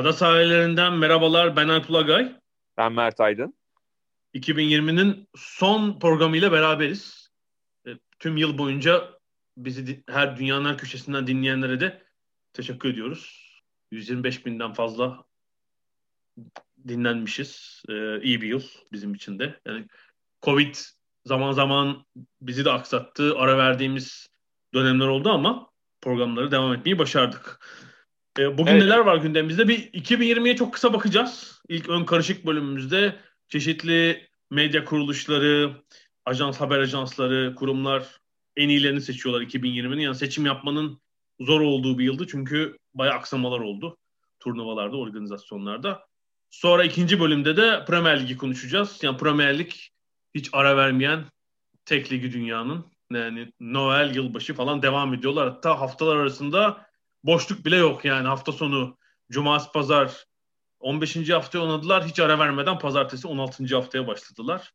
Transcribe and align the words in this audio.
Ada 0.00 0.12
sahillerinden 0.12 0.92
merhabalar 0.92 1.56
ben 1.56 1.68
Alp 1.68 1.90
Ulagay. 1.90 2.36
Ben 2.76 2.92
Mert 2.92 3.20
Aydın. 3.20 3.54
2020'nin 4.34 5.28
son 5.36 5.98
programıyla 5.98 6.52
beraberiz. 6.52 7.30
E, 7.86 7.90
tüm 8.18 8.36
yıl 8.36 8.58
boyunca 8.58 9.10
bizi 9.56 10.02
her 10.08 10.36
dünyanın 10.36 10.64
her 10.64 10.78
köşesinden 10.78 11.26
dinleyenlere 11.26 11.80
de 11.80 12.02
teşekkür 12.52 12.88
ediyoruz. 12.88 13.52
125 13.90 14.46
binden 14.46 14.72
fazla 14.72 15.24
dinlenmişiz. 16.88 17.82
Ee, 17.88 18.20
iyi 18.22 18.42
bir 18.42 18.48
yıl 18.48 18.62
bizim 18.92 19.14
için 19.14 19.38
de. 19.38 19.60
Yani 19.66 19.86
Covid 20.42 20.74
zaman 21.24 21.52
zaman 21.52 22.04
bizi 22.40 22.64
de 22.64 22.70
aksattı. 22.70 23.38
Ara 23.38 23.58
verdiğimiz 23.58 24.28
dönemler 24.74 25.06
oldu 25.06 25.30
ama 25.30 25.70
programları 26.00 26.50
devam 26.50 26.74
etmeyi 26.74 26.98
başardık. 26.98 27.60
Ee, 28.38 28.58
bugün 28.58 28.72
evet. 28.72 28.82
neler 28.82 28.98
var 28.98 29.16
gündemimizde? 29.16 29.68
Bir 29.68 29.92
2020'ye 29.92 30.56
çok 30.56 30.74
kısa 30.74 30.92
bakacağız. 30.92 31.62
İlk 31.68 31.88
ön 31.88 32.04
karışık 32.04 32.46
bölümümüzde 32.46 33.16
çeşitli 33.48 34.28
medya 34.50 34.84
kuruluşları, 34.84 35.70
ajans 36.24 36.60
haber 36.60 36.78
ajansları, 36.78 37.54
kurumlar 37.54 38.20
en 38.56 38.68
iyilerini 38.68 39.00
seçiyorlar 39.00 39.46
2020'nin. 39.46 40.02
Yani 40.02 40.14
seçim 40.14 40.46
yapmanın 40.46 41.00
zor 41.40 41.60
olduğu 41.60 41.98
bir 41.98 42.04
yıldı 42.04 42.26
çünkü 42.30 42.78
bayağı 42.94 43.14
aksamalar 43.14 43.60
oldu 43.60 43.96
turnuvalarda, 44.40 44.96
organizasyonlarda. 44.96 46.06
Sonra 46.50 46.84
ikinci 46.84 47.20
bölümde 47.20 47.56
de 47.56 47.84
Premier 47.84 48.22
Lig'i 48.22 48.36
konuşacağız. 48.36 48.98
Yani 49.02 49.16
Premier 49.16 49.58
Lig 49.58 49.72
hiç 50.34 50.50
ara 50.52 50.76
vermeyen 50.76 51.24
tek 51.84 52.12
ligi 52.12 52.32
dünyanın. 52.32 52.84
Yani 53.12 53.52
Noel, 53.60 54.14
yılbaşı 54.14 54.54
falan 54.54 54.82
devam 54.82 55.14
ediyorlar. 55.14 55.48
Hatta 55.48 55.80
haftalar 55.80 56.16
arasında 56.16 56.89
boşluk 57.24 57.64
bile 57.64 57.76
yok 57.76 58.04
yani 58.04 58.28
hafta 58.28 58.52
sonu 58.52 58.98
cumartesi 59.30 59.72
pazar 59.72 60.26
15. 60.80 61.30
haftaya 61.30 61.64
oynadılar. 61.64 62.06
Hiç 62.06 62.20
ara 62.20 62.38
vermeden 62.38 62.78
pazartesi 62.78 63.28
16. 63.28 63.76
haftaya 63.76 64.06
başladılar. 64.06 64.72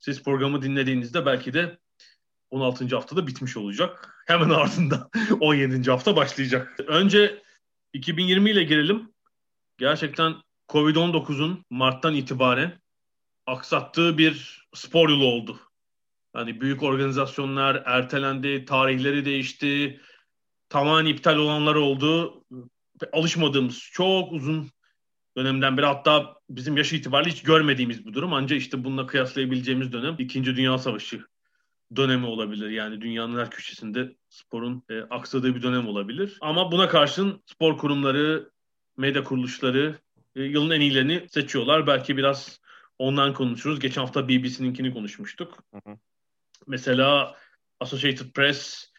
Siz 0.00 0.22
programı 0.22 0.62
dinlediğinizde 0.62 1.26
belki 1.26 1.54
de 1.54 1.78
16. 2.50 2.94
haftada 2.94 3.26
bitmiş 3.26 3.56
olacak. 3.56 4.22
Hemen 4.26 4.50
ardından 4.50 5.10
17. 5.40 5.90
hafta 5.90 6.16
başlayacak. 6.16 6.80
Önce 6.86 7.42
2020 7.92 8.50
ile 8.50 8.64
girelim. 8.64 9.12
Gerçekten 9.78 10.34
Covid-19'un 10.68 11.64
Mart'tan 11.70 12.14
itibaren 12.14 12.80
aksattığı 13.46 14.18
bir 14.18 14.66
spor 14.74 15.08
yılı 15.08 15.24
oldu. 15.24 15.60
Yani 16.36 16.60
büyük 16.60 16.82
organizasyonlar 16.82 17.82
ertelendi, 17.86 18.64
tarihleri 18.64 19.24
değişti, 19.24 20.00
tamamen 20.74 21.06
iptal 21.06 21.36
olanlar 21.36 21.74
oldu. 21.74 22.42
Alışmadığımız 23.12 23.78
çok 23.92 24.32
uzun 24.32 24.70
dönemden 25.36 25.76
beri 25.76 25.86
hatta 25.86 26.34
bizim 26.50 26.76
yaş 26.76 26.92
itibariyle 26.92 27.30
hiç 27.30 27.42
görmediğimiz 27.42 28.06
bir 28.06 28.12
durum. 28.12 28.32
Ancak 28.32 28.58
işte 28.58 28.84
bununla 28.84 29.06
kıyaslayabileceğimiz 29.06 29.92
dönem 29.92 30.16
İkinci 30.18 30.56
Dünya 30.56 30.78
Savaşı 30.78 31.24
dönemi 31.96 32.26
olabilir. 32.26 32.70
Yani 32.70 33.00
dünyanın 33.00 33.38
her 33.38 33.50
köşesinde 33.50 34.16
sporun 34.28 34.82
e, 34.90 35.00
aksadığı 35.00 35.54
bir 35.54 35.62
dönem 35.62 35.88
olabilir. 35.88 36.38
Ama 36.40 36.72
buna 36.72 36.88
karşın 36.88 37.42
spor 37.46 37.78
kurumları, 37.78 38.50
medya 38.96 39.24
kuruluşları 39.24 39.98
e, 40.36 40.42
yılın 40.42 40.70
en 40.70 40.80
iyilerini 40.80 41.26
seçiyorlar. 41.30 41.86
Belki 41.86 42.16
biraz 42.16 42.60
ondan 42.98 43.34
konuşuruz. 43.34 43.80
Geçen 43.80 44.00
hafta 44.00 44.28
BBC'ninkini 44.28 44.92
konuşmuştuk. 44.92 45.58
Hı 45.74 45.90
hı. 45.90 45.96
Mesela 46.66 47.36
Associated 47.80 48.32
Press 48.32 48.93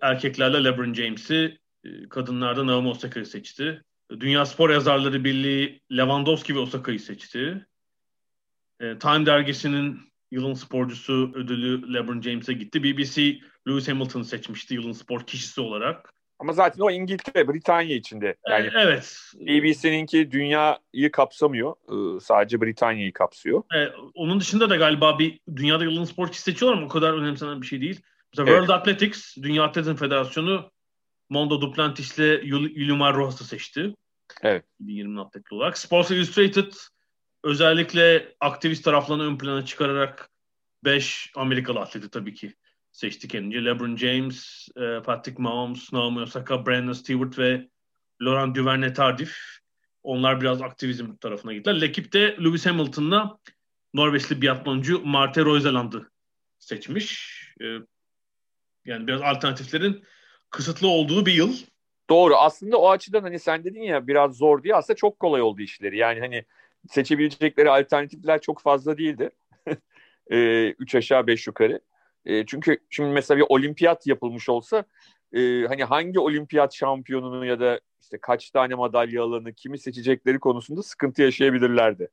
erkeklerle 0.00 0.64
LeBron 0.64 0.92
James'i, 0.92 1.58
e, 1.84 2.08
kadınlarda 2.08 2.66
Naomi 2.66 2.88
Osaka'yı 2.88 3.26
seçti. 3.26 3.82
Dünya 4.20 4.46
Spor 4.46 4.70
Yazarları 4.70 5.24
Birliği 5.24 5.80
Lewandowski 5.92 6.54
ve 6.54 6.58
Osaka'yı 6.58 7.00
seçti. 7.00 7.66
E, 8.80 8.98
Time 8.98 9.26
dergisinin 9.26 10.00
yılın 10.30 10.54
sporcusu 10.54 11.32
ödülü 11.34 11.94
LeBron 11.94 12.20
James'e 12.20 12.52
gitti. 12.52 12.82
BBC 12.82 13.38
Lewis 13.68 13.88
Hamilton'ı 13.88 14.24
seçmişti 14.24 14.74
yılın 14.74 14.92
spor 14.92 15.26
kişisi 15.26 15.60
olarak. 15.60 16.12
Ama 16.38 16.52
zaten 16.52 16.82
o 16.82 16.90
İngiltere, 16.90 17.48
Britanya 17.48 17.96
içinde. 17.96 18.36
Yani 18.48 18.66
ee, 18.66 18.70
evet. 18.78 19.16
BBC'ninki 19.34 20.30
dünyayı 20.30 21.12
kapsamıyor. 21.12 21.74
Sadece 22.20 22.60
Britanya'yı 22.60 23.12
kapsıyor. 23.12 23.62
Ee, 23.74 23.88
onun 24.14 24.40
dışında 24.40 24.70
da 24.70 24.76
galiba 24.76 25.18
bir 25.18 25.40
dünyada 25.56 25.84
yılın 25.84 26.04
spor 26.04 26.28
kişisi 26.28 26.52
seçiyorlar 26.52 26.78
ama 26.78 26.86
o 26.86 26.88
kadar 26.88 27.12
önemsenen 27.12 27.62
bir 27.62 27.66
şey 27.66 27.80
değil. 27.80 28.00
Mesela 28.32 28.50
evet. 28.50 28.60
World 28.60 28.80
Athletics, 28.80 29.36
Dünya 29.42 29.64
Atletizm 29.64 29.94
Federasyonu 29.94 30.70
Mondo 31.28 31.60
Duplantis'le 31.60 32.42
Yulumar 32.74 33.16
Rojas'ı 33.16 33.44
seçti. 33.44 33.94
Evet. 34.42 34.64
2020 34.80 35.20
atletli 35.20 35.54
olarak. 35.56 35.78
Sports 35.78 36.10
Illustrated 36.10 36.72
özellikle 37.44 38.34
aktivist 38.40 38.84
taraflarını 38.84 39.24
ön 39.24 39.38
plana 39.38 39.64
çıkararak 39.64 40.30
5 40.84 41.32
Amerikalı 41.36 41.80
atleti 41.80 42.10
tabii 42.10 42.34
ki 42.34 42.54
seçti 42.92 43.28
kendince. 43.28 43.64
LeBron 43.64 43.96
James, 43.96 44.68
e, 44.76 45.02
Patrick 45.02 45.42
Mahomes, 45.42 45.92
Naomi 45.92 46.20
Osaka, 46.20 46.66
Brandon 46.66 46.92
Stewart 46.92 47.38
ve 47.38 47.68
Laurent 48.22 48.56
Duvernay-Tardif. 48.56 49.36
Onlar 50.02 50.40
biraz 50.40 50.62
aktivizm 50.62 51.16
tarafına 51.16 51.52
gittiler. 51.52 51.80
Lekip 51.80 52.12
de 52.12 52.36
Lewis 52.44 52.66
Hamilton'la 52.66 53.38
Norveçli 53.94 54.42
biatloncu 54.42 55.00
Marte 55.04 55.44
Royzaland'ı 55.44 56.10
seçmiş. 56.58 57.40
Yani 58.84 59.06
biraz 59.06 59.22
alternatiflerin 59.22 60.04
kısıtlı 60.50 60.88
olduğu 60.88 61.26
bir 61.26 61.32
yıl. 61.32 61.56
Doğru. 62.10 62.36
Aslında 62.36 62.76
o 62.76 62.90
açıdan 62.90 63.22
hani 63.22 63.38
sen 63.38 63.64
dedin 63.64 63.82
ya 63.82 64.06
biraz 64.06 64.36
zor 64.36 64.62
diye 64.62 64.74
aslında 64.74 64.96
çok 64.96 65.18
kolay 65.18 65.42
oldu 65.42 65.62
işleri. 65.62 65.96
Yani 65.98 66.20
hani 66.20 66.44
seçebilecekleri 66.88 67.70
alternatifler 67.70 68.40
çok 68.40 68.60
fazla 68.62 68.98
değildi. 68.98 69.30
e, 70.30 70.68
üç 70.70 70.94
aşağı 70.94 71.26
beş 71.26 71.46
yukarı. 71.46 71.80
E, 72.24 72.46
çünkü 72.46 72.78
şimdi 72.90 73.10
mesela 73.10 73.38
bir 73.38 73.46
olimpiyat 73.48 74.06
yapılmış 74.06 74.48
olsa 74.48 74.84
e, 75.32 75.64
hani 75.68 75.84
hangi 75.84 76.18
olimpiyat 76.18 76.74
şampiyonunu 76.74 77.46
ya 77.46 77.60
da 77.60 77.80
işte 78.00 78.18
kaç 78.18 78.50
tane 78.50 78.74
madalya 78.74 79.22
alanı 79.22 79.54
kimi 79.54 79.78
seçecekleri 79.78 80.40
konusunda 80.40 80.82
sıkıntı 80.82 81.22
yaşayabilirlerdi. 81.22 82.08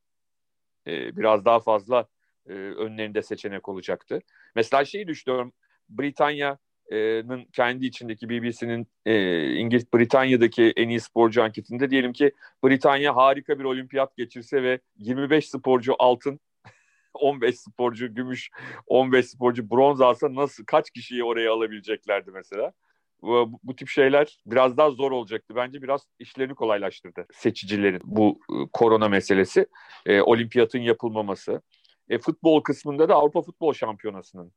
E, 0.88 1.18
biraz 1.18 1.46
daha 1.46 1.60
fazla 1.60 2.08
e, 2.50 2.54
önlerinde 2.54 3.22
seçenek 3.22 3.70
olacaktı. 3.70 4.20
Mesela 4.56 4.86
şeyi 4.86 5.08
düşünüyorum 5.08 5.54
Britanya'nın 5.90 7.46
kendi 7.54 7.86
içindeki 7.86 8.30
BBC'nin 8.30 8.88
e, 9.06 9.44
İngiliz 9.54 9.94
Britanya'daki 9.94 10.74
en 10.76 10.90
iyi 10.90 11.00
sporcu 11.00 11.44
anketinde 11.44 11.90
diyelim 11.90 12.14
ki 12.14 12.32
Britanya 12.64 13.16
harika 13.16 13.60
bir 13.60 13.64
olimpiyat 13.64 14.18
geçirse 14.18 14.64
ve 14.64 14.80
25 14.98 15.50
sporcu 15.50 15.96
altın 16.00 16.40
15 17.14 17.60
sporcu 17.60 18.16
gümüş, 18.16 18.50
15 18.88 19.26
sporcu 19.26 19.70
bronz 19.70 20.02
alsa 20.02 20.36
nasıl 20.36 20.66
kaç 20.66 20.92
kişiyi 20.92 21.24
oraya 21.24 21.54
alabileceklerdi 21.54 22.32
mesela? 22.32 22.74
Bu, 23.22 23.60
bu 23.64 23.76
tip 23.76 23.88
şeyler 23.90 24.40
biraz 24.46 24.78
daha 24.78 24.92
zor 24.92 25.12
olacaktı. 25.12 25.56
Bence 25.56 25.82
biraz 25.82 26.08
işlerini 26.20 26.56
kolaylaştırdı 26.56 27.26
seçicilerin 27.34 28.02
bu 28.04 28.40
e, 28.52 28.56
korona 28.74 29.10
meselesi. 29.10 29.68
E, 30.06 30.22
olimpiyatın 30.22 30.80
yapılmaması. 30.80 31.62
E, 32.10 32.18
futbol 32.18 32.62
kısmında 32.62 33.10
da 33.10 33.16
Avrupa 33.16 33.42
Futbol 33.42 33.74
Şampiyonası'nın 33.74 34.52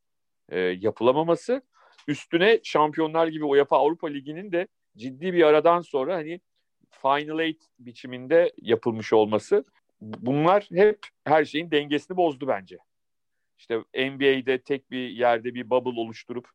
e, 0.50 0.60
yapılamaması. 0.60 1.62
Üstüne 2.08 2.60
Şampiyonlar 2.62 3.26
gibi 3.26 3.44
UEFA 3.44 3.76
Avrupa 3.76 4.08
Ligi'nin 4.08 4.52
de 4.52 4.68
ciddi 4.96 5.32
bir 5.32 5.42
aradan 5.42 5.80
sonra 5.80 6.14
hani 6.14 6.40
Final 6.90 7.40
Eight 7.40 7.62
biçiminde 7.78 8.52
yapılmış 8.62 9.12
olması 9.12 9.64
bunlar 10.00 10.68
hep 10.72 10.98
her 11.24 11.44
şeyin 11.44 11.70
dengesini 11.70 12.16
bozdu 12.16 12.48
bence. 12.48 12.78
İşte 13.58 13.78
NBA'de 13.78 14.62
tek 14.62 14.90
bir 14.90 15.08
yerde 15.08 15.54
bir 15.54 15.70
bubble 15.70 16.00
oluşturup 16.00 16.48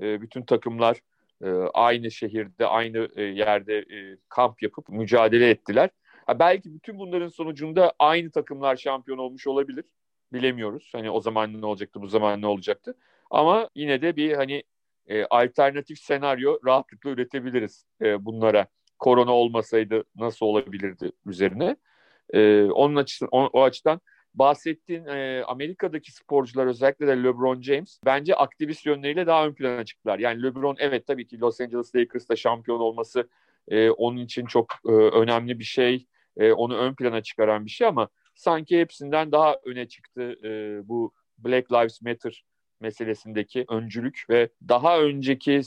e, 0.00 0.20
bütün 0.20 0.42
takımlar 0.42 1.00
e, 1.44 1.50
aynı 1.74 2.10
şehirde, 2.10 2.66
aynı 2.66 3.08
e, 3.16 3.22
yerde 3.22 3.78
e, 3.78 4.16
kamp 4.28 4.62
yapıp 4.62 4.88
mücadele 4.88 5.50
ettiler. 5.50 5.90
Ha, 6.26 6.38
belki 6.38 6.74
bütün 6.74 6.98
bunların 6.98 7.28
sonucunda 7.28 7.92
aynı 7.98 8.30
takımlar 8.30 8.76
şampiyon 8.76 9.18
olmuş 9.18 9.46
olabilir. 9.46 9.84
Bilemiyoruz. 10.32 10.90
Hani 10.92 11.10
o 11.10 11.20
zaman 11.20 11.60
ne 11.60 11.66
olacaktı, 11.66 12.02
bu 12.02 12.06
zaman 12.06 12.42
ne 12.42 12.46
olacaktı. 12.46 12.94
Ama 13.30 13.70
yine 13.74 14.02
de 14.02 14.16
bir 14.16 14.32
hani 14.32 14.62
e, 15.06 15.24
alternatif 15.24 15.98
senaryo 15.98 16.58
rahatlıkla 16.66 17.10
üretebiliriz 17.10 17.84
e, 18.02 18.24
bunlara. 18.24 18.66
Korona 18.98 19.32
olmasaydı 19.32 20.04
nasıl 20.16 20.46
olabilirdi 20.46 21.12
üzerine. 21.26 21.76
E, 22.32 22.64
onun 22.64 22.96
açısından, 22.96 23.30
o, 23.32 23.50
o 23.52 23.62
açıdan 23.62 24.00
bahsettiğin 24.34 25.06
e, 25.06 25.42
Amerika'daki 25.46 26.12
sporcular 26.12 26.66
özellikle 26.66 27.06
de 27.06 27.22
LeBron 27.22 27.62
James 27.62 28.00
bence 28.06 28.34
aktivist 28.34 28.86
yönleriyle 28.86 29.26
daha 29.26 29.46
ön 29.46 29.54
plana 29.54 29.84
çıktılar. 29.84 30.18
Yani 30.18 30.42
LeBron 30.42 30.76
evet 30.78 31.06
tabii 31.06 31.26
ki 31.26 31.40
Los 31.40 31.60
Angeles 31.60 31.94
Lakers'ta 31.94 32.36
şampiyon 32.36 32.80
olması 32.80 33.28
e, 33.68 33.90
onun 33.90 34.18
için 34.18 34.46
çok 34.46 34.66
e, 34.88 34.92
önemli 34.92 35.58
bir 35.58 35.64
şey. 35.64 36.06
E, 36.36 36.52
onu 36.52 36.76
ön 36.76 36.94
plana 36.94 37.22
çıkaran 37.22 37.64
bir 37.64 37.70
şey 37.70 37.86
ama 37.86 38.08
sanki 38.34 38.80
hepsinden 38.80 39.32
daha 39.32 39.56
öne 39.64 39.88
çıktı 39.88 40.36
e, 40.44 40.80
bu 40.88 41.14
Black 41.38 41.72
Lives 41.72 42.02
Matter 42.02 42.44
meselesindeki 42.80 43.64
öncülük 43.68 44.24
ve 44.30 44.48
daha 44.68 45.00
önceki 45.00 45.62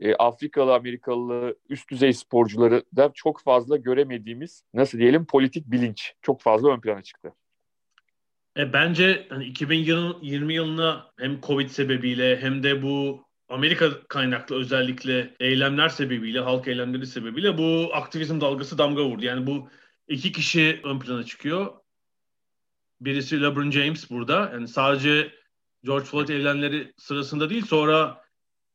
e, 0.00 0.14
Afrikalı 0.14 0.74
Amerikalı 0.74 1.58
üst 1.68 1.90
düzey 1.90 2.12
sporcuları 2.12 2.84
da 2.96 3.10
çok 3.14 3.40
fazla 3.40 3.76
göremediğimiz 3.76 4.62
nasıl 4.74 4.98
diyelim 4.98 5.26
politik 5.26 5.66
bilinç 5.66 6.12
çok 6.22 6.40
fazla 6.40 6.72
ön 6.72 6.80
plana 6.80 7.02
çıktı. 7.02 7.32
E, 8.56 8.72
bence 8.72 9.26
hani 9.30 9.44
2020 9.44 10.54
yılına 10.54 11.10
hem 11.18 11.40
Covid 11.40 11.68
sebebiyle 11.68 12.36
hem 12.40 12.62
de 12.62 12.82
bu 12.82 13.24
Amerika 13.48 14.02
kaynaklı 14.08 14.56
özellikle 14.56 15.34
eylemler 15.40 15.88
sebebiyle, 15.88 16.40
halk 16.40 16.68
eylemleri 16.68 17.06
sebebiyle 17.06 17.58
bu 17.58 17.90
aktivizm 17.94 18.40
dalgası 18.40 18.78
damga 18.78 19.04
vurdu. 19.04 19.24
Yani 19.24 19.46
bu 19.46 19.68
iki 20.08 20.32
kişi 20.32 20.80
ön 20.84 20.98
plana 20.98 21.24
çıkıyor. 21.24 21.72
Birisi 23.00 23.42
LeBron 23.42 23.70
James 23.70 24.10
burada. 24.10 24.50
Yani 24.52 24.68
sadece 24.68 25.32
George 25.84 26.04
Floyd 26.04 26.28
eylemleri 26.28 26.92
sırasında 26.96 27.50
değil 27.50 27.66
sonra 27.66 28.24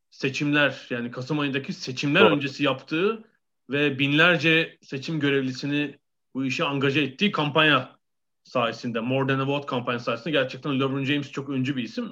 seçimler 0.10 0.88
yani 0.90 1.12
Kasım 1.12 1.40
ayındaki 1.40 1.74
seçimler 1.74 2.22
Doğru. 2.22 2.36
öncesi 2.36 2.64
yaptığı 2.64 3.24
ve 3.70 4.00
binlerce 4.00 4.78
seçim 4.82 5.20
görevlisini 5.20 6.00
bu 6.34 6.46
işe 6.46 6.64
angaja 6.64 7.02
ettiği 7.02 7.32
kampanya 7.32 8.00
sayesinde 8.44 9.00
More 9.00 9.28
Than 9.28 9.40
a 9.40 9.48
Vote 9.48 9.66
kampanya 9.66 10.00
sayesinde 10.00 10.32
gerçekten 10.32 10.80
LeBron 10.80 11.04
James 11.04 11.32
çok 11.32 11.50
öncü 11.50 11.76
bir 11.76 11.84
isim. 11.84 12.10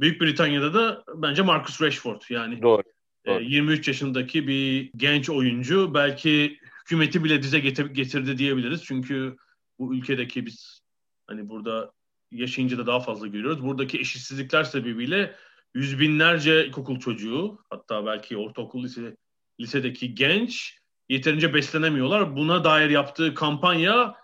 Büyük 0.00 0.20
Britanya'da 0.20 0.74
da 0.74 1.04
bence 1.14 1.42
Marcus 1.42 1.82
Rashford 1.82 2.22
yani 2.28 2.62
Doğru. 2.62 2.82
E, 3.24 3.30
Doğru. 3.30 3.42
23 3.42 3.88
yaşındaki 3.88 4.48
bir 4.48 4.90
genç 4.96 5.30
oyuncu 5.30 5.94
belki 5.94 6.58
hükümeti 6.80 7.24
bile 7.24 7.42
dize 7.42 7.58
getirdi 7.92 8.38
diyebiliriz. 8.38 8.84
Çünkü 8.84 9.36
bu 9.78 9.94
ülkedeki 9.94 10.46
biz 10.46 10.80
hani 11.26 11.48
burada 11.48 11.92
yaşayınca 12.30 12.78
da 12.78 12.86
daha 12.86 13.00
fazla 13.00 13.26
görüyoruz. 13.26 13.62
Buradaki 13.62 14.00
eşitsizlikler 14.00 14.64
sebebiyle 14.64 15.36
yüz 15.74 16.00
binlerce 16.00 16.66
ilkokul 16.66 16.98
çocuğu 16.98 17.58
hatta 17.70 18.06
belki 18.06 18.36
ortaokul 18.36 18.84
lise, 18.84 19.16
lisedeki 19.60 20.14
genç 20.14 20.78
yeterince 21.08 21.54
beslenemiyorlar. 21.54 22.36
Buna 22.36 22.64
dair 22.64 22.90
yaptığı 22.90 23.34
kampanya 23.34 24.14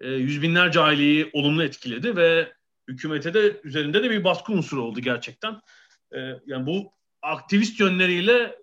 e, 0.00 0.10
yüz 0.10 0.42
binlerce 0.42 0.80
aileyi 0.80 1.30
olumlu 1.32 1.64
etkiledi 1.64 2.16
ve 2.16 2.52
hükümete 2.88 3.34
de 3.34 3.60
üzerinde 3.64 4.02
de 4.02 4.10
bir 4.10 4.24
baskı 4.24 4.52
unsuru 4.52 4.82
oldu 4.82 5.00
gerçekten. 5.00 5.60
E, 6.12 6.18
yani 6.46 6.66
bu 6.66 6.92
aktivist 7.22 7.80
yönleriyle 7.80 8.58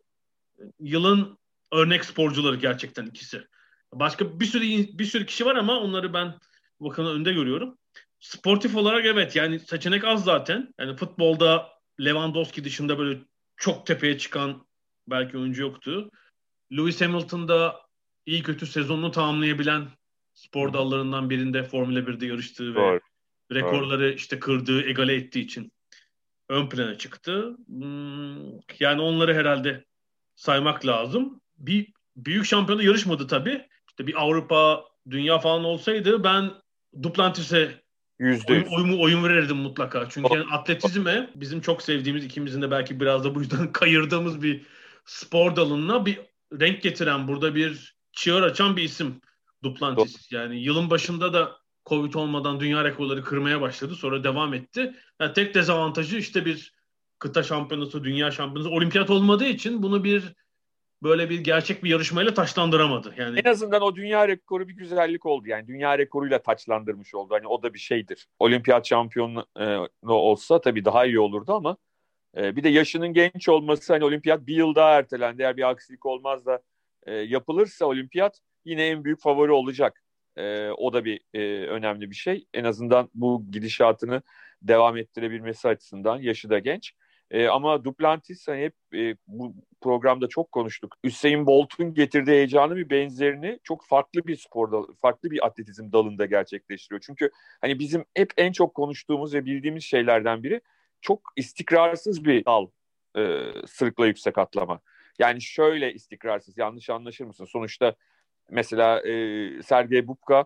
yılın 0.80 1.38
örnek 1.72 2.06
sporcuları 2.06 2.56
gerçekten 2.56 3.06
ikisi. 3.06 3.48
Başka 3.94 4.40
bir 4.40 4.46
sürü 4.46 4.64
bir 4.98 5.06
sürü 5.06 5.26
kişi 5.26 5.46
var 5.46 5.56
ama 5.56 5.80
onları 5.80 6.14
ben 6.14 6.40
bakın 6.80 7.06
önde 7.06 7.34
görüyorum. 7.34 7.78
Sportif 8.24 8.76
olarak 8.76 9.06
evet 9.06 9.36
yani 9.36 9.60
seçenek 9.60 10.04
az 10.04 10.24
zaten. 10.24 10.74
Yani 10.80 10.96
futbolda 10.96 11.70
Lewandowski 12.02 12.64
dışında 12.64 12.98
böyle 13.00 13.20
çok 13.58 13.86
tepeye 13.86 14.18
çıkan 14.18 14.66
belki 15.08 15.38
oyuncu 15.38 15.62
yoktu. 15.62 16.10
Lewis 16.72 17.02
Hamilton'da 17.02 17.82
iyi 18.26 18.44
kötü 18.44 18.68
sezonunu 18.68 19.12
tamamlayabilen 19.12 19.88
spor 20.34 20.74
dallarından 20.74 21.30
birinde 21.30 21.64
Formula 21.64 22.00
1'de 22.00 22.26
yarıştığı 22.26 22.76
Doğru. 22.76 23.00
ve 23.52 23.56
rekorları 23.56 24.04
Doğru. 24.04 24.14
işte 24.14 24.40
kırdığı, 24.40 24.84
egale 24.86 25.16
ettiği 25.16 25.42
için 25.42 25.72
ön 26.50 26.70
plana 26.70 26.98
çıktı. 26.98 27.58
Hmm, 27.68 28.52
yani 28.80 29.02
onları 29.02 29.34
herhalde 29.34 29.86
saymak 30.36 30.86
lazım. 30.86 31.42
Bir 31.58 31.94
büyük 32.16 32.46
şampiyonu 32.46 32.84
yarışmadı 32.84 33.28
tabii. 33.28 33.68
İşte 33.90 34.08
bir 34.08 34.22
Avrupa, 34.22 34.86
dünya 35.10 35.40
falan 35.40 35.64
olsaydı 35.64 36.24
ben 36.24 36.52
Duplantis'e 37.04 37.83
oyun, 38.22 38.66
oyun, 38.66 39.00
oyun 39.00 39.24
verirdim 39.24 39.58
mutlaka. 39.58 40.10
Çünkü 40.10 40.34
yani 40.34 40.46
atletizme 40.52 41.30
bizim 41.36 41.62
çok 41.62 41.82
sevdiğimiz 41.82 42.26
ikimizin 42.26 42.62
de 42.62 42.72
belki 42.72 43.00
biraz 43.00 43.24
da 43.24 43.36
bu 43.36 43.40
yüzden 43.40 43.72
kayırdığımız 43.72 44.42
bir 44.42 44.66
spor 45.06 45.56
dalına 45.56 46.06
bir 46.06 46.20
renk 46.60 46.82
getiren 46.82 47.28
burada 47.28 47.56
bir 47.56 47.96
çığır 48.12 48.42
açan 48.42 48.78
bir 48.78 48.84
isim. 48.84 49.22
Duplantis. 49.64 50.32
Yani 50.32 50.60
yılın 50.60 50.90
başında 50.90 51.34
da 51.34 51.58
Covid 51.86 52.14
olmadan 52.14 52.60
dünya 52.60 52.84
rekorları 52.84 53.24
kırmaya 53.24 53.62
başladı. 53.62 53.96
Sonra 53.96 54.24
devam 54.24 54.54
etti. 54.54 54.96
Yani 55.20 55.34
tek 55.34 55.56
dezavantajı 55.56 56.18
işte 56.18 56.46
bir 56.46 56.74
kıta 57.20 57.44
şampiyonası, 57.44 58.04
dünya 58.04 58.32
şampiyonası, 58.32 58.76
olimpiyat 58.76 59.10
olmadığı 59.10 59.46
için 59.46 59.84
bunu 59.84 60.04
bir 60.04 60.24
böyle 61.04 61.30
bir 61.30 61.40
gerçek 61.40 61.84
bir 61.84 61.90
yarışmayla 61.90 62.34
taçlandıramadı. 62.34 63.14
Yani 63.18 63.40
en 63.40 63.50
azından 63.50 63.82
o 63.82 63.96
dünya 63.96 64.28
rekoru 64.28 64.68
bir 64.68 64.74
güzellik 64.74 65.26
oldu. 65.26 65.48
Yani 65.48 65.68
dünya 65.68 65.98
rekoruyla 65.98 66.42
taçlandırmış 66.42 67.16
oldu. 67.16 67.34
Hani 67.34 67.48
o 67.48 67.64
da 67.64 67.74
bir 67.74 67.80
şeydir. 67.80 68.28
Olimpiyat 68.40 68.88
şampiyonu 68.88 69.46
e, 69.60 69.78
olsa 70.08 70.62
tabii 70.62 70.86
daha 70.86 71.06
iyi 71.06 71.20
olurdu 71.20 71.54
ama 71.54 71.78
e, 72.38 72.56
bir 72.56 72.64
de 72.64 72.70
yaşının 72.70 73.14
genç 73.14 73.50
olması 73.50 73.94
hani 73.94 74.06
olimpiyat 74.06 74.48
bir 74.48 74.56
yıl 74.56 74.76
daha 74.76 74.92
ertelendi. 74.92 75.42
Eğer 75.42 75.58
bir 75.58 75.70
aksilik 75.70 76.06
olmaz 76.06 76.46
da 76.46 76.62
e, 77.04 77.14
yapılırsa 77.14 77.86
olimpiyat 77.86 78.40
yine 78.66 78.88
en 78.88 79.04
büyük 79.04 79.22
favori 79.22 79.52
olacak. 79.52 80.04
O 80.78 80.94
da 80.94 81.06
bir 81.06 81.20
önemli 81.68 82.10
bir 82.10 82.16
şey. 82.16 82.46
En 82.54 82.64
azından 82.64 83.10
bu 83.14 83.46
gidişatını 83.52 84.22
devam 84.62 84.98
ettirebilmesi 84.98 85.68
açısından 85.68 86.22
yaşı 86.22 86.50
da 86.50 86.60
genç. 86.60 86.94
E, 87.34 87.48
ama 87.48 87.84
Duplantis 87.84 88.48
hani 88.48 88.62
hep 88.62 88.74
e, 88.94 89.16
bu 89.28 89.56
programda 89.82 90.28
çok 90.28 90.52
konuştuk. 90.52 90.96
Hüseyin 91.04 91.46
Bolt'un 91.46 91.94
getirdiği 91.94 92.32
heyecanı 92.32 92.76
bir 92.76 92.90
benzerini 92.90 93.60
çok 93.64 93.86
farklı 93.86 94.28
bir 94.28 94.36
sporda, 94.36 94.82
farklı 95.02 95.32
bir 95.32 95.46
atletizm 95.46 95.92
dalında 95.92 96.26
gerçekleştiriyor. 96.26 97.02
Çünkü 97.06 97.32
hani 97.62 97.80
bizim 97.80 98.06
hep 98.16 98.34
en 98.38 98.52
çok 98.52 98.76
konuştuğumuz 98.76 99.34
ve 99.34 99.46
bildiğimiz 99.46 99.84
şeylerden 99.84 100.44
biri 100.44 100.62
çok 101.02 101.22
istikrarsız 101.36 102.26
bir 102.26 102.46
dal 102.46 102.68
e, 103.18 103.22
sırıkla 103.68 104.08
yüksek 104.08 104.38
atlama. 104.38 104.80
Yani 105.20 105.42
şöyle 105.42 105.94
istikrarsız, 105.94 106.58
yanlış 106.58 106.90
anlaşır 106.90 107.26
mısın? 107.26 107.46
Sonuçta 107.46 107.96
Mesela 108.50 109.00
e, 109.02 109.64
Sergey 109.64 110.08
Bubka 110.08 110.46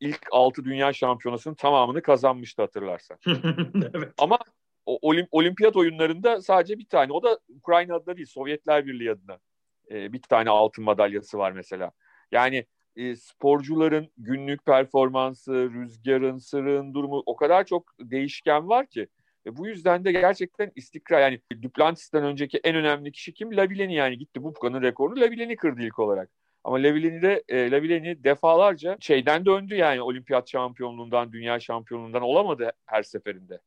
ilk 0.00 0.26
6 0.30 0.64
dünya 0.64 0.92
şampiyonasının 0.92 1.54
tamamını 1.54 2.02
kazanmıştı 2.02 2.62
hatırlarsan. 2.62 3.18
evet. 3.94 4.12
Ama 4.18 4.38
olim, 4.86 5.26
olimpiyat 5.30 5.76
oyunlarında 5.76 6.42
sadece 6.42 6.78
bir 6.78 6.86
tane. 6.86 7.12
O 7.12 7.22
da 7.22 7.38
Ukrayna 7.48 7.94
adına 7.94 8.16
değil, 8.16 8.26
Sovyetler 8.26 8.86
Birliği 8.86 9.10
adına. 9.10 9.38
E, 9.90 10.12
bir 10.12 10.22
tane 10.22 10.50
altın 10.50 10.84
madalyası 10.84 11.38
var 11.38 11.52
mesela. 11.52 11.90
Yani 12.32 12.66
e, 12.96 13.16
sporcuların 13.16 14.10
günlük 14.16 14.64
performansı, 14.64 15.52
rüzgarın, 15.52 16.38
sırın 16.38 16.94
durumu 16.94 17.22
o 17.26 17.36
kadar 17.36 17.64
çok 17.64 17.92
değişken 18.00 18.68
var 18.68 18.86
ki. 18.86 19.08
Ve 19.46 19.56
bu 19.56 19.66
yüzden 19.66 20.04
de 20.04 20.12
gerçekten 20.12 20.72
istikrar 20.76 21.20
yani 21.20 21.40
Duplantis'ten 21.62 22.24
önceki 22.24 22.60
en 22.64 22.76
önemli 22.76 23.12
kişi 23.12 23.34
kim? 23.34 23.56
Labileni 23.56 23.94
yani 23.94 24.18
gitti 24.18 24.42
Bubka'nın 24.42 24.82
rekorunu 24.82 25.20
Labileni 25.20 25.56
kırdı 25.56 25.82
ilk 25.82 25.98
olarak. 25.98 26.30
Ama 26.64 26.76
Lavileni 26.76 27.22
de 27.22 27.44
e, 27.48 27.70
Lavileni 27.70 28.24
defalarca 28.24 28.96
şeyden 29.00 29.46
döndü 29.46 29.74
yani 29.74 30.02
olimpiyat 30.02 30.50
şampiyonluğundan, 30.50 31.32
dünya 31.32 31.60
şampiyonluğundan 31.60 32.22
olamadı 32.22 32.72
her 32.86 33.02
seferinde. 33.02 33.60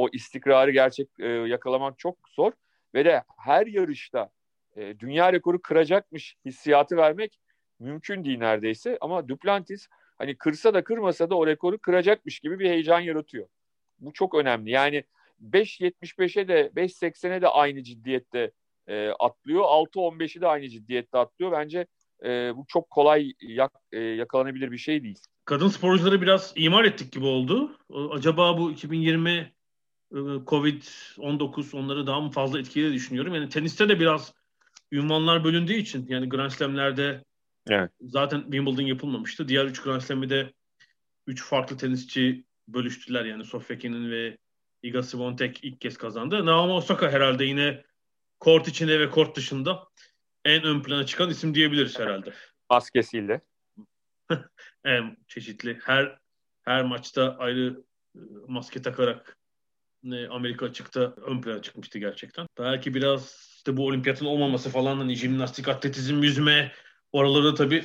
O 0.00 0.08
istikrarı 0.12 0.70
gerçek 0.70 1.08
e, 1.18 1.26
yakalamak 1.26 1.98
çok 1.98 2.16
zor 2.28 2.52
ve 2.94 3.04
de 3.04 3.22
her 3.38 3.66
yarışta 3.66 4.30
e, 4.76 4.98
dünya 4.98 5.32
rekoru 5.32 5.62
kıracakmış 5.62 6.36
hissiyatı 6.44 6.96
vermek 6.96 7.40
mümkün 7.78 8.24
değil 8.24 8.38
neredeyse 8.38 8.98
ama 9.00 9.28
Duplantis 9.28 9.88
hani 10.18 10.36
kırsa 10.36 10.74
da 10.74 10.84
kırmasa 10.84 11.30
da 11.30 11.34
o 11.34 11.46
rekoru 11.46 11.78
kıracakmış 11.78 12.40
gibi 12.40 12.58
bir 12.58 12.70
heyecan 12.70 13.00
yaratıyor. 13.00 13.46
Bu 13.98 14.12
çok 14.12 14.34
önemli. 14.34 14.70
Yani 14.70 15.04
5.75'e 15.42 16.48
de 16.48 16.70
5.80'e 16.76 17.42
de 17.42 17.48
aynı 17.48 17.82
ciddiyette 17.82 18.50
e, 18.86 19.08
atlıyor. 19.08 19.62
6.15'i 19.62 20.40
de 20.40 20.46
aynı 20.46 20.68
ciddiyette 20.68 21.18
atlıyor. 21.18 21.52
Bence 21.52 21.86
e, 22.24 22.56
bu 22.56 22.64
çok 22.68 22.90
kolay 22.90 23.32
yak, 23.40 23.72
e, 23.92 24.00
yakalanabilir 24.00 24.72
bir 24.72 24.78
şey 24.78 25.02
değil. 25.02 25.18
Kadın 25.44 25.68
sporcuları 25.68 26.22
biraz 26.22 26.52
imar 26.56 26.84
ettik 26.84 27.12
gibi 27.12 27.24
oldu. 27.24 27.78
Acaba 28.10 28.58
bu 28.58 28.70
2020 28.70 29.30
e, 29.30 29.59
Covid-19 30.12 31.76
onları 31.76 32.06
daha 32.06 32.20
mı 32.20 32.30
fazla 32.30 32.60
etkiledi 32.60 32.94
düşünüyorum. 32.94 33.34
Yani 33.34 33.48
teniste 33.48 33.88
de 33.88 34.00
biraz 34.00 34.34
ünvanlar 34.92 35.44
bölündüğü 35.44 35.74
için 35.74 36.06
yani 36.08 36.28
Grand 36.28 36.50
Slam'lerde 36.50 37.24
evet. 37.68 37.90
zaten 38.00 38.42
Wimbledon 38.42 38.82
yapılmamıştı. 38.82 39.48
Diğer 39.48 39.64
üç 39.64 39.82
Grand 39.82 40.00
Slam'i 40.00 40.30
de 40.30 40.52
üç 41.26 41.44
farklı 41.44 41.76
tenisçi 41.76 42.44
bölüştüler 42.68 43.24
yani 43.24 43.44
Sofia 43.44 43.78
Kenin 43.78 44.10
ve 44.10 44.38
Iga 44.82 45.02
Swiatek 45.02 45.64
ilk 45.64 45.80
kez 45.80 45.98
kazandı. 45.98 46.46
Naomi 46.46 46.72
Osaka 46.72 47.10
herhalde 47.10 47.44
yine 47.44 47.84
kort 48.40 48.68
içinde 48.68 49.00
ve 49.00 49.10
kort 49.10 49.36
dışında 49.36 49.88
en 50.44 50.62
ön 50.62 50.82
plana 50.82 51.06
çıkan 51.06 51.30
isim 51.30 51.54
diyebiliriz 51.54 51.98
herhalde. 51.98 52.32
Maskesiyle. 52.70 53.40
en 54.84 55.16
çeşitli. 55.28 55.78
Her 55.82 56.18
her 56.62 56.84
maçta 56.84 57.36
ayrı 57.38 57.82
e, 58.16 58.20
maske 58.48 58.82
takarak 58.82 59.39
Amerika 60.30 60.66
açıkta 60.66 61.00
ön 61.00 61.40
plana 61.40 61.62
çıkmıştı 61.62 61.98
gerçekten. 61.98 62.46
Belki 62.58 62.94
biraz 62.94 63.50
işte 63.56 63.76
bu 63.76 63.86
olimpiyatın 63.86 64.26
olmaması 64.26 64.70
falan 64.70 64.96
hani 64.96 65.14
jimnastik, 65.14 65.68
atletizm, 65.68 66.22
yüzme 66.22 66.72
oraları 67.12 67.54
tabii 67.54 67.84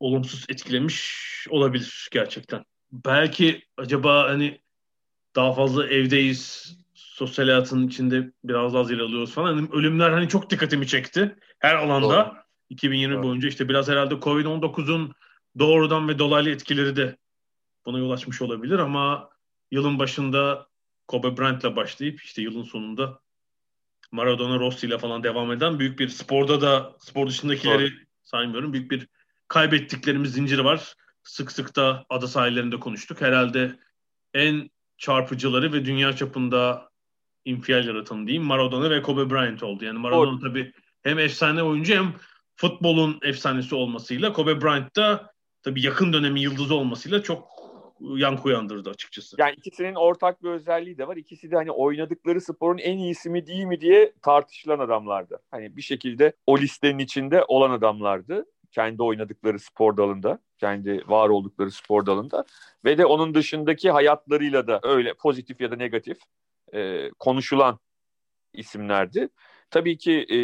olumsuz 0.00 0.44
etkilemiş 0.48 1.46
olabilir 1.50 2.08
gerçekten. 2.12 2.64
Belki 2.92 3.62
acaba 3.76 4.28
hani 4.28 4.60
daha 5.36 5.52
fazla 5.52 5.86
evdeyiz, 5.86 6.72
sosyal 6.94 7.46
hayatın 7.46 7.88
içinde 7.88 8.32
biraz 8.44 8.74
daha 8.74 8.84
zil 8.84 9.00
alıyoruz 9.00 9.32
falan. 9.32 9.54
Hani 9.54 9.68
ölümler 9.72 10.10
hani 10.10 10.28
çok 10.28 10.50
dikkatimi 10.50 10.86
çekti 10.86 11.36
her 11.58 11.74
alanda. 11.74 12.26
Doğru. 12.26 12.42
2020 12.70 13.14
Doğru. 13.14 13.22
boyunca 13.22 13.48
işte 13.48 13.68
biraz 13.68 13.88
herhalde 13.88 14.14
Covid-19'un 14.14 15.12
doğrudan 15.58 16.08
ve 16.08 16.18
dolaylı 16.18 16.50
etkileri 16.50 16.96
de 16.96 17.16
buna 17.86 17.98
yol 17.98 18.10
açmış 18.10 18.42
olabilir 18.42 18.78
ama 18.78 19.30
yılın 19.70 19.98
başında 19.98 20.66
Kobe 21.08 21.36
Bryant'la 21.36 21.76
başlayıp 21.76 22.22
işte 22.22 22.42
yılın 22.42 22.62
sonunda 22.62 23.20
Maradona 24.12 24.58
Rossi 24.58 24.86
ile 24.86 24.98
falan 24.98 25.22
devam 25.22 25.52
eden 25.52 25.78
büyük 25.78 25.98
bir 25.98 26.08
sporda 26.08 26.60
da 26.60 26.96
spor 26.98 27.28
dışındakileri 27.28 27.90
Doğru. 27.90 28.00
saymıyorum. 28.22 28.72
Büyük 28.72 28.90
bir 28.90 29.08
kaybettiklerimiz 29.48 30.32
zinciri 30.32 30.64
var. 30.64 30.94
Sık 31.22 31.52
sık 31.52 31.76
da 31.76 32.06
ada 32.08 32.26
sahillerinde 32.26 32.80
konuştuk. 32.80 33.20
Herhalde 33.20 33.78
en 34.34 34.70
çarpıcıları 34.98 35.72
ve 35.72 35.84
dünya 35.84 36.16
çapında 36.16 36.90
infial 37.44 37.86
yaratan 37.86 38.26
diyeyim 38.26 38.46
Maradona 38.46 38.90
ve 38.90 39.02
Kobe 39.02 39.30
Bryant 39.30 39.62
oldu. 39.62 39.84
Yani 39.84 39.98
Maradona 39.98 40.30
Doğru. 40.30 40.40
tabii 40.40 40.72
hem 41.02 41.18
efsane 41.18 41.62
oyuncu 41.62 41.94
hem 41.94 42.14
futbolun 42.56 43.18
efsanesi 43.22 43.74
olmasıyla 43.74 44.32
Kobe 44.32 44.60
Bryant 44.60 44.96
da 44.96 45.32
tabii 45.62 45.82
yakın 45.82 46.12
dönemi 46.12 46.40
yıldızı 46.40 46.74
olmasıyla 46.74 47.22
çok 47.22 47.51
yankı 48.16 48.42
uyandırdı 48.42 48.90
açıkçası. 48.90 49.36
Yani 49.38 49.54
ikisinin 49.56 49.94
ortak 49.94 50.42
bir 50.42 50.50
özelliği 50.50 50.98
de 50.98 51.08
var. 51.08 51.16
İkisi 51.16 51.50
de 51.50 51.56
hani 51.56 51.70
oynadıkları 51.70 52.40
sporun 52.40 52.78
en 52.78 52.98
iyisi 52.98 53.30
mi 53.30 53.46
değil 53.46 53.64
mi 53.64 53.80
diye 53.80 54.12
tartışılan 54.22 54.78
adamlardı. 54.78 55.42
Hani 55.50 55.76
bir 55.76 55.82
şekilde 55.82 56.32
o 56.46 56.58
listenin 56.58 56.98
içinde 56.98 57.44
olan 57.48 57.70
adamlardı. 57.70 58.46
Kendi 58.70 59.02
oynadıkları 59.02 59.58
spor 59.58 59.96
dalında, 59.96 60.38
kendi 60.58 61.08
var 61.08 61.28
oldukları 61.28 61.70
spor 61.70 62.06
dalında 62.06 62.44
ve 62.84 62.98
de 62.98 63.06
onun 63.06 63.34
dışındaki 63.34 63.90
hayatlarıyla 63.90 64.66
da 64.66 64.80
öyle 64.82 65.14
pozitif 65.14 65.60
ya 65.60 65.70
da 65.70 65.76
negatif 65.76 66.18
e, 66.74 67.10
konuşulan 67.18 67.78
isimlerdi. 68.52 69.28
Tabii 69.70 69.98
ki 69.98 70.12
e, 70.12 70.38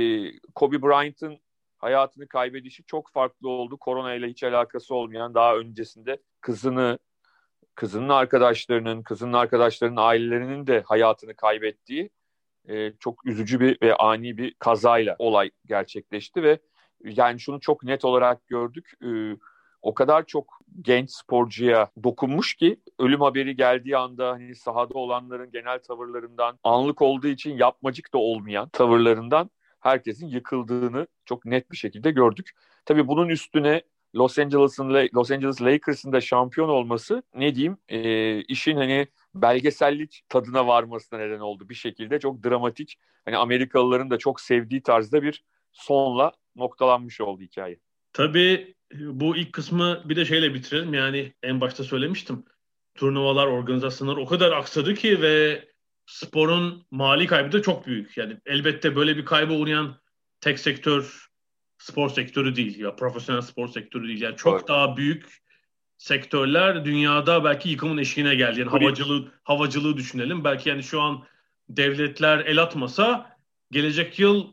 Kobe 0.55 0.83
Bryant'ın 0.83 1.39
hayatını 1.79 2.29
kaybedişi 2.29 2.85
çok 2.85 3.11
farklı 3.11 3.49
oldu. 3.49 3.77
Korona 3.77 4.15
ile 4.15 4.29
hiç 4.29 4.45
alakası 4.45 4.95
olmayan 4.95 5.35
daha 5.35 5.57
öncesinde 5.57 6.23
kızını, 6.41 6.99
kızının 7.79 8.09
arkadaşlarının, 8.09 9.03
kızının 9.03 9.33
arkadaşlarının 9.33 9.97
ailelerinin 9.97 10.67
de 10.67 10.83
hayatını 10.87 11.37
kaybettiği 11.37 12.11
e, 12.69 12.93
çok 12.93 13.27
üzücü 13.27 13.61
bir 13.61 13.79
ve 13.83 13.95
ani 13.97 14.39
bir 14.39 14.55
kazayla 14.55 15.17
olay 15.19 15.51
gerçekleşti 15.67 16.43
ve 16.43 16.59
yani 17.05 17.41
şunu 17.41 17.61
çok 17.61 17.83
net 17.83 18.05
olarak 18.05 18.47
gördük. 18.47 18.93
E, 19.05 19.37
o 19.83 19.95
kadar 19.95 20.27
çok 20.27 20.59
genç 20.83 21.11
sporcuya 21.11 21.91
dokunmuş 22.03 22.55
ki 22.55 22.81
ölüm 22.99 23.21
haberi 23.21 23.57
geldiği 23.57 23.97
anda 23.97 24.31
hani 24.31 24.55
sahada 24.55 24.95
olanların 24.95 25.51
genel 25.51 25.79
tavırlarından 25.79 26.59
anlık 26.65 27.03
olduğu 27.03 27.29
için 27.29 27.57
yapmacık 27.57 28.15
da 28.15 28.19
olmayan 28.19 28.69
tavırlarından 28.69 29.51
herkesin 29.81 30.27
yıkıldığını 30.27 31.07
çok 31.25 31.45
net 31.45 31.73
bir 31.73 31.77
şekilde 31.77 32.11
gördük. 32.11 32.51
Tabii 32.85 33.09
bunun 33.09 33.29
üstüne 33.29 33.83
Los 34.15 34.39
Angeles'ın 34.39 35.09
Los 35.15 35.31
Angeles 35.31 35.63
Lakers'ın 35.63 36.13
da 36.13 36.21
şampiyon 36.21 36.69
olması 36.69 37.23
ne 37.35 37.55
diyeyim 37.55 37.77
e, 37.89 38.41
işin 38.41 38.77
hani 38.77 39.07
belgesellik 39.35 40.23
tadına 40.29 40.67
varmasına 40.67 41.19
neden 41.19 41.41
oldu 41.41 41.69
bir 41.69 41.75
şekilde 41.75 42.21
çok 42.21 42.45
dramatik 42.45 42.99
hani 43.25 43.37
Amerikalıların 43.37 44.11
da 44.11 44.19
çok 44.19 44.41
sevdiği 44.41 44.83
tarzda 44.83 45.23
bir 45.23 45.45
sonla 45.73 46.33
noktalanmış 46.57 47.21
oldu 47.21 47.43
hikaye. 47.43 47.79
Tabii 48.13 48.75
bu 48.95 49.37
ilk 49.37 49.53
kısmı 49.53 50.03
bir 50.05 50.17
de 50.17 50.25
şeyle 50.25 50.55
bitirelim 50.55 50.95
yani 50.95 51.33
en 51.43 51.61
başta 51.61 51.85
söylemiştim 51.85 52.45
turnuvalar 52.99 53.47
organizasyonlar 53.47 54.17
o 54.17 54.27
kadar 54.27 54.53
aksadı 54.53 54.95
ki 54.95 55.23
ve 55.23 55.69
sporun 56.07 56.87
mali 56.91 57.27
kaybı 57.27 57.53
da 57.53 57.63
çok 57.63 57.87
büyük. 57.87 58.17
Yani 58.17 58.37
elbette 58.47 58.97
böyle 58.97 59.17
bir 59.17 59.25
kayba 59.25 59.53
uğrayan 59.53 59.97
tek 60.41 60.59
sektör 60.59 61.28
spor 61.89 62.11
sektörü 62.11 62.57
değil 62.57 62.79
ya 62.79 62.97
profesyonel 62.97 63.43
spor 63.43 63.69
sektörü 63.69 64.09
değil. 64.09 64.23
Yani 64.23 64.37
çok 64.37 64.59
evet. 64.59 64.69
daha 64.69 64.97
büyük 64.97 65.39
sektörler 65.99 66.85
dünyada 66.85 67.45
belki 67.45 67.69
yıkımın 67.69 67.99
eşiğine 67.99 68.35
geldi. 68.35 68.61
Yani 68.61 68.71
havacılığı 68.71 69.33
havacılığı 69.43 69.97
düşünelim. 69.97 70.45
Belki 70.45 70.69
yani 70.69 70.83
şu 70.83 71.01
an 71.01 71.25
devletler 71.69 72.39
el 72.39 72.63
atmasa 72.63 73.37
gelecek 73.71 74.19
yıl 74.19 74.45
e, 74.45 74.49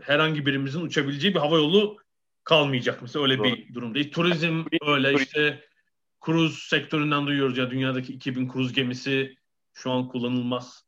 herhangi 0.00 0.46
birimizin 0.46 0.80
uçabileceği 0.80 1.34
bir 1.34 1.38
hava 1.38 1.56
yolu 1.56 1.96
kalmayacak 2.44 3.02
mesela 3.02 3.22
öyle 3.22 3.38
Doğru. 3.38 3.44
bir 3.44 3.74
durumda. 3.74 4.10
Turizm 4.10 4.64
öyle 4.86 5.14
işte 5.14 5.64
kruz 6.20 6.58
sektöründen 6.58 7.26
duyuyoruz 7.26 7.58
ya 7.58 7.70
dünyadaki 7.70 8.12
2000 8.12 8.48
kruz 8.48 8.72
gemisi 8.72 9.36
şu 9.74 9.90
an 9.90 10.08
kullanılmaz 10.08 10.84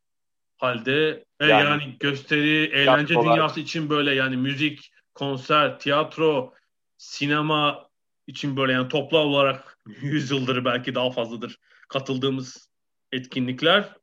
halde 0.56 1.24
e, 1.40 1.46
yani, 1.46 1.64
yani 1.64 1.96
gösteri, 2.00 2.64
eğlence 2.64 3.14
dünyası 3.14 3.60
için 3.60 3.90
böyle 3.90 4.14
yani 4.14 4.36
müzik, 4.36 4.92
konser, 5.18 5.78
tiyatro, 5.78 6.54
sinema 6.98 7.88
için 8.26 8.56
böyle 8.56 8.72
yani 8.72 8.88
toplu 8.88 9.18
olarak 9.18 9.78
100 10.02 10.30
yıldır 10.30 10.64
belki 10.64 10.94
daha 10.94 11.10
fazladır 11.10 11.58
katıldığımız 11.88 12.68
etkinlikler 13.12 13.94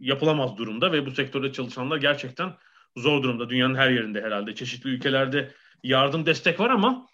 yapılamaz 0.00 0.56
durumda 0.56 0.92
ve 0.92 1.06
bu 1.06 1.10
sektörde 1.10 1.52
çalışanlar 1.52 1.96
gerçekten 1.96 2.56
zor 2.96 3.22
durumda. 3.22 3.50
Dünyanın 3.50 3.74
her 3.74 3.90
yerinde 3.90 4.22
herhalde. 4.22 4.54
Çeşitli 4.54 4.90
ülkelerde 4.90 5.54
yardım 5.82 6.26
destek 6.26 6.60
var 6.60 6.70
ama 6.70 7.06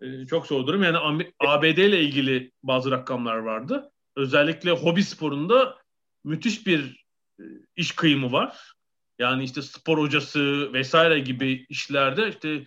e, 0.00 0.26
çok 0.26 0.46
zor 0.46 0.66
durum. 0.66 0.82
Yani 0.82 1.24
ABD 1.40 1.78
ile 1.78 2.00
ilgili 2.00 2.52
bazı 2.62 2.90
rakamlar 2.90 3.36
vardı. 3.36 3.90
Özellikle 4.16 4.70
hobi 4.70 5.02
sporunda 5.02 5.76
müthiş 6.24 6.66
bir 6.66 7.04
e, 7.40 7.44
iş 7.76 7.92
kıyımı 7.92 8.32
var. 8.32 8.72
Yani 9.18 9.44
işte 9.44 9.62
spor 9.62 9.98
hocası 9.98 10.72
vesaire 10.72 11.18
gibi 11.18 11.66
işlerde 11.68 12.28
işte 12.28 12.66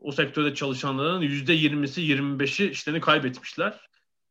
o 0.00 0.12
sektörde 0.12 0.54
çalışanların 0.54 1.20
yüzde 1.20 1.52
yirmisi, 1.52 2.00
yirmi 2.00 2.38
beşi 2.38 2.70
işlerini 2.70 3.00
kaybetmişler. 3.00 3.80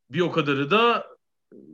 Bir 0.10 0.22
o 0.22 0.32
kadarı 0.32 0.72
da 0.72 1.08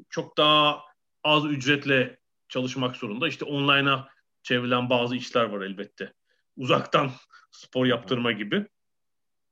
çok 0.10 0.38
daha 0.38 0.82
az 1.24 1.46
ücretle 1.46 2.18
çalışmak 2.50 2.96
zorunda. 2.96 3.28
İşte 3.28 3.46
online'a 3.46 4.10
çevrilen 4.44 4.90
bazı 4.90 5.16
işler 5.16 5.44
var 5.44 5.62
elbette. 5.62 6.14
Uzaktan 6.58 7.12
spor 7.52 7.86
yaptırma 7.86 8.32
gibi. 8.32 8.66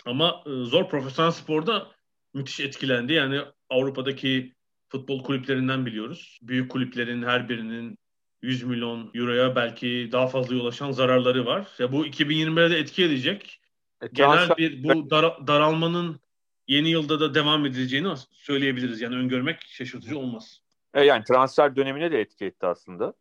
Ama 0.05 0.43
e, 0.45 0.49
zor 0.49 0.89
profesyonel 0.89 1.31
sporda 1.31 1.91
müthiş 2.33 2.59
etkilendi. 2.59 3.13
Yani 3.13 3.41
Avrupa'daki 3.69 4.53
futbol 4.89 5.23
kulüplerinden 5.23 5.85
biliyoruz. 5.85 6.39
Büyük 6.41 6.71
kulüplerin 6.71 7.23
her 7.23 7.49
birinin 7.49 7.97
100 8.41 8.63
milyon 8.63 9.11
euroya 9.13 9.55
belki 9.55 10.09
daha 10.11 10.27
fazla 10.27 10.55
ulaşan 10.55 10.91
zararları 10.91 11.45
var. 11.45 11.67
Ya 11.79 11.91
bu 11.91 12.05
2021'de 12.05 12.69
de 12.69 12.77
etki 12.77 13.03
edecek. 13.03 13.59
E, 14.03 14.07
Genel 14.13 14.49
bir 14.57 14.83
bu 14.83 15.09
dar, 15.09 15.47
daralmanın 15.47 16.19
yeni 16.67 16.89
yılda 16.89 17.19
da 17.19 17.33
devam 17.33 17.65
edeceğini 17.65 18.17
söyleyebiliriz. 18.31 19.01
Yani 19.01 19.15
öngörmek 19.15 19.61
şaşırtıcı 19.61 20.19
olmaz. 20.19 20.61
E 20.93 21.03
yani 21.03 21.23
transfer 21.23 21.75
dönemine 21.75 22.11
de 22.11 22.19
etki 22.19 22.45
etti 22.45 22.65
aslında. 22.65 23.13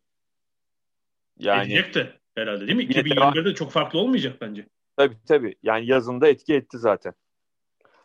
Yani 1.39 1.73
Edecek 1.73 1.95
de 1.95 2.13
herhalde 2.35 2.67
değil 2.67 2.77
mi? 2.77 2.83
2021'de 2.83 3.45
devam... 3.45 3.53
çok 3.53 3.71
farklı 3.71 3.99
olmayacak 3.99 4.37
bence. 4.41 4.67
Tabii 4.97 5.17
tabii. 5.27 5.55
Yani 5.63 5.85
yazında 5.85 6.27
etki 6.27 6.53
etti 6.53 6.77
zaten. 6.77 7.13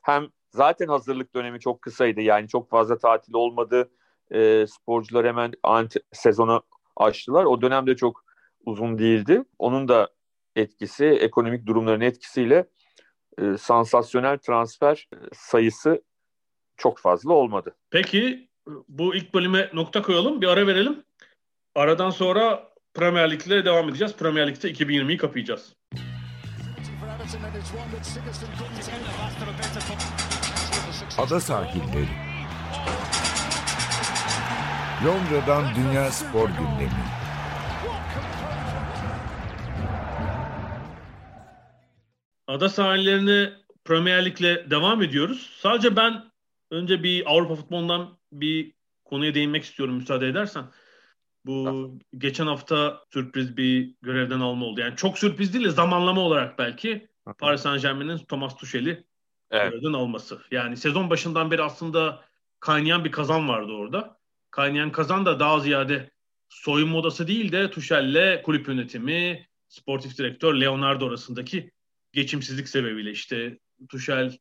Hem 0.03 0.29
zaten 0.51 0.89
hazırlık 0.89 1.35
dönemi 1.35 1.61
çok 1.61 1.83
kısaydı. 1.83 2.21
Yani 2.21 2.49
çok 2.49 2.71
fazla 2.71 2.99
tatil 2.99 3.35
olmadı. 3.35 3.91
E, 4.31 4.67
sporcular 4.67 5.27
hemen 5.27 5.53
anti, 5.63 6.01
sezonu 6.13 6.63
açtılar. 6.97 7.45
O 7.45 7.63
dönemde 7.63 7.97
çok 7.97 8.25
uzun 8.65 8.99
değildi. 8.99 9.45
Onun 9.59 9.89
da 9.89 10.09
etkisi, 10.59 11.05
ekonomik 11.05 11.67
durumların 11.67 12.01
etkisiyle 12.01 12.67
e, 13.39 13.57
sansasyonel 13.59 14.39
transfer 14.39 15.09
sayısı 15.33 16.03
çok 16.77 16.99
fazla 16.99 17.33
olmadı. 17.33 17.77
Peki 17.91 18.49
bu 18.89 19.15
ilk 19.15 19.35
bölüme 19.35 19.71
nokta 19.73 20.03
koyalım. 20.03 20.41
Bir 20.41 20.47
ara 20.47 20.67
verelim. 20.67 21.05
Aradan 21.75 22.11
sonra 22.11 22.69
Premier 22.95 23.31
Lig'le 23.31 23.65
devam 23.65 23.89
edeceğiz. 23.89 24.17
Premier 24.17 24.49
Lig'de 24.49 24.71
2020'yi 24.71 25.17
kapayacağız. 25.17 25.75
Ada 31.19 31.41
sahilleri. 31.41 32.09
Londra'dan 35.05 35.65
Dünya 35.75 36.11
Spor 36.11 36.49
Gündemi. 36.49 37.28
Ada 42.49 42.69
sahillerine 42.69 43.53
Premier 43.85 44.25
Lig'le 44.25 44.71
devam 44.71 45.03
ediyoruz. 45.03 45.57
Sadece 45.61 45.97
ben 45.97 46.25
önce 46.71 47.03
bir 47.03 47.31
Avrupa 47.31 47.55
futbolundan 47.55 48.19
bir 48.33 48.73
konuya 49.05 49.35
değinmek 49.35 49.65
istiyorum 49.65 49.95
müsaade 49.95 50.29
edersen. 50.29 50.65
Bu 51.47 51.65
tamam. 51.65 51.99
geçen 52.19 52.47
hafta 52.47 53.05
sürpriz 53.13 53.57
bir 53.57 53.95
görevden 54.03 54.41
alma 54.41 54.67
oldu. 54.67 54.81
Yani 54.81 54.97
çok 54.97 55.19
sürpriz 55.19 55.55
değil 55.55 55.65
de 55.65 55.71
zamanlama 55.71 56.21
olarak 56.21 56.59
belki 56.59 57.09
Paris 57.39 57.61
Saint 57.61 57.83
Germain'in 57.83 58.19
Thomas 58.19 58.57
Tuchel'i 58.57 59.05
evet. 59.51 59.73
görevden 59.73 59.93
alması. 59.93 60.39
Yani 60.51 60.77
sezon 60.77 61.11
başından 61.11 61.51
beri 61.51 61.63
aslında 61.63 62.25
kaynayan 62.61 63.05
bir 63.05 63.13
kazan 63.13 63.49
vardı 63.49 63.73
orada. 63.73 64.19
Kaynayan 64.51 64.93
kazan 64.93 65.27
da 65.27 65.41
daha 65.41 65.61
ziyade 65.61 66.11
soyunma 66.49 66.99
odası 66.99 67.29
değil 67.29 67.53
de 67.53 67.71
Tuchel'le 67.71 68.43
kulüp 68.43 68.69
yönetimi, 68.69 69.49
sportif 69.69 70.19
direktör 70.19 70.55
Leonardo 70.55 71.09
arasındaki 71.09 71.71
geçimsizlik 72.13 72.69
sebebiyle 72.69 73.11
işte 73.11 73.59
Tuchel 73.89 74.39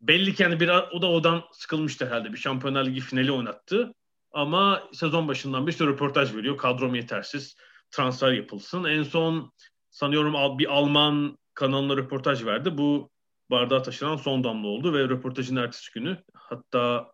belli 0.00 0.34
ki 0.34 0.42
yani 0.42 0.60
bir 0.60 0.68
o 0.68 1.02
da 1.02 1.06
odan 1.06 1.44
sıkılmıştı 1.52 2.06
herhalde. 2.06 2.32
Bir 2.32 2.38
Şampiyonlar 2.38 2.86
Ligi 2.86 3.00
finali 3.00 3.32
oynattı. 3.32 3.94
Ama 4.32 4.88
sezon 4.92 5.28
başından 5.28 5.66
bir 5.66 5.72
sürü 5.72 5.92
röportaj 5.92 6.34
veriyor. 6.34 6.56
Kadrom 6.56 6.94
yetersiz. 6.94 7.56
Transfer 7.90 8.32
yapılsın. 8.32 8.84
En 8.84 9.02
son 9.02 9.52
sanıyorum 9.90 10.58
bir 10.58 10.72
Alman 10.72 11.38
kanalına 11.54 11.96
röportaj 11.96 12.44
verdi. 12.44 12.78
Bu 12.78 13.10
bardağa 13.50 13.82
taşıran 13.82 14.16
son 14.16 14.44
damla 14.44 14.68
oldu 14.68 14.94
ve 14.94 15.08
röportajın 15.08 15.56
ertesi 15.56 15.92
günü 15.92 16.22
hatta 16.34 17.12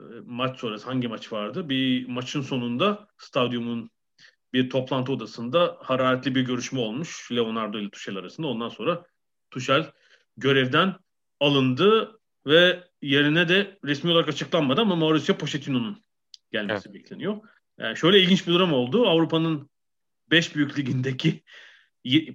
e, 0.00 0.04
maç 0.24 0.58
sonrası 0.58 0.86
hangi 0.86 1.08
maç 1.08 1.32
vardı? 1.32 1.68
Bir 1.68 2.08
maçın 2.08 2.42
sonunda 2.42 3.08
stadyumun 3.18 3.90
bir 4.52 4.70
toplantı 4.70 5.12
odasında 5.12 5.78
hararetli 5.82 6.34
bir 6.34 6.42
görüşme 6.42 6.80
olmuş 6.80 7.32
Leonardo 7.32 7.78
ile 7.78 7.90
Tuchel 7.90 8.16
arasında. 8.16 8.46
Ondan 8.46 8.68
sonra 8.68 9.04
Tuchel 9.50 9.90
görevden 10.36 10.94
alındı 11.40 12.20
ve 12.46 12.84
yerine 13.02 13.48
de 13.48 13.78
resmi 13.84 14.10
olarak 14.10 14.28
açıklanmadı 14.28 14.80
ama 14.80 14.96
Mauricio 14.96 15.36
Pochettino'nun 15.36 16.02
gelmesi 16.52 16.88
evet. 16.88 16.94
bekleniyor. 16.94 17.36
Yani 17.78 17.96
şöyle 17.96 18.20
ilginç 18.20 18.46
bir 18.46 18.52
durum 18.52 18.72
oldu. 18.72 19.08
Avrupa'nın 19.08 19.70
5 20.30 20.56
büyük 20.56 20.78
ligindeki 20.78 21.42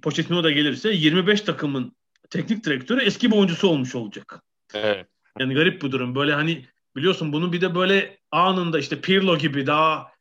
Pochettino 0.02 0.44
da 0.44 0.50
gelirse 0.50 0.90
25 0.90 1.40
takımın 1.40 1.96
teknik 2.30 2.64
direktörü 2.64 3.00
eski 3.00 3.30
bir 3.30 3.36
oyuncusu 3.36 3.68
olmuş 3.68 3.94
olacak. 3.94 4.42
Evet. 4.74 5.06
Yani 5.38 5.54
garip 5.54 5.82
bir 5.82 5.92
durum. 5.92 6.14
Böyle 6.14 6.32
hani 6.32 6.66
biliyorsun 6.96 7.32
bunu 7.32 7.52
bir 7.52 7.60
de 7.60 7.74
böyle 7.74 8.18
anında 8.30 8.78
işte 8.78 9.00
Pirlo 9.00 9.38
gibi 9.38 9.66
daha 9.66 10.12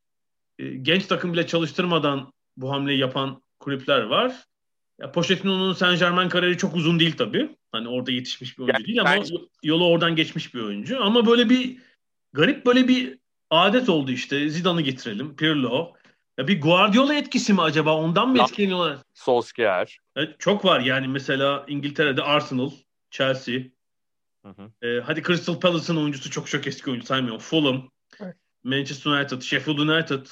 e, 0.60 0.68
genç 0.68 1.06
takım 1.06 1.34
bile 1.34 1.48
çalıştırmadan 1.48 2.34
bu 2.58 2.72
hamleyi 2.72 3.00
yapan 3.00 3.44
kulüpler 3.60 4.02
var. 4.02 4.44
Ya 5.00 5.12
Pochettino'nun 5.12 5.74
Saint 5.74 6.00
Germain 6.00 6.30
kariyeri 6.30 6.58
çok 6.58 6.76
uzun 6.76 7.00
değil 7.00 7.18
tabii. 7.18 7.56
Hani 7.72 7.88
orada 7.88 8.12
yetişmiş 8.12 8.58
bir 8.58 8.64
oyuncu 8.64 8.78
yani, 8.78 8.88
değil 8.88 9.02
ama 9.02 9.12
ben... 9.12 9.24
yolu 9.64 9.88
oradan 9.88 10.16
geçmiş 10.16 10.54
bir 10.54 10.62
oyuncu. 10.62 11.04
Ama 11.04 11.26
böyle 11.26 11.50
bir 11.50 11.78
garip 12.34 12.66
böyle 12.66 12.88
bir 12.88 13.18
adet 13.50 13.90
oldu 13.90 14.12
işte. 14.12 14.50
Zidane'ı 14.50 14.82
getirelim. 14.82 15.36
Pirlo. 15.36 15.94
Ya 16.38 16.48
bir 16.48 16.62
Guardiola 16.62 17.14
etkisi 17.14 17.54
mi 17.54 17.62
acaba? 17.62 17.96
Ondan 17.98 18.30
mı 18.30 18.42
etkileniyorlar? 18.42 18.98
Solskjaer. 19.14 19.98
Evet, 20.16 20.40
çok 20.40 20.66
var 20.66 20.80
yani 20.80 21.08
mesela 21.08 21.66
İngiltere'de 21.68 22.22
Arsenal, 22.22 22.72
Chelsea. 23.12 23.60
Hı 24.46 24.50
hı. 24.50 24.88
E, 24.88 25.02
hadi 25.02 25.24
Crystal 25.24 25.60
Palace'ın 25.60 25.98
oyuncusu 25.98 26.32
çok 26.32 26.48
çok 26.48 26.68
eski 26.68 26.90
oyuncu 26.90 27.06
saymıyorum. 27.06 27.42
Fulham, 27.42 27.90
evet. 28.20 28.36
Manchester 28.64 29.12
United, 29.12 29.42
Sheffield 29.42 29.78
United, 29.78 30.26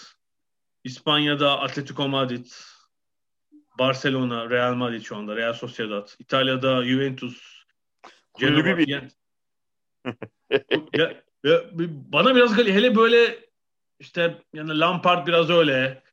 İspanya'da 0.83 1.59
Atletico 1.59 2.07
Madrid, 2.07 2.45
Barcelona, 3.79 4.49
Real 4.49 4.73
Madrid 4.73 5.01
şu 5.01 5.15
anda, 5.15 5.35
Real 5.35 5.53
Sociedad, 5.53 6.09
İtalya'da 6.19 6.85
Juventus, 6.85 7.63
Genoa. 8.39 8.77
Bir... 8.77 8.87
ya, 10.93 11.24
ya, 11.43 11.61
bana 12.13 12.35
biraz 12.35 12.57
hele 12.57 12.96
böyle 12.96 13.39
işte 14.00 14.37
yani 14.53 14.79
Lampard 14.79 15.27
biraz 15.27 15.50
öyle. 15.50 16.03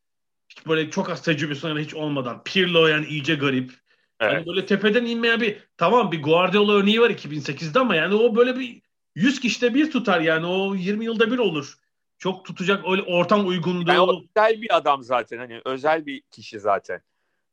Hiç 0.49 0.67
böyle 0.67 0.91
çok 0.91 1.11
az 1.11 1.23
tecrübesi 1.23 1.69
hiç 1.69 1.95
olmadan. 1.95 2.43
Pirlo 2.45 2.87
yani 2.87 3.07
iyice 3.07 3.35
garip. 3.35 3.73
Evet. 4.21 4.33
Yani 4.33 4.47
böyle 4.47 4.67
tepeden 4.67 5.05
inmeye 5.05 5.41
bir 5.41 5.59
tamam 5.77 6.13
bir 6.13 6.23
Guardiola 6.23 6.73
örneği 6.73 7.01
var 7.01 7.11
2008'de 7.11 7.79
ama 7.79 7.95
yani 7.95 8.15
o 8.15 8.37
böyle 8.37 8.59
bir 8.59 8.83
100 9.15 9.41
kişide 9.41 9.75
bir 9.75 9.91
tutar 9.91 10.21
yani 10.21 10.47
o 10.47 10.75
20 10.75 11.05
yılda 11.05 11.31
bir 11.31 11.39
olur. 11.39 11.79
Çok 12.19 12.45
tutacak 12.45 12.85
öyle 12.89 13.03
ortam 13.03 13.47
uygunluğu. 13.47 13.89
Yani 13.89 14.21
özel 14.37 14.63
bir 14.63 14.77
adam 14.77 15.03
zaten 15.03 15.39
hani 15.39 15.61
özel 15.65 16.07
bir 16.07 16.23
kişi 16.31 16.61
zaten. 16.61 17.03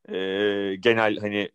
Ee, 0.10 0.76
genel 0.80 1.18
hani 1.18 1.50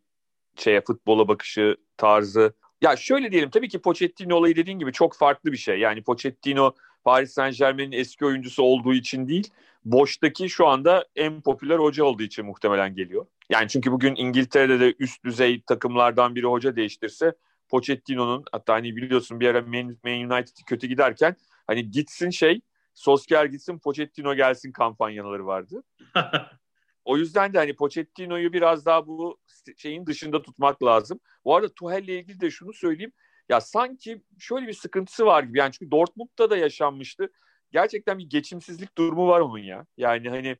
şeye 0.56 0.80
futbola 0.80 1.28
bakışı 1.28 1.76
tarzı. 1.96 2.54
Ya 2.82 2.96
şöyle 2.96 3.32
diyelim 3.32 3.50
tabii 3.50 3.68
ki 3.68 3.80
Pochettino 3.80 4.36
olayı 4.36 4.56
dediğin 4.56 4.78
gibi 4.78 4.92
çok 4.92 5.16
farklı 5.16 5.52
bir 5.52 5.56
şey. 5.56 5.78
Yani 5.78 6.02
Pochettino 6.02 6.74
Paris 7.04 7.32
Saint 7.32 7.58
Germain'in 7.58 7.92
eski 7.92 8.26
oyuncusu 8.26 8.62
olduğu 8.62 8.94
için 8.94 9.28
değil, 9.28 9.50
boştaki 9.84 10.50
şu 10.50 10.66
anda 10.66 11.04
en 11.16 11.40
popüler 11.40 11.78
hoca 11.78 12.04
olduğu 12.04 12.22
için 12.22 12.46
muhtemelen 12.46 12.94
geliyor. 12.94 13.26
Yani 13.50 13.68
çünkü 13.68 13.92
bugün 13.92 14.14
İngiltere'de 14.16 14.80
de 14.80 14.94
üst 14.98 15.24
düzey 15.24 15.62
takımlardan 15.62 16.34
biri 16.34 16.46
hoca 16.46 16.76
değiştirse 16.76 17.32
Pochettino'nun 17.68 18.44
hatta 18.52 18.74
hani 18.74 18.96
biliyorsun 18.96 19.40
bir 19.40 19.48
ara 19.48 19.62
Man, 19.62 19.96
Man 20.04 20.32
United 20.32 20.56
kötü 20.66 20.86
giderken 20.86 21.36
hani 21.66 21.90
gitsin 21.90 22.30
şey 22.30 22.60
Solskjaer 22.94 23.44
gitsin 23.44 23.78
Pochettino 23.78 24.34
gelsin 24.34 24.72
kampanyaları 24.72 25.46
vardı. 25.46 25.82
o 27.04 27.16
yüzden 27.16 27.54
de 27.54 27.58
hani 27.58 27.76
Pochettino'yu 27.76 28.52
biraz 28.52 28.86
daha 28.86 29.06
bu 29.06 29.38
şeyin 29.76 30.06
dışında 30.06 30.42
tutmak 30.42 30.82
lazım. 30.82 31.20
Bu 31.44 31.56
arada 31.56 31.74
Tuhel'le 31.74 32.08
ilgili 32.08 32.40
de 32.40 32.50
şunu 32.50 32.72
söyleyeyim. 32.72 33.12
Ya 33.48 33.60
sanki 33.60 34.22
şöyle 34.38 34.66
bir 34.66 34.72
sıkıntısı 34.72 35.26
var 35.26 35.42
gibi. 35.42 35.58
Yani 35.58 35.72
çünkü 35.72 35.90
Dortmund'da 35.90 36.50
da 36.50 36.56
yaşanmıştı. 36.56 37.30
Gerçekten 37.72 38.18
bir 38.18 38.30
geçimsizlik 38.30 38.98
durumu 38.98 39.28
var 39.28 39.40
onun 39.40 39.58
ya. 39.58 39.86
Yani 39.96 40.28
hani 40.28 40.56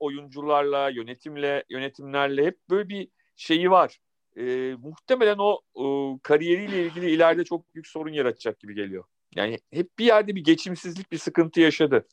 oyuncularla, 0.00 0.88
yönetimle, 0.88 1.64
yönetimlerle 1.70 2.46
hep 2.46 2.58
böyle 2.70 2.88
bir 2.88 3.08
şeyi 3.36 3.70
var. 3.70 3.98
Ee, 4.36 4.74
muhtemelen 4.78 5.36
o 5.38 5.60
e, 5.76 5.84
kariyeriyle 6.22 6.86
ilgili 6.86 7.10
ileride 7.10 7.44
çok 7.44 7.74
büyük 7.74 7.86
sorun 7.86 8.12
yaratacak 8.12 8.60
gibi 8.60 8.74
geliyor. 8.74 9.04
Yani 9.34 9.58
hep 9.72 9.98
bir 9.98 10.04
yerde 10.04 10.34
bir 10.34 10.44
geçimsizlik, 10.44 11.12
bir 11.12 11.18
sıkıntı 11.18 11.60
yaşadı. 11.60 12.08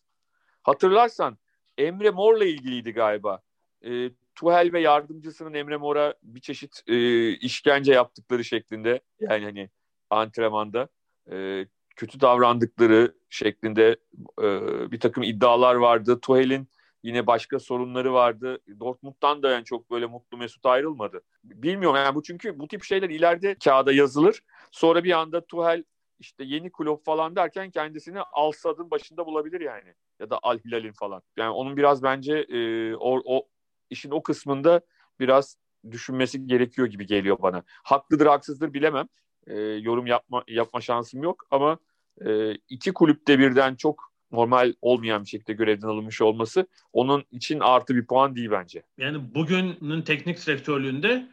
Hatırlarsan 0.63 1.37
Emre 1.77 2.09
Mor'la 2.09 2.45
ilgiliydi 2.45 2.91
galiba. 2.91 3.41
E, 3.85 4.09
Tuhel 4.35 4.73
ve 4.73 4.81
yardımcısının 4.81 5.53
Emre 5.53 5.77
Mor'a 5.77 6.13
bir 6.23 6.41
çeşit 6.41 6.83
e, 6.87 7.29
işkence 7.29 7.93
yaptıkları 7.93 8.43
şeklinde 8.43 9.01
yani 9.19 9.45
hani 9.45 9.69
antrenmanda 10.09 10.87
e, 11.31 11.65
kötü 11.95 12.21
davrandıkları 12.21 13.15
şeklinde 13.29 13.97
e, 14.41 14.47
bir 14.91 14.99
takım 14.99 15.23
iddialar 15.23 15.75
vardı. 15.75 16.19
Tuhel'in 16.21 16.67
yine 17.03 17.27
başka 17.27 17.59
sorunları 17.59 18.13
vardı. 18.13 18.59
Dortmund'dan 18.79 19.43
da 19.43 19.51
yani 19.51 19.65
çok 19.65 19.91
böyle 19.91 20.05
mutlu 20.05 20.37
mesut 20.37 20.65
ayrılmadı. 20.65 21.21
Bilmiyorum 21.43 21.97
yani 21.97 22.15
bu 22.15 22.23
çünkü 22.23 22.59
bu 22.59 22.67
tip 22.67 22.83
şeyler 22.83 23.09
ileride 23.09 23.55
kağıda 23.63 23.91
yazılır. 23.91 24.43
Sonra 24.71 25.03
bir 25.03 25.11
anda 25.11 25.45
Tuhel 25.45 25.83
işte 26.21 26.43
yeni 26.43 26.71
kulüp 26.71 27.05
falan 27.05 27.35
derken 27.35 27.71
kendisini 27.71 28.19
Al 28.21 28.51
Sad'ın 28.51 28.91
başında 28.91 29.25
bulabilir 29.25 29.61
yani. 29.61 29.93
Ya 30.19 30.29
da 30.29 30.39
Al 30.43 30.59
Hilal'in 30.59 30.91
falan. 30.91 31.21
Yani 31.37 31.49
onun 31.49 31.77
biraz 31.77 32.03
bence 32.03 32.33
e, 32.33 32.93
o, 32.95 33.21
o 33.25 33.47
işin 33.89 34.11
o 34.11 34.23
kısmında 34.23 34.81
biraz 35.19 35.57
düşünmesi 35.91 36.47
gerekiyor 36.47 36.87
gibi 36.87 37.05
geliyor 37.05 37.37
bana. 37.41 37.63
Haklıdır 37.67 38.25
haksızdır 38.25 38.73
bilemem 38.73 39.07
e, 39.47 39.59
yorum 39.61 40.07
yapma 40.07 40.43
yapma 40.47 40.81
şansım 40.81 41.23
yok 41.23 41.47
ama 41.51 41.77
e, 42.25 42.53
iki 42.53 42.93
kulüpte 42.93 43.39
birden 43.39 43.75
çok 43.75 44.11
normal 44.31 44.73
olmayan 44.81 45.23
bir 45.23 45.29
şekilde 45.29 45.53
görevden 45.53 45.87
alınmış 45.87 46.21
olması 46.21 46.67
onun 46.93 47.23
için 47.31 47.59
artı 47.59 47.95
bir 47.95 48.05
puan 48.05 48.35
değil 48.35 48.51
bence. 48.51 48.83
Yani 48.97 49.35
bugünün 49.35 50.01
teknik 50.01 50.47
direktörlüğünde 50.47 51.27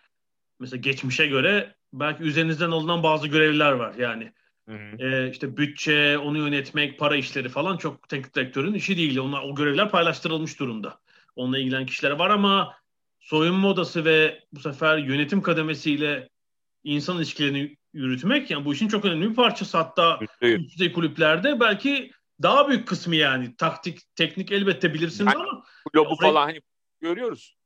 mesela 0.61 0.81
geçmişe 0.81 1.27
göre 1.27 1.74
belki 1.92 2.22
üzerinizden 2.22 2.70
alınan 2.70 3.03
bazı 3.03 3.29
görevler 3.29 3.72
var 3.72 3.94
yani. 3.94 4.33
Hı 4.68 4.74
hı. 4.74 5.02
E, 5.04 5.31
işte 5.31 5.57
bütçe, 5.57 6.18
onu 6.18 6.38
yönetmek, 6.38 6.98
para 6.98 7.16
işleri 7.16 7.48
falan 7.48 7.76
çok 7.76 8.09
teknik 8.09 8.35
direktörün 8.35 8.74
işi 8.74 8.96
değil. 8.96 9.18
Onlar, 9.18 9.42
o 9.42 9.54
görevler 9.54 9.90
paylaştırılmış 9.90 10.61
durumda. 10.61 11.00
Onunla 11.37 11.59
ilgilenen 11.59 11.87
kişiler 11.87 12.11
var 12.11 12.31
ama 12.31 12.74
soyunma 13.20 13.68
odası 13.68 14.04
ve 14.04 14.44
bu 14.52 14.61
sefer 14.61 14.98
yönetim 14.98 15.42
kademesiyle 15.42 16.28
insan 16.85 17.16
ilişkilerini 17.16 17.76
yürütmek 17.92 18.50
yani 18.50 18.64
bu 18.64 18.74
işin 18.74 18.88
çok 18.88 19.04
önemli 19.04 19.31
bir 19.31 19.35
parçası 19.35 19.78
hatta 19.78 20.20
üst 20.42 20.92
kulüplerde 20.92 21.61
belki 21.61 22.11
daha 22.42 22.68
büyük 22.68 22.88
kısmı 22.88 23.16
yani 23.16 23.57
taktik 23.57 24.16
teknik 24.16 24.52
elbette 24.52 24.94
bilirsiniz 24.94 25.33
yani, 25.35 25.48
ama 25.48 25.64
globu 25.92 26.09
orayı... 26.09 26.33
falan 26.33 26.46
hani 26.46 26.61
görüyoruz 27.00 27.57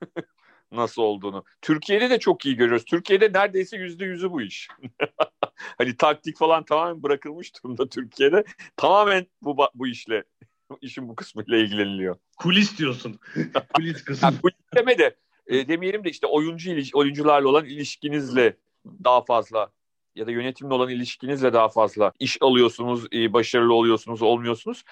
nasıl 0.72 1.02
olduğunu. 1.02 1.44
Türkiye'de 1.62 2.10
de 2.10 2.18
çok 2.18 2.46
iyi 2.46 2.56
görüyoruz. 2.56 2.84
Türkiye'de 2.84 3.32
neredeyse 3.32 3.76
yüzde 3.76 4.04
yüzü 4.04 4.30
bu 4.30 4.42
iş. 4.42 4.68
hani 5.78 5.96
taktik 5.96 6.36
falan 6.36 6.64
tamamen 6.64 7.02
bırakılmış 7.02 7.52
durumda 7.54 7.88
Türkiye'de. 7.88 8.44
Tamamen 8.76 9.26
bu 9.42 9.56
bu 9.74 9.86
işle 9.86 10.24
işin 10.80 11.08
bu 11.08 11.14
kısmıyla 11.14 11.56
ilgileniliyor. 11.56 12.16
Kulis 12.36 12.78
diyorsun. 12.78 13.18
Kulis 13.74 14.04
kısmı. 14.04 14.26
Yani 14.28 14.40
kulis 14.40 14.56
deme 14.76 14.98
de 14.98 15.16
e, 15.46 15.68
demeyelim 15.68 16.04
de 16.04 16.10
işte 16.10 16.26
oyuncu 16.26 16.70
iliş, 16.70 16.94
oyuncularla 16.94 17.48
olan 17.48 17.64
ilişkinizle 17.64 18.56
daha 19.04 19.24
fazla 19.24 19.72
ya 20.14 20.26
da 20.26 20.30
yönetimle 20.30 20.74
olan 20.74 20.88
ilişkinizle 20.88 21.52
daha 21.52 21.68
fazla 21.68 22.12
iş 22.18 22.38
alıyorsunuz, 22.40 23.06
e, 23.12 23.32
başarılı 23.32 23.74
oluyorsunuz, 23.74 24.22
olmuyorsunuz. 24.22 24.84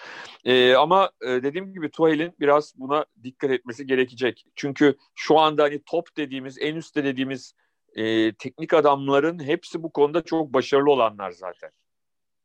E, 0.45 0.75
ama 0.75 1.11
e, 1.23 1.29
dediğim 1.29 1.73
gibi 1.73 1.91
Tuhel'in 1.91 2.33
biraz 2.41 2.75
buna 2.77 3.05
dikkat 3.23 3.51
etmesi 3.51 3.87
gerekecek. 3.87 4.45
Çünkü 4.57 4.97
şu 5.15 5.39
anda 5.39 5.63
hani 5.63 5.83
top 5.87 6.17
dediğimiz, 6.17 6.59
en 6.61 6.77
üstte 6.77 7.05
dediğimiz 7.05 7.55
e, 7.95 8.35
teknik 8.35 8.75
adamların 8.75 9.47
hepsi 9.47 9.83
bu 9.83 9.93
konuda 9.93 10.23
çok 10.23 10.53
başarılı 10.53 10.91
olanlar 10.91 11.31
zaten. 11.31 11.71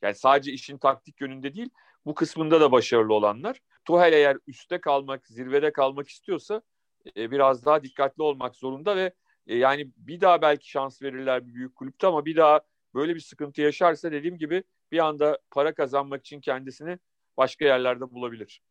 Yani 0.01 0.15
sadece 0.15 0.51
işin 0.51 0.77
taktik 0.77 1.21
yönünde 1.21 1.53
değil, 1.53 1.69
bu 2.05 2.15
kısmında 2.15 2.61
da 2.61 2.71
başarılı 2.71 3.13
olanlar. 3.13 3.59
Tuhel 3.85 4.13
eğer 4.13 4.37
üstte 4.47 4.81
kalmak, 4.81 5.27
zirvede 5.27 5.71
kalmak 5.71 6.09
istiyorsa 6.09 6.61
e, 7.17 7.31
biraz 7.31 7.65
daha 7.65 7.83
dikkatli 7.83 8.23
olmak 8.23 8.55
zorunda 8.55 8.95
ve 8.95 9.13
e, 9.47 9.55
yani 9.55 9.91
bir 9.97 10.21
daha 10.21 10.41
belki 10.41 10.69
şans 10.69 11.01
verirler 11.01 11.47
bir 11.47 11.53
büyük 11.53 11.75
kulüpte 11.75 12.07
ama 12.07 12.25
bir 12.25 12.35
daha 12.35 12.61
böyle 12.93 13.15
bir 13.15 13.19
sıkıntı 13.19 13.61
yaşarsa 13.61 14.11
dediğim 14.11 14.37
gibi 14.37 14.63
bir 14.91 14.99
anda 14.99 15.39
para 15.51 15.73
kazanmak 15.73 16.21
için 16.21 16.41
kendisini 16.41 16.99
başka 17.37 17.65
yerlerde 17.65 18.11
bulabilir. 18.11 18.61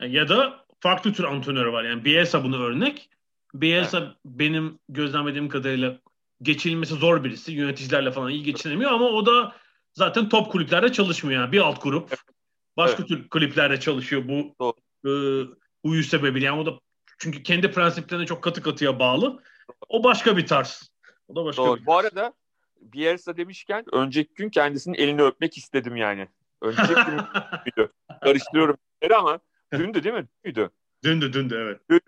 Ya 0.00 0.28
da 0.28 0.66
farklı 0.80 1.12
tür 1.12 1.24
antrenör 1.24 1.66
var. 1.66 1.84
Yani 1.84 2.04
Bielsa 2.04 2.44
bunu 2.44 2.62
örnek. 2.62 3.10
Bielsa 3.54 3.98
evet. 3.98 4.10
benim 4.24 4.78
gözlemlediğim 4.88 5.48
kadarıyla 5.48 5.98
geçilmesi 6.42 6.94
zor 6.94 7.24
birisi. 7.24 7.52
Yöneticilerle 7.52 8.10
falan 8.10 8.30
iyi 8.30 8.42
geçinemiyor 8.42 8.90
ama 8.90 9.04
o 9.04 9.26
da 9.26 9.56
zaten 9.94 10.28
top 10.28 10.52
kulüplerde 10.52 10.92
çalışmıyor. 10.92 11.40
Yani 11.40 11.52
bir 11.52 11.60
alt 11.60 11.82
grup. 11.82 12.14
Başka 12.76 12.96
evet. 12.98 13.08
tür 13.08 13.28
kulüplerde 13.28 13.80
çalışıyor 13.80 14.22
bu 14.28 14.54
e, 15.08 15.10
uyu 15.82 16.04
sebebiyle. 16.04 16.46
Yani 16.46 16.60
o 16.60 16.66
da 16.66 16.80
çünkü 17.18 17.42
kendi 17.42 17.70
prensiplerine 17.70 18.26
çok 18.26 18.42
katı 18.42 18.62
katıya 18.62 18.98
bağlı. 18.98 19.42
O 19.88 20.04
başka 20.04 20.36
bir 20.36 20.46
tarz. 20.46 20.92
O 21.28 21.36
da 21.36 21.44
başka 21.44 21.62
Doğru. 21.62 21.80
bir 21.80 21.86
Bu 21.86 21.96
arada 21.96 22.34
Bielsa 22.80 23.36
demişken 23.36 23.84
önceki 23.92 24.34
gün 24.34 24.50
kendisinin 24.50 24.94
elini 24.94 25.22
öpmek 25.22 25.58
istedim 25.58 25.96
yani. 25.96 26.28
Önceki 26.62 26.94
gün 26.94 27.20
müydü? 27.64 27.92
Karıştırıyorum 28.22 28.76
ama 29.16 29.40
dündü 29.72 30.04
değil 30.04 30.14
mi? 30.14 30.26
Dündü. 30.44 30.70
Dündü 31.04 31.32
dündü 31.32 31.54
evet. 31.58 31.80
Dün, 31.90 32.00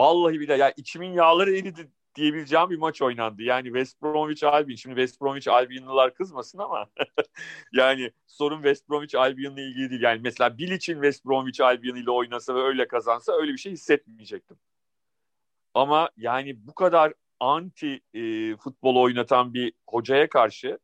vallahi 0.00 0.40
bile 0.40 0.56
ya 0.56 0.72
içimin 0.76 1.12
yağları 1.12 1.56
eridi 1.56 1.90
diyebileceğim 2.14 2.70
bir 2.70 2.78
maç 2.78 3.02
oynandı. 3.02 3.42
Yani 3.42 3.64
West 3.64 4.02
Bromwich 4.02 4.44
Albion. 4.44 4.76
Şimdi 4.76 4.96
West 4.96 5.20
Bromwich 5.20 5.48
Albion'lılar 5.48 6.14
kızmasın 6.14 6.58
ama 6.58 6.90
yani 7.72 8.12
sorun 8.26 8.56
West 8.56 8.90
Bromwich 8.90 9.14
Albion'la 9.14 9.60
ilgili 9.60 9.90
değil. 9.90 10.02
Yani 10.02 10.20
mesela 10.22 10.58
Bill 10.58 10.70
için 10.70 10.94
West 10.94 11.24
Bromwich 11.24 11.60
Albion 11.60 11.96
ile 11.96 12.10
oynasa 12.10 12.54
ve 12.54 12.60
öyle 12.60 12.88
kazansa 12.88 13.32
öyle 13.32 13.52
bir 13.52 13.58
şey 13.58 13.72
hissetmeyecektim. 13.72 14.56
Ama 15.74 16.10
yani 16.16 16.66
bu 16.66 16.74
kadar 16.74 17.12
anti 17.40 18.00
e, 18.14 18.56
futbol 18.56 18.96
oynatan 18.96 19.54
bir 19.54 19.72
hocaya 19.88 20.28
karşı 20.28 20.78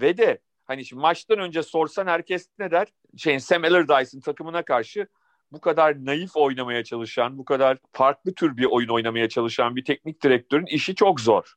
ve 0.00 0.16
de 0.16 0.40
hani 0.64 0.84
şimdi 0.84 1.02
maçtan 1.02 1.38
önce 1.38 1.62
sorsan 1.62 2.06
herkes 2.06 2.48
ne 2.58 2.70
der? 2.70 2.88
Şey, 3.16 3.40
Sam 3.40 3.64
Allardyce'ın 3.64 4.20
takımına 4.20 4.62
karşı 4.62 5.06
bu 5.52 5.60
kadar 5.60 6.04
naif 6.04 6.36
oynamaya 6.36 6.84
çalışan, 6.84 7.38
bu 7.38 7.44
kadar 7.44 7.78
farklı 7.92 8.34
tür 8.34 8.56
bir 8.56 8.64
oyun 8.64 8.88
oynamaya 8.88 9.28
çalışan 9.28 9.76
bir 9.76 9.84
teknik 9.84 10.22
direktörün 10.22 10.66
işi 10.66 10.94
çok 10.94 11.20
zor. 11.20 11.54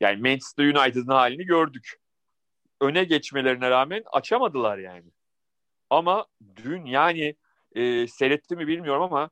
Yani 0.00 0.20
Manchester 0.22 0.64
United'ın 0.64 1.12
halini 1.12 1.44
gördük. 1.44 1.96
Öne 2.80 3.04
geçmelerine 3.04 3.70
rağmen 3.70 4.02
açamadılar 4.12 4.78
yani. 4.78 5.10
Ama 5.90 6.26
dün 6.56 6.84
yani 6.84 7.34
e, 7.74 8.06
seyretti 8.06 8.56
mi 8.56 8.66
bilmiyorum 8.66 9.02
ama 9.02 9.30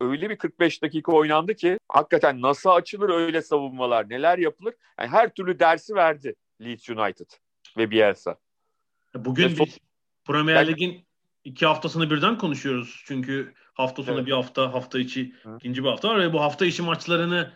öyle 0.00 0.30
bir 0.30 0.38
45 0.38 0.82
dakika 0.82 1.12
oynandı 1.12 1.54
ki 1.54 1.78
hakikaten 1.88 2.42
nasıl 2.42 2.70
açılır 2.70 3.08
öyle 3.08 3.42
savunmalar, 3.42 4.10
neler 4.10 4.38
yapılır. 4.38 4.74
Yani 4.98 5.08
her 5.08 5.34
türlü 5.34 5.58
dersi 5.58 5.94
verdi 5.94 6.34
Leeds 6.60 6.90
United 6.90 7.30
ve 7.76 7.90
Bielsa. 7.90 8.36
Bugün 9.14 9.44
ve 9.44 9.58
biz 9.58 9.78
Premier 10.24 10.66
Lig'in 10.66 11.09
iki 11.44 11.66
haftasını 11.66 12.10
birden 12.10 12.38
konuşuyoruz. 12.38 13.02
Çünkü 13.06 13.54
hafta 13.74 14.02
sonu 14.02 14.16
evet. 14.16 14.26
bir 14.26 14.32
hafta, 14.32 14.74
hafta 14.74 14.98
içi 14.98 15.34
Hı. 15.42 15.56
ikinci 15.56 15.84
bir 15.84 15.88
hafta 15.88 16.08
var 16.08 16.20
ve 16.20 16.32
bu 16.32 16.40
hafta 16.40 16.66
içi 16.66 16.82
maçlarını 16.82 17.52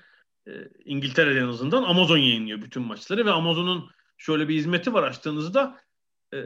e, 0.46 0.52
İngiltere'de 0.84 1.38
en 1.38 1.48
azından 1.48 1.82
Amazon 1.82 2.18
yayınlıyor 2.18 2.62
bütün 2.62 2.82
maçları 2.82 3.26
ve 3.26 3.30
Amazon'un 3.30 3.90
şöyle 4.18 4.48
bir 4.48 4.54
hizmeti 4.54 4.94
var 4.94 5.02
açtığınızda 5.02 5.80
e, 6.34 6.38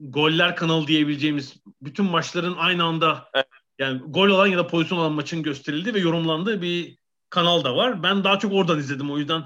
goller 0.00 0.56
kanalı 0.56 0.86
diyebileceğimiz 0.86 1.56
bütün 1.82 2.04
maçların 2.04 2.56
aynı 2.56 2.84
anda 2.84 3.30
evet. 3.34 3.46
yani 3.78 4.02
gol 4.06 4.28
olan 4.28 4.46
ya 4.46 4.58
da 4.58 4.66
pozisyon 4.66 4.98
olan 4.98 5.12
maçın 5.12 5.42
gösterildiği 5.42 5.94
ve 5.94 5.98
yorumlandığı 5.98 6.62
bir 6.62 6.98
kanal 7.30 7.64
da 7.64 7.76
var. 7.76 8.02
Ben 8.02 8.24
daha 8.24 8.38
çok 8.38 8.52
oradan 8.52 8.78
izledim 8.78 9.10
o 9.10 9.18
yüzden 9.18 9.42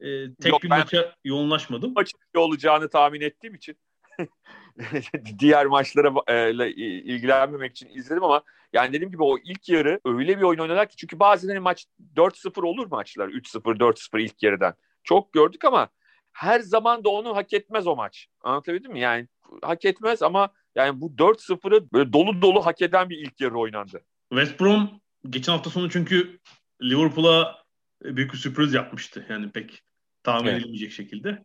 e, 0.00 0.34
tek 0.34 0.52
Yok, 0.52 0.62
bir 0.62 0.68
maça 0.68 1.14
yoğunlaşmadım. 1.24 1.92
Maçın 1.92 2.18
olacağını 2.36 2.88
tahmin 2.90 3.20
ettiğim 3.20 3.54
için 3.54 3.76
diğer 5.38 5.66
maçlara 5.66 6.12
e, 6.28 6.70
ilgilenmemek 6.70 7.72
için 7.72 7.88
izledim 7.88 8.24
ama 8.24 8.42
yani 8.72 8.92
dediğim 8.92 9.10
gibi 9.10 9.22
o 9.22 9.38
ilk 9.38 9.68
yarı 9.68 10.00
öyle 10.04 10.38
bir 10.38 10.42
oyun 10.42 10.58
oynadılar 10.58 10.88
ki 10.88 10.96
çünkü 10.96 11.18
bazen 11.18 11.48
hani 11.48 11.60
maç 11.60 11.86
4-0 12.16 12.66
olur 12.66 12.86
maçlar 12.86 13.28
3-0 13.28 13.78
4-0 13.78 14.20
ilk 14.20 14.42
yarıdan. 14.42 14.74
Çok 15.04 15.32
gördük 15.32 15.64
ama 15.64 15.88
her 16.32 16.60
zaman 16.60 17.04
da 17.04 17.08
onu 17.08 17.36
hak 17.36 17.52
etmez 17.52 17.86
o 17.86 17.96
maç. 17.96 18.28
Anlatabildim 18.40 18.92
mi? 18.92 19.00
Yani 19.00 19.28
hak 19.62 19.84
etmez 19.84 20.22
ama 20.22 20.50
yani 20.74 21.00
bu 21.00 21.10
4-0'ı 21.10 21.92
böyle 21.92 22.12
dolu 22.12 22.42
dolu 22.42 22.66
hak 22.66 22.82
eden 22.82 23.10
bir 23.10 23.18
ilk 23.18 23.40
yarı 23.40 23.58
oynandı. 23.58 24.00
West 24.30 24.60
Brom 24.60 25.00
geçen 25.30 25.52
hafta 25.52 25.70
sonu 25.70 25.90
çünkü 25.90 26.38
Liverpool'a 26.82 27.62
büyük 28.04 28.32
bir 28.32 28.38
sürpriz 28.38 28.74
yapmıştı. 28.74 29.26
Yani 29.28 29.50
pek 29.50 29.82
tahmin 30.22 30.48
evet. 30.48 30.60
edilmeyecek 30.60 30.92
şekilde. 30.92 31.44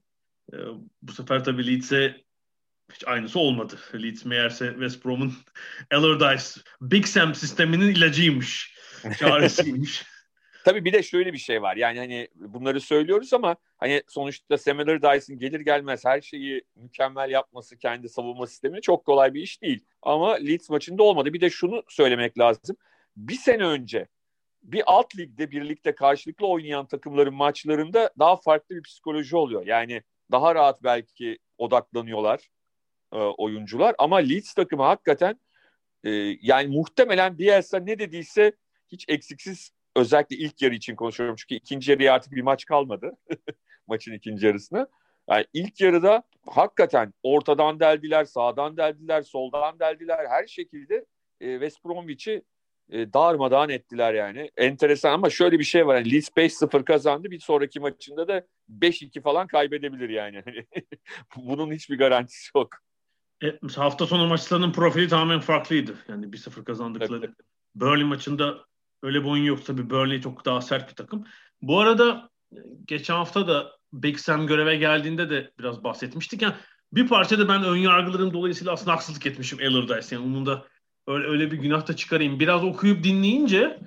Ee, 0.54 0.58
bu 1.02 1.12
sefer 1.12 1.44
tabii 1.44 1.68
Leeds'e 1.68 2.27
hiç 2.94 3.08
aynısı 3.08 3.40
olmadı. 3.40 3.80
Leeds 3.94 4.26
meğerse 4.26 4.70
West 4.72 5.06
Brom'un 5.06 5.34
Allardyce 5.94 6.62
Big 6.82 7.06
Sam 7.06 7.36
sisteminin 7.36 7.96
ilacıymış. 7.96 8.78
Çaresiymiş. 9.20 10.06
Tabii 10.66 10.86
bir 10.86 10.94
de 10.94 11.04
şöyle 11.04 11.34
bir 11.34 11.38
şey 11.38 11.62
var. 11.62 11.76
Yani 11.76 12.00
hani 12.00 12.28
bunları 12.36 12.82
söylüyoruz 12.82 13.34
ama 13.34 13.56
hani 13.78 14.04
sonuçta 14.08 14.58
Sam 14.58 14.80
Allardyce'ın 14.80 15.40
gelir 15.40 15.60
gelmez 15.60 16.06
her 16.06 16.22
şeyi 16.22 16.64
mükemmel 16.76 17.30
yapması 17.30 17.78
kendi 17.78 18.10
savunma 18.10 18.48
sistemini 18.48 18.82
çok 18.82 19.06
kolay 19.06 19.34
bir 19.34 19.42
iş 19.42 19.62
değil. 19.62 19.86
Ama 20.02 20.34
Leeds 20.36 20.70
maçında 20.70 21.04
olmadı. 21.04 21.34
Bir 21.34 21.42
de 21.42 21.50
şunu 21.50 21.84
söylemek 21.90 22.40
lazım. 22.40 22.78
Bir 23.18 23.36
sene 23.36 23.64
önce 23.64 24.08
bir 24.64 24.84
alt 24.86 25.18
ligde 25.18 25.52
birlikte 25.52 25.96
karşılıklı 25.96 26.48
oynayan 26.48 26.88
takımların 26.88 27.34
maçlarında 27.34 28.10
daha 28.20 28.36
farklı 28.36 28.76
bir 28.76 28.84
psikoloji 28.84 29.36
oluyor. 29.36 29.66
Yani 29.66 30.02
daha 30.32 30.56
rahat 30.56 30.84
belki 30.84 31.38
odaklanıyorlar 31.58 32.50
e, 33.14 33.18
oyuncular 33.18 33.96
ama 33.98 34.18
Leeds 34.18 34.54
takımı 34.54 34.84
hakikaten 34.84 35.40
e, 36.04 36.10
yani 36.42 36.68
muhtemelen 36.68 37.38
Bielsa 37.38 37.80
ne 37.80 38.00
dediyse 38.00 38.52
hiç 38.92 39.06
eksiksiz 39.08 39.72
özellikle 39.96 40.36
ilk 40.36 40.62
yarı 40.62 40.76
için 40.76 40.96
konuşuyorum 40.96 41.36
çünkü 41.36 41.56
ikinci 41.56 41.92
yarıya 41.92 42.14
artık 42.14 42.32
bir 42.34 42.42
maç 42.42 42.66
kalmadı 42.66 43.12
maçın 43.88 44.14
ikinci 44.14 44.46
yarısına. 44.46 44.88
Yani 45.30 45.46
ilk 45.54 45.82
yarıda 45.82 46.24
hakikaten 46.46 47.14
ortadan 47.24 47.80
deldiler, 47.80 48.26
sağdan 48.26 48.78
deldiler, 48.78 49.22
soldan 49.22 49.80
deldiler 49.80 50.26
her 50.30 50.48
şekilde 50.48 51.06
e, 51.42 51.54
West 51.54 51.86
Bromwich'i 51.86 52.44
e, 52.90 53.14
darmadağın 53.14 53.70
ettiler 53.70 54.14
yani. 54.14 54.52
Enteresan 54.58 55.14
ama 55.14 55.30
şöyle 55.30 55.60
bir 55.60 55.64
şey 55.64 55.88
var. 55.88 55.96
Yani 55.96 56.12
Leeds 56.12 56.30
5-0 56.30 56.86
kazandı. 56.86 57.32
Bir 57.32 57.40
sonraki 57.40 57.80
maçında 57.80 58.28
da 58.28 58.48
5-2 58.70 59.22
falan 59.22 59.48
kaybedebilir 59.48 60.10
yani. 60.10 60.44
Bunun 61.36 61.72
hiçbir 61.72 61.98
garantisi 61.98 62.52
yok. 62.56 62.70
E, 63.44 63.60
hafta 63.76 64.08
sonu 64.08 64.28
maçlarının 64.28 64.72
profili 64.72 65.08
tamamen 65.08 65.40
farklıydı. 65.40 65.96
Yani 66.08 66.26
1-0 66.26 66.64
kazandıkları. 66.64 67.26
Evet. 67.26 67.36
Burnley 67.76 68.04
maçında 68.04 68.66
öyle 69.04 69.24
bir 69.24 69.30
oyun 69.30 69.44
yok 69.44 69.66
tabii. 69.66 69.90
Burnley 69.90 70.22
çok 70.22 70.46
daha 70.46 70.62
sert 70.62 70.90
bir 70.90 70.96
takım. 70.96 71.26
Bu 71.62 71.80
arada 71.80 72.30
e, 72.52 72.60
geçen 72.86 73.14
hafta 73.14 73.48
da 73.48 73.72
Big 73.94 74.18
Sam 74.18 74.48
göreve 74.48 74.76
geldiğinde 74.76 75.30
de 75.30 75.52
biraz 75.60 75.84
bahsetmiştik. 75.84 76.42
Yani 76.42 76.54
bir 76.94 77.08
parçada 77.08 77.50
ben 77.50 77.64
ön 77.64 77.76
yargılarım 77.76 78.34
dolayısıyla 78.34 78.74
aslında 78.74 78.92
haksızlık 78.92 79.26
etmişim 79.26 79.60
Allardyce. 79.60 80.16
Yani 80.16 80.26
onun 80.26 80.46
da 80.46 80.66
öyle, 81.08 81.28
öyle 81.28 81.52
bir 81.52 81.58
günah 81.58 81.88
da 81.88 81.96
çıkarayım. 81.96 82.40
Biraz 82.40 82.64
okuyup 82.64 83.04
dinleyince 83.04 83.80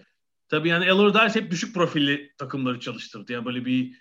tabii 0.49 0.69
yani 0.69 0.93
Allardyce 0.93 1.41
hep 1.41 1.51
düşük 1.51 1.75
profilli 1.75 2.33
takımları 2.39 2.81
çalıştırdı. 2.81 3.33
Yani 3.33 3.45
böyle 3.45 3.65
bir 3.65 3.97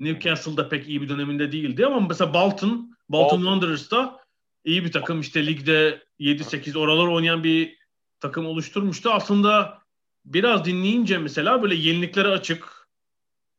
Newcastle'da 0.00 0.68
pek 0.68 0.88
iyi 0.88 1.02
bir 1.02 1.08
döneminde 1.08 1.52
değildi 1.52 1.86
ama 1.86 2.00
mesela 2.00 2.34
Bolton, 2.34 2.96
Bolton 3.08 3.38
Wanderers'ta 3.38 4.21
iyi 4.64 4.84
bir 4.84 4.92
takım 4.92 5.20
işte 5.20 5.46
ligde 5.46 6.02
7-8 6.20 6.78
oralar 6.78 7.06
oynayan 7.06 7.44
bir 7.44 7.78
takım 8.20 8.46
oluşturmuştu. 8.46 9.10
Aslında 9.10 9.78
biraz 10.24 10.64
dinleyince 10.64 11.18
mesela 11.18 11.62
böyle 11.62 11.74
yeniliklere 11.74 12.28
açık 12.28 12.88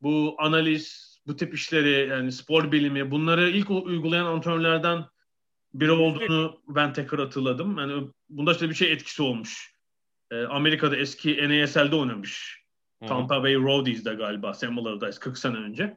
bu 0.00 0.36
analiz, 0.38 1.18
bu 1.26 1.36
tip 1.36 1.54
işleri 1.54 2.08
yani 2.10 2.32
spor 2.32 2.72
bilimi 2.72 3.10
bunları 3.10 3.50
ilk 3.50 3.70
uygulayan 3.70 4.26
antrenörlerden 4.26 5.04
biri 5.74 5.90
olduğunu 5.90 6.62
ben 6.68 6.92
tekrar 6.92 7.20
hatırladım. 7.20 7.78
Yani 7.78 8.08
bunda 8.28 8.52
işte 8.52 8.68
bir 8.68 8.74
şey 8.74 8.92
etkisi 8.92 9.22
olmuş. 9.22 9.74
Ee, 10.30 10.44
Amerika'da 10.44 10.96
eski 10.96 11.48
NASL'de 11.48 11.96
oynamış. 11.96 12.64
Tampa 13.06 13.42
Bay 13.42 13.54
Rowdies'de 13.54 14.14
galiba 14.14 14.54
Sam 14.54 14.78
Allardyce 14.78 15.20
40 15.20 15.38
sene 15.38 15.56
önce. 15.56 15.96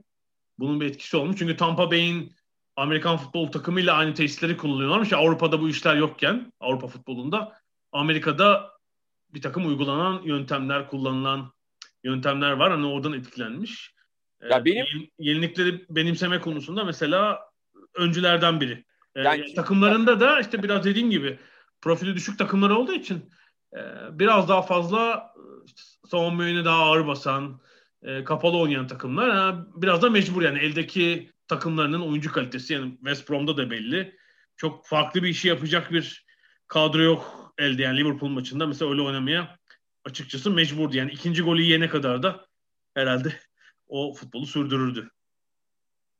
Bunun 0.60 0.82
bir 0.82 0.86
etkisi 0.86 1.17
olmuş. 1.17 1.38
Çünkü 1.39 1.58
Tampa 1.58 1.91
Bay'in 1.91 2.36
Amerikan 2.78 3.18
futbol 3.18 3.52
takımıyla 3.52 3.94
aynı 3.94 4.13
tesisleri 4.13 4.58
kullanıyorlarmış. 4.58 5.13
Avrupa'da 5.13 5.62
bu 5.62 5.70
işler 5.70 5.96
yokken 5.96 6.54
Avrupa 6.60 6.88
futbolunda 6.88 7.54
Amerika'da 7.92 8.72
bir 9.34 9.42
takım 9.42 9.68
uygulanan 9.68 10.22
yöntemler, 10.24 10.90
kullanılan 10.90 11.54
yöntemler 12.04 12.52
var. 12.52 12.72
Hani 12.72 12.86
oradan 12.86 13.13
etkilenmiş. 13.13 13.94
Ya 14.50 14.58
ee, 14.58 14.66
benim 14.66 14.86
yenilikleri 15.20 15.86
benimseme 15.90 16.42
konusunda 16.42 16.84
mesela 16.84 17.40
öncülerden 17.96 18.62
biri. 18.62 18.86
Ee, 19.16 19.22
yani 19.22 19.54
takımlarında 19.54 20.20
da 20.20 20.40
işte 20.40 20.63
biraz 20.63 20.86
dediğim 20.86 21.12
gibi 21.12 21.40
profili 21.82 22.16
düşük 22.16 22.38
takımlar 22.38 22.70
olduğu 22.70 22.94
için 22.94 23.30
e, 23.74 23.80
biraz 24.12 24.50
daha 24.50 24.62
fazla 24.62 25.34
işte, 25.66 25.82
savunma 26.08 26.46
yönü 26.46 26.66
daha 26.66 26.84
ağır 26.84 27.08
basan, 27.08 27.60
e, 28.04 28.24
kapalı 28.24 28.58
oynayan 28.58 28.88
takımlar 28.88 29.56
biraz 29.76 30.02
da 30.02 30.10
mecbur 30.10 30.42
yani 30.42 30.60
eldeki 30.60 31.32
takımlarının 31.48 32.02
oyuncu 32.02 32.32
kalitesi 32.32 32.74
yani 32.74 32.92
West 32.96 33.30
Brom'da 33.30 33.58
da 33.58 33.72
belli. 33.72 34.18
Çok 34.56 34.86
farklı 34.86 35.24
bir 35.24 35.30
işi 35.30 35.48
yapacak 35.48 35.92
bir 35.92 36.26
kadro 36.68 37.02
yok 37.02 37.54
elde 37.58 37.82
yani 37.82 37.98
Liverpool 37.98 38.30
maçında 38.30 38.68
mesela 38.68 38.92
öyle 38.92 39.02
oynamaya 39.02 39.58
açıkçası 40.06 40.52
mecburdu. 40.52 40.98
Yani 40.98 41.12
ikinci 41.12 41.42
golü 41.42 41.62
yiyene 41.62 41.88
kadar 41.90 42.24
da 42.24 42.48
herhalde 42.94 43.34
o 43.88 44.14
futbolu 44.14 44.46
sürdürürdü. 44.46 45.12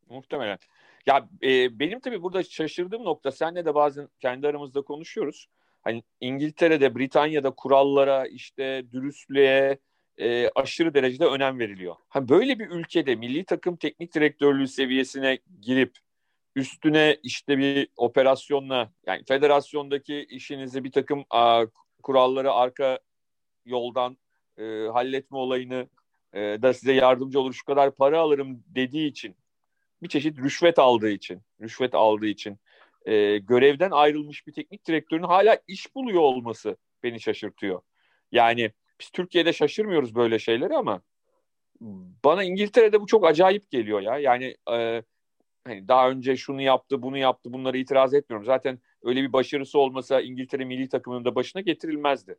Muhtemelen. 0.10 0.58
Ya 1.06 1.30
e, 1.44 1.80
benim 1.80 2.00
tabii 2.00 2.22
burada 2.22 2.44
şaşırdığım 2.44 3.06
nokta 3.06 3.32
senle 3.32 3.66
de 3.66 3.76
bazen 3.76 4.10
kendi 4.20 4.48
aramızda 4.48 4.82
konuşuyoruz. 4.82 5.48
Hani 5.82 6.04
İngiltere'de, 6.22 6.96
Britanya'da 6.96 7.52
kurallara, 7.52 8.28
işte 8.28 8.84
dürüstlüğe 8.92 9.80
e, 10.18 10.50
aşırı 10.56 10.94
derecede 10.94 11.26
önem 11.26 11.60
veriliyor. 11.60 11.96
Hani 12.10 12.30
böyle 12.30 12.60
bir 12.60 12.70
ülkede 12.70 13.16
milli 13.16 13.46
takım 13.46 13.76
teknik 13.76 14.14
direktörlüğü 14.14 14.68
seviyesine 14.68 15.40
girip 15.62 15.98
üstüne 16.56 17.18
işte 17.24 17.58
bir 17.58 17.88
operasyonla 17.98 18.92
yani 19.06 19.24
federasyondaki 19.28 20.26
işinizi 20.30 20.84
bir 20.84 20.92
takım 20.92 21.26
a, 21.30 21.66
kuralları 22.04 22.52
arka 22.52 23.00
yoldan 23.66 24.18
e, 24.58 24.64
halletme 24.94 25.38
olayını 25.38 25.88
e, 26.34 26.40
da 26.40 26.74
size 26.74 26.94
yardımcı 26.94 27.40
olur 27.40 27.54
şu 27.54 27.66
kadar 27.66 27.96
para 27.96 28.20
alırım 28.20 28.64
dediği 28.68 29.08
için 29.08 29.36
bir 30.04 30.10
çeşit 30.10 30.38
rüşvet 30.40 30.80
aldığı 30.80 31.10
için 31.10 31.42
rüşvet 31.62 31.96
aldığı 31.96 32.28
için 32.28 32.60
e, 33.06 33.38
görevden 33.38 33.92
ayrılmış 33.92 34.48
bir 34.48 34.54
teknik 34.54 34.88
direktörün 34.88 35.24
hala 35.24 35.58
iş 35.68 35.96
buluyor 35.96 36.22
olması 36.22 36.78
beni 37.04 37.20
şaşırtıyor. 37.20 37.82
Yani 38.32 38.72
biz 39.00 39.10
Türkiye'de 39.10 39.54
şaşırmıyoruz 39.54 40.16
böyle 40.16 40.40
şeyleri 40.40 40.76
ama 40.76 41.02
bana 42.24 42.44
İngiltere'de 42.44 43.02
bu 43.02 43.08
çok 43.08 43.26
acayip 43.26 43.72
geliyor 43.72 44.02
ya. 44.02 44.18
Yani 44.18 44.58
e, 44.72 45.04
hani 45.64 45.88
daha 45.88 46.10
önce 46.10 46.38
şunu 46.38 46.62
yaptı, 46.62 47.02
bunu 47.02 47.18
yaptı, 47.18 47.54
bunları 47.54 47.78
itiraz 47.78 48.14
etmiyorum. 48.14 48.46
Zaten 48.46 48.80
öyle 49.04 49.22
bir 49.22 49.34
başarısı 49.34 49.80
olmasa 49.80 50.22
İngiltere 50.22 50.66
milli 50.66 50.90
takımının 50.90 51.26
da 51.26 51.36
başına 51.36 51.62
getirilmezdi 51.62 52.38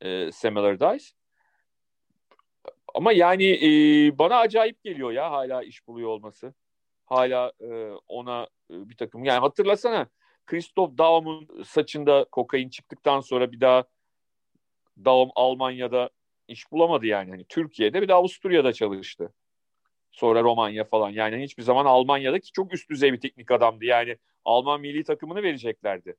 e, 0.00 0.32
Sam 0.32 0.56
Allardyce. 0.56 1.04
Ama 2.94 3.12
yani 3.12 3.44
e, 3.44 3.68
bana 4.18 4.36
acayip 4.36 4.82
geliyor 4.84 5.12
ya 5.12 5.30
hala 5.30 5.62
iş 5.62 5.86
buluyor 5.86 6.08
olması. 6.08 6.54
Hala 7.06 7.52
e, 7.60 7.90
ona 8.08 8.48
e, 8.70 8.88
bir 8.88 8.96
takım. 8.96 9.24
Yani 9.24 9.38
hatırlasana 9.38 10.08
Christoph 10.46 10.98
Daum'un 10.98 11.62
saçında 11.64 12.26
kokain 12.32 12.68
çıktıktan 12.68 13.20
sonra 13.20 13.52
bir 13.52 13.60
daha 13.60 13.84
Daum 15.04 15.30
Almanya'da 15.34 16.10
iş 16.48 16.72
bulamadı 16.72 17.06
yani. 17.06 17.30
Hani 17.30 17.44
Türkiye'de 17.48 18.02
bir 18.02 18.08
de 18.08 18.14
Avusturya'da 18.14 18.72
çalıştı. 18.72 19.32
Sonra 20.10 20.42
Romanya 20.42 20.84
falan. 20.84 21.10
Yani 21.10 21.42
hiçbir 21.42 21.62
zaman 21.62 21.86
Almanya'da 21.86 22.40
ki 22.40 22.52
çok 22.52 22.74
üst 22.74 22.90
düzey 22.90 23.12
bir 23.12 23.20
teknik 23.20 23.50
adamdı. 23.50 23.84
Yani 23.84 24.16
Alman 24.44 24.80
milli 24.80 25.04
takımını 25.04 25.42
vereceklerdi. 25.42 26.16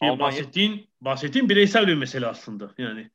Almanya... 0.00 0.18
Bahsettiğin, 0.18 0.88
bahsettiğin 1.00 1.48
bireysel 1.48 1.86
bir 1.86 1.94
mesele 1.94 2.26
aslında. 2.26 2.74
Yani 2.78 3.10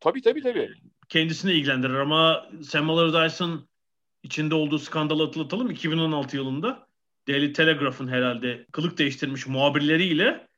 Tabii 0.00 0.22
tabii 0.22 0.42
tabii. 0.42 0.70
Kendisini 1.08 1.52
ilgilendirir 1.52 1.94
ama 1.94 2.50
Sam 2.62 2.90
Allardyce'ın 2.90 3.68
içinde 4.22 4.54
olduğu 4.54 4.78
skandalı 4.78 5.24
hatırlatalım. 5.24 5.70
2016 5.70 6.36
yılında 6.36 6.88
Daily 7.28 7.52
Telegraph'ın 7.52 8.08
herhalde 8.08 8.66
kılık 8.72 8.98
değiştirmiş 8.98 9.46
muhabirleriyle 9.46 10.48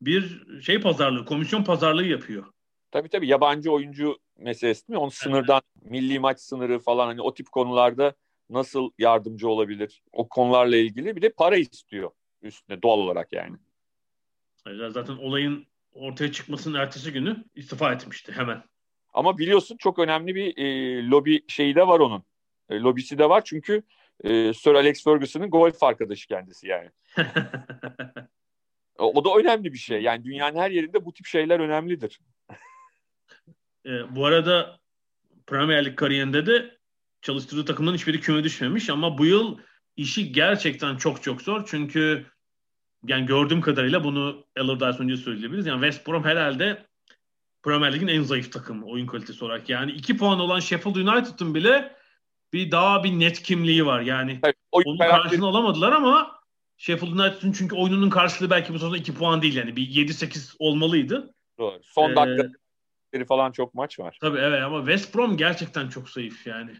bir 0.00 0.42
şey 0.62 0.80
pazarlığı, 0.80 1.24
komisyon 1.24 1.64
pazarlığı 1.64 2.06
yapıyor. 2.06 2.51
Tabii 2.92 3.08
tabii 3.08 3.28
yabancı 3.28 3.72
oyuncu 3.72 4.18
meselesi 4.38 4.88
değil 4.88 4.96
mi? 4.96 5.02
Onun 5.02 5.10
sınırdan, 5.10 5.62
milli 5.82 6.18
maç 6.18 6.40
sınırı 6.40 6.78
falan 6.78 7.06
hani 7.06 7.20
o 7.20 7.34
tip 7.34 7.52
konularda 7.52 8.14
nasıl 8.50 8.90
yardımcı 8.98 9.48
olabilir? 9.48 10.02
O 10.12 10.28
konularla 10.28 10.76
ilgili 10.76 11.16
bir 11.16 11.22
de 11.22 11.28
para 11.28 11.56
istiyor 11.56 12.10
üstüne 12.42 12.82
doğal 12.82 12.98
olarak 12.98 13.32
yani. 13.32 13.56
Zaten 14.90 15.16
olayın 15.16 15.66
ortaya 15.92 16.32
çıkmasının 16.32 16.78
ertesi 16.78 17.12
günü 17.12 17.44
istifa 17.54 17.92
etmişti 17.92 18.32
hemen. 18.32 18.62
Ama 19.14 19.38
biliyorsun 19.38 19.76
çok 19.76 19.98
önemli 19.98 20.34
bir 20.34 20.58
e, 20.58 21.06
lobi 21.06 21.44
şeyi 21.48 21.74
de 21.74 21.86
var 21.86 22.00
onun. 22.00 22.24
E, 22.70 22.78
lobisi 22.78 23.18
de 23.18 23.28
var 23.28 23.42
çünkü 23.44 23.82
e, 24.24 24.52
Sir 24.54 24.74
Alex 24.74 25.04
Ferguson'ın 25.04 25.50
golf 25.50 25.82
arkadaşı 25.82 26.28
kendisi 26.28 26.68
yani. 26.68 26.90
o 28.98 29.24
da 29.24 29.34
önemli 29.36 29.72
bir 29.72 29.78
şey. 29.78 30.02
Yani 30.02 30.24
dünyanın 30.24 30.58
her 30.58 30.70
yerinde 30.70 31.04
bu 31.04 31.12
tip 31.12 31.26
şeyler 31.26 31.60
önemlidir. 31.60 32.20
E, 33.86 34.16
bu 34.16 34.26
arada 34.26 34.80
Premier 35.46 35.84
Lig 35.84 35.96
kariyerinde 35.96 36.46
de 36.46 36.78
çalıştırdığı 37.22 37.64
takımdan 37.64 37.94
hiçbiri 37.94 38.20
küme 38.20 38.44
düşmemiş 38.44 38.90
ama 38.90 39.18
bu 39.18 39.26
yıl 39.26 39.58
işi 39.96 40.32
gerçekten 40.32 40.96
çok 40.96 41.22
çok 41.22 41.42
zor. 41.42 41.62
Çünkü 41.66 42.26
yani 43.06 43.26
gördüğüm 43.26 43.60
kadarıyla 43.60 44.04
bunu 44.04 44.44
Allardyce 44.58 45.02
önce 45.02 45.16
söyleyebiliriz. 45.16 45.66
Yani 45.66 45.80
West 45.84 46.08
Brom 46.08 46.24
herhalde 46.24 46.86
Premier 47.62 47.92
Lig'in 47.92 48.08
en 48.08 48.22
zayıf 48.22 48.52
takımı 48.52 48.86
oyun 48.86 49.06
kalitesi 49.06 49.44
olarak. 49.44 49.68
Yani 49.68 49.92
iki 49.92 50.16
puan 50.16 50.40
olan 50.40 50.60
Sheffield 50.60 50.96
United'ın 50.96 51.54
bile 51.54 51.96
bir 52.52 52.70
daha 52.70 53.04
bir 53.04 53.10
net 53.10 53.42
kimliği 53.42 53.86
var. 53.86 54.00
Yani 54.00 54.40
evet, 54.44 54.56
onun 54.72 54.98
karşılığını 54.98 55.46
alamadılar 55.46 55.92
ama 55.92 56.40
Sheffield 56.76 57.12
United'ın 57.12 57.52
çünkü 57.52 57.76
oyununun 57.76 58.10
karşılığı 58.10 58.50
belki 58.50 58.74
bu 58.74 58.78
sezonda 58.78 58.96
iki 58.96 59.14
puan 59.14 59.42
değil. 59.42 59.56
Yani 59.56 59.76
bir 59.76 59.88
7-8 59.88 60.56
olmalıydı. 60.58 61.34
Doğru. 61.58 61.80
Son 61.82 62.10
ee, 62.10 62.48
dakika 63.12 63.34
falan 63.34 63.52
çok 63.52 63.74
maç 63.74 64.00
var. 64.00 64.18
Tabii 64.20 64.38
evet 64.38 64.62
ama 64.62 64.78
West 64.78 65.14
Brom 65.14 65.36
gerçekten 65.36 65.88
çok 65.88 66.10
zayıf 66.10 66.46
yani. 66.46 66.72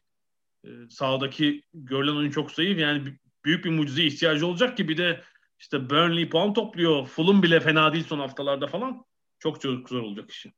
Ee, 0.64 0.68
sahadaki 0.90 1.62
görülen 1.74 2.16
oyun 2.16 2.30
çok 2.30 2.50
zayıf. 2.50 2.78
Yani 2.78 3.02
büyük 3.44 3.64
bir 3.64 3.70
mucize 3.70 4.02
ihtiyacı 4.02 4.46
olacak 4.46 4.76
ki 4.76 4.88
bir 4.88 4.96
de 4.96 5.22
işte 5.58 5.90
Burnley 5.90 6.28
puan 6.28 6.52
topluyor. 6.52 7.06
Fulham 7.06 7.42
bile 7.42 7.60
fena 7.60 7.92
değil 7.92 8.04
son 8.04 8.18
haftalarda 8.18 8.66
falan. 8.66 9.04
Çok 9.38 9.60
çok 9.60 9.88
zor 9.88 10.02
olacak 10.02 10.30
işi. 10.30 10.52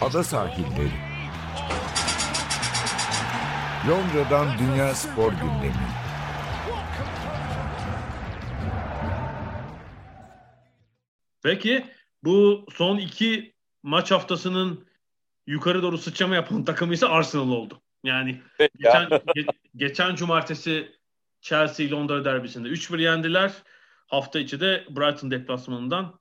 Ada 0.00 0.24
sahilleri. 0.24 0.90
Londra'dan 3.88 4.58
Dünya 4.58 4.94
Spor 4.94 5.32
Gündemi. 5.32 6.11
Peki 11.42 11.84
bu 12.24 12.66
son 12.72 12.98
iki 12.98 13.54
maç 13.82 14.10
haftasının 14.10 14.86
yukarı 15.46 15.82
doğru 15.82 15.98
sıçrama 15.98 16.34
yapan 16.34 16.64
takımı 16.64 16.94
ise 16.94 17.06
Arsenal 17.06 17.50
oldu. 17.50 17.82
Yani 18.04 18.42
geçen, 18.78 19.08
ge, 19.34 19.46
geçen 19.76 20.14
cumartesi 20.14 20.92
Chelsea 21.40 21.90
Londra 21.90 22.24
derbisinde 22.24 22.68
3-1 22.68 23.02
yendiler. 23.02 23.52
Hafta 24.06 24.38
içi 24.38 24.60
de 24.60 24.84
Brighton 24.90 25.30
deplasmanından 25.30 26.20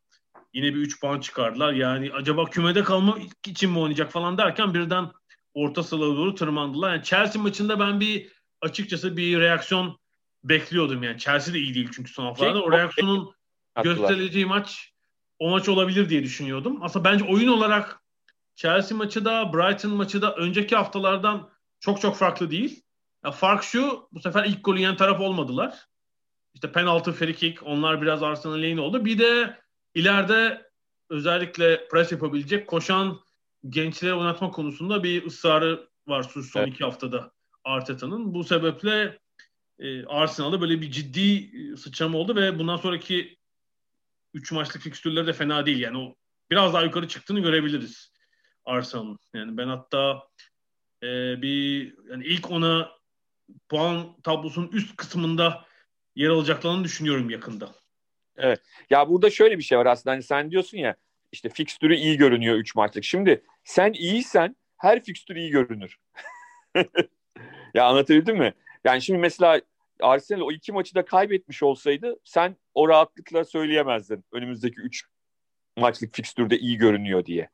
yine 0.54 0.66
bir 0.66 0.80
3 0.80 1.02
puan 1.02 1.20
çıkardılar. 1.20 1.74
Yani 1.74 2.12
acaba 2.14 2.46
kümede 2.46 2.84
kalma 2.84 3.18
için 3.48 3.72
mi 3.72 3.80
oynayacak 3.80 4.12
falan 4.12 4.38
derken 4.38 4.74
birden 4.74 5.12
orta 5.54 5.84
sıraya 5.84 6.16
doğru 6.16 6.36
tırmandılar. 6.36 6.94
Yani 6.94 7.04
Chelsea 7.04 7.42
maçında 7.42 7.80
ben 7.80 8.00
bir 8.00 8.32
açıkçası 8.62 9.18
bir 9.18 9.40
reaksiyon 9.40 10.00
bekliyordum 10.44 11.04
yani. 11.04 11.20
Chelsea 11.20 11.54
de 11.54 11.60
iyi 11.60 11.74
değil 11.74 11.90
çünkü 11.94 12.12
son 12.12 12.26
haftalarda. 12.26 12.64
O 12.64 12.72
reaksiyonun 12.72 13.34
gösterileceği 13.84 14.46
maç 14.46 14.91
o 15.42 15.50
maç 15.50 15.70
olabilir 15.70 16.10
diye 16.10 16.24
düşünüyordum. 16.24 16.78
Aslında 16.82 17.06
bence 17.06 17.26
oyun 17.26 17.48
olarak 17.48 18.00
Chelsea 18.56 18.98
maçı 18.98 19.26
da 19.26 19.54
Brighton 19.54 19.92
maçı 19.92 20.22
da 20.22 20.36
önceki 20.36 20.76
haftalardan 20.76 21.50
çok 21.80 22.02
çok 22.02 22.16
farklı 22.16 22.52
değil. 22.52 22.84
Ya 23.26 23.32
fark 23.32 23.64
şu, 23.64 24.08
bu 24.12 24.20
sefer 24.20 24.46
ilk 24.46 24.64
golü 24.66 24.78
yiyen 24.78 24.98
taraf 24.98 25.20
olmadılar. 25.20 25.88
İşte 26.54 26.72
penaltı, 26.72 27.12
free 27.12 27.34
kick, 27.34 27.64
onlar 27.64 28.02
biraz 28.02 28.24
Arsenal 28.24 28.62
lehine 28.62 28.82
oldu. 28.82 29.06
Bir 29.06 29.20
de 29.20 29.58
ileride 29.96 30.70
özellikle 31.10 31.88
pres 31.88 32.12
yapabilecek, 32.12 32.68
koşan 32.68 33.20
gençleri 33.70 34.14
oynatma 34.14 34.52
konusunda 34.52 35.04
bir 35.04 35.26
ısrarı 35.26 35.90
var 36.08 36.24
son 36.24 36.62
evet. 36.62 36.74
iki 36.74 36.84
haftada 36.84 37.32
Arteta'nın. 37.64 38.34
Bu 38.34 38.44
sebeple 38.44 39.20
e, 39.80 40.06
Arsenal'da 40.06 40.62
böyle 40.62 40.82
bir 40.82 40.92
ciddi 40.92 41.52
e, 41.58 41.78
sıçrama 41.78 42.18
oldu 42.18 42.36
ve 42.36 42.60
bundan 42.60 42.78
sonraki 42.78 43.41
3 44.34 44.52
maçlık 44.52 44.82
fikstürleri 44.82 45.28
de 45.28 45.34
fena 45.34 45.66
değil. 45.66 45.80
Yani 45.80 45.98
o 45.98 46.16
biraz 46.52 46.74
daha 46.74 46.84
yukarı 46.84 47.08
çıktığını 47.08 47.40
görebiliriz 47.40 48.14
Arsenal'ın. 48.66 49.20
Yani 49.34 49.58
ben 49.58 49.68
hatta 49.68 50.24
e, 51.04 51.42
bir 51.42 51.96
yani 52.10 52.26
ilk 52.26 52.52
ona 52.52 52.92
puan 53.70 54.22
tablosunun 54.24 54.68
üst 54.68 54.96
kısmında 54.96 55.66
yer 56.16 56.30
alacaklarını 56.30 56.84
düşünüyorum 56.84 57.30
yakında. 57.30 57.76
Evet. 58.38 58.62
Ya 58.90 59.10
burada 59.10 59.30
şöyle 59.30 59.58
bir 59.58 59.64
şey 59.64 59.78
var 59.78 59.86
aslında. 59.86 60.14
Hani 60.14 60.24
sen 60.24 60.52
diyorsun 60.52 60.78
ya 60.78 60.96
işte 61.32 61.50
fikstürü 61.50 61.96
iyi 61.96 62.18
görünüyor 62.18 62.56
3 62.56 62.76
maçlık. 62.76 63.04
Şimdi 63.04 63.44
sen 63.64 63.94
iyiysen 63.94 64.56
her 64.78 65.04
fikstür 65.04 65.36
iyi 65.36 65.50
görünür. 65.52 65.98
ya 67.74 67.86
anlatabildim 67.86 68.38
mi? 68.38 68.54
Yani 68.84 69.02
şimdi 69.02 69.20
mesela 69.20 69.62
Arsenal 70.02 70.42
o 70.42 70.52
iki 70.52 70.72
maçı 70.72 70.96
da 70.96 71.06
kaybetmiş 71.06 71.64
olsaydı 71.64 72.16
sen 72.24 72.56
o 72.74 72.90
rahatlıkla 72.90 73.44
söyleyemezdin 73.44 74.26
önümüzdeki 74.32 74.82
3 74.82 75.06
maçlık 75.78 76.16
fikstürde 76.16 76.58
iyi 76.58 76.78
görünüyor 76.78 77.26
diye. 77.26 77.50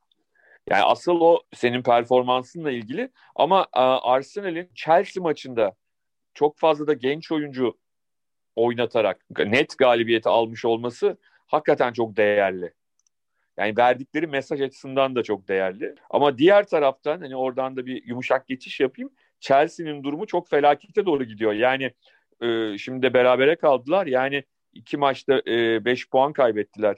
Yani 0.69 0.83
asıl 0.83 1.21
o 1.21 1.41
senin 1.53 1.83
performansınla 1.83 2.71
ilgili 2.71 3.11
ama 3.35 3.67
Arsenal'in 4.03 4.69
Chelsea 4.75 5.23
maçında 5.23 5.75
çok 6.33 6.57
fazla 6.57 6.87
da 6.87 6.93
genç 6.93 7.31
oyuncu 7.31 7.77
oynatarak 8.55 9.25
net 9.39 9.77
galibiyeti 9.77 10.29
almış 10.29 10.65
olması 10.65 11.17
hakikaten 11.47 11.93
çok 11.93 12.17
değerli. 12.17 12.73
Yani 13.57 13.77
verdikleri 13.77 14.27
mesaj 14.27 14.61
açısından 14.61 15.15
da 15.15 15.23
çok 15.23 15.47
değerli. 15.47 15.95
Ama 16.09 16.37
diğer 16.37 16.67
taraftan 16.67 17.21
hani 17.21 17.35
oradan 17.35 17.75
da 17.75 17.85
bir 17.85 18.03
yumuşak 18.05 18.47
geçiş 18.47 18.79
yapayım. 18.79 19.11
Chelsea'nin 19.39 20.03
durumu 20.03 20.27
çok 20.27 20.49
felakete 20.49 21.05
doğru 21.05 21.23
gidiyor. 21.23 21.53
Yani 21.53 21.91
e, 22.41 22.77
şimdi 22.77 23.01
de 23.01 23.13
berabere 23.13 23.55
kaldılar. 23.55 24.07
Yani 24.07 24.43
iki 24.73 24.97
maçta 24.97 25.41
5 25.45 26.03
e, 26.03 26.09
puan 26.11 26.33
kaybettiler 26.33 26.97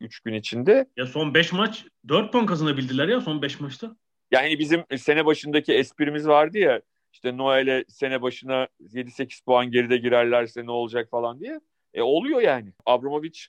3 0.00 0.20
gün 0.20 0.34
içinde. 0.34 0.86
Ya 0.96 1.06
son 1.06 1.34
5 1.34 1.52
maç 1.52 1.84
4 2.08 2.32
puan 2.32 2.46
kazanabildiler 2.46 3.08
ya 3.08 3.20
son 3.20 3.42
5 3.42 3.60
maçta. 3.60 3.96
Yani 4.30 4.58
bizim 4.58 4.84
sene 4.96 5.26
başındaki 5.26 5.72
esprimiz 5.72 6.28
vardı 6.28 6.58
ya 6.58 6.80
işte 7.12 7.36
Noel'e 7.36 7.84
sene 7.88 8.22
başına 8.22 8.68
7-8 8.80 9.44
puan 9.44 9.70
geride 9.70 9.96
girerlerse 9.96 10.66
ne 10.66 10.70
olacak 10.70 11.10
falan 11.10 11.40
diye. 11.40 11.60
E 11.94 12.02
oluyor 12.02 12.40
yani. 12.40 12.72
Abramovich 12.86 13.40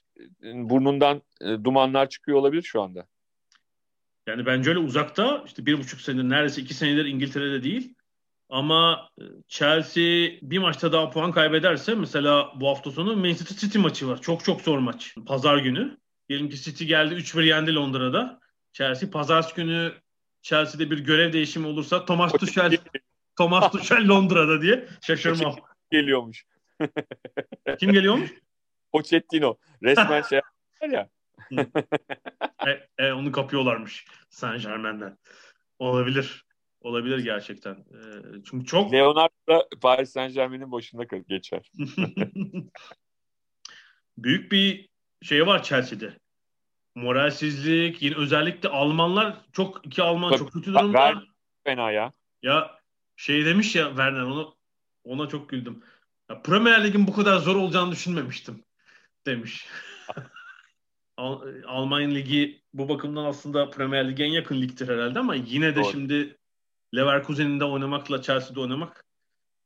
e, 0.42 0.70
burnundan 0.70 1.22
e, 1.40 1.64
dumanlar 1.64 2.08
çıkıyor 2.08 2.38
olabilir 2.38 2.62
şu 2.62 2.82
anda. 2.82 3.06
Yani 4.26 4.46
bence 4.46 4.70
öyle 4.70 4.78
uzakta 4.78 5.42
işte 5.46 5.66
bir 5.66 5.78
buçuk 5.78 6.00
senedir 6.00 6.30
neredeyse 6.30 6.62
iki 6.62 6.74
senedir 6.74 7.04
İngiltere'de 7.04 7.62
değil. 7.62 7.94
Ama 8.48 9.10
e, 9.20 9.24
Chelsea 9.48 10.30
bir 10.42 10.58
maçta 10.58 10.92
daha 10.92 11.10
puan 11.10 11.32
kaybederse 11.32 11.94
mesela 11.94 12.52
bu 12.60 12.68
hafta 12.68 12.90
sonu 12.90 13.16
Manchester 13.16 13.56
City 13.56 13.78
maçı 13.78 14.08
var. 14.08 14.20
Çok 14.20 14.44
çok 14.44 14.60
zor 14.60 14.78
maç. 14.78 15.14
Pazar 15.26 15.58
günü. 15.58 15.98
Diyelim 16.28 16.48
ki 16.48 16.62
City 16.62 16.84
geldi 16.84 17.14
3-1 17.14 17.44
yendi 17.44 17.74
Londra'da. 17.74 18.40
Chelsea 18.72 19.10
pazartesi 19.10 19.56
günü 19.56 19.92
Chelsea'de 20.42 20.90
bir 20.90 20.98
görev 20.98 21.32
değişimi 21.32 21.66
olursa 21.66 22.04
Thomas 22.04 22.32
Tuchel 22.32 22.76
Thomas 23.36 23.72
Tuchel 23.72 24.08
Londra'da 24.08 24.62
diye 24.62 24.88
şaşırmam. 25.02 25.56
Geliyormuş. 25.90 26.46
Kim 27.78 27.92
geliyormuş? 27.92 28.30
Pochettino. 28.92 29.56
Resmen 29.82 30.22
şey 30.22 30.40
ya. 30.90 31.08
e, 32.66 32.86
e, 32.98 33.12
onu 33.12 33.32
kapıyorlarmış 33.32 34.06
Saint 34.30 34.62
Germain'den. 34.62 35.18
Olabilir. 35.78 36.47
Olabilir 36.80 37.18
gerçekten. 37.18 37.74
E, 37.74 38.00
çünkü 38.50 38.66
çok... 38.66 38.92
Leonardo 38.92 39.34
da 39.48 39.68
Paris 39.80 40.10
Saint 40.10 40.34
Germain'in 40.34 40.72
başında 40.72 41.04
geçer. 41.28 41.70
Büyük 44.18 44.52
bir 44.52 44.88
şey 45.22 45.46
var 45.46 45.62
Chelsea'de. 45.62 46.18
Moralsizlik, 46.94 48.02
yine 48.02 48.16
özellikle 48.16 48.68
Almanlar 48.68 49.44
çok 49.52 49.86
iki 49.86 50.02
Alman 50.02 50.36
çok 50.36 50.52
kötü 50.52 50.74
durumda. 50.74 50.98
Ver, 50.98 51.14
fena 51.64 51.90
ya. 51.90 52.12
Ya 52.42 52.78
şey 53.16 53.44
demiş 53.44 53.76
ya 53.76 53.88
Werner 53.88 54.22
onu 54.22 54.56
ona 55.04 55.28
çok 55.28 55.48
güldüm. 55.48 55.82
Ya, 56.30 56.42
Premier 56.42 56.84
Lig'in 56.84 57.06
bu 57.06 57.12
kadar 57.12 57.38
zor 57.38 57.56
olacağını 57.56 57.92
düşünmemiştim 57.92 58.64
demiş. 59.26 59.66
Al, 61.16 61.42
Alman 61.66 62.14
Ligi 62.14 62.62
bu 62.72 62.88
bakımdan 62.88 63.24
aslında 63.24 63.70
Premier 63.70 64.10
Lig'e 64.10 64.24
en 64.24 64.30
yakın 64.30 64.60
ligdir 64.60 64.88
herhalde 64.88 65.18
ama 65.18 65.34
yine 65.34 65.76
de 65.76 65.82
Doğru. 65.82 65.90
şimdi 65.90 66.37
Leverkusen'in 66.96 67.60
de 67.60 67.64
oynamakla 67.64 68.22
Chelsea'de 68.22 68.60
oynamak 68.60 69.04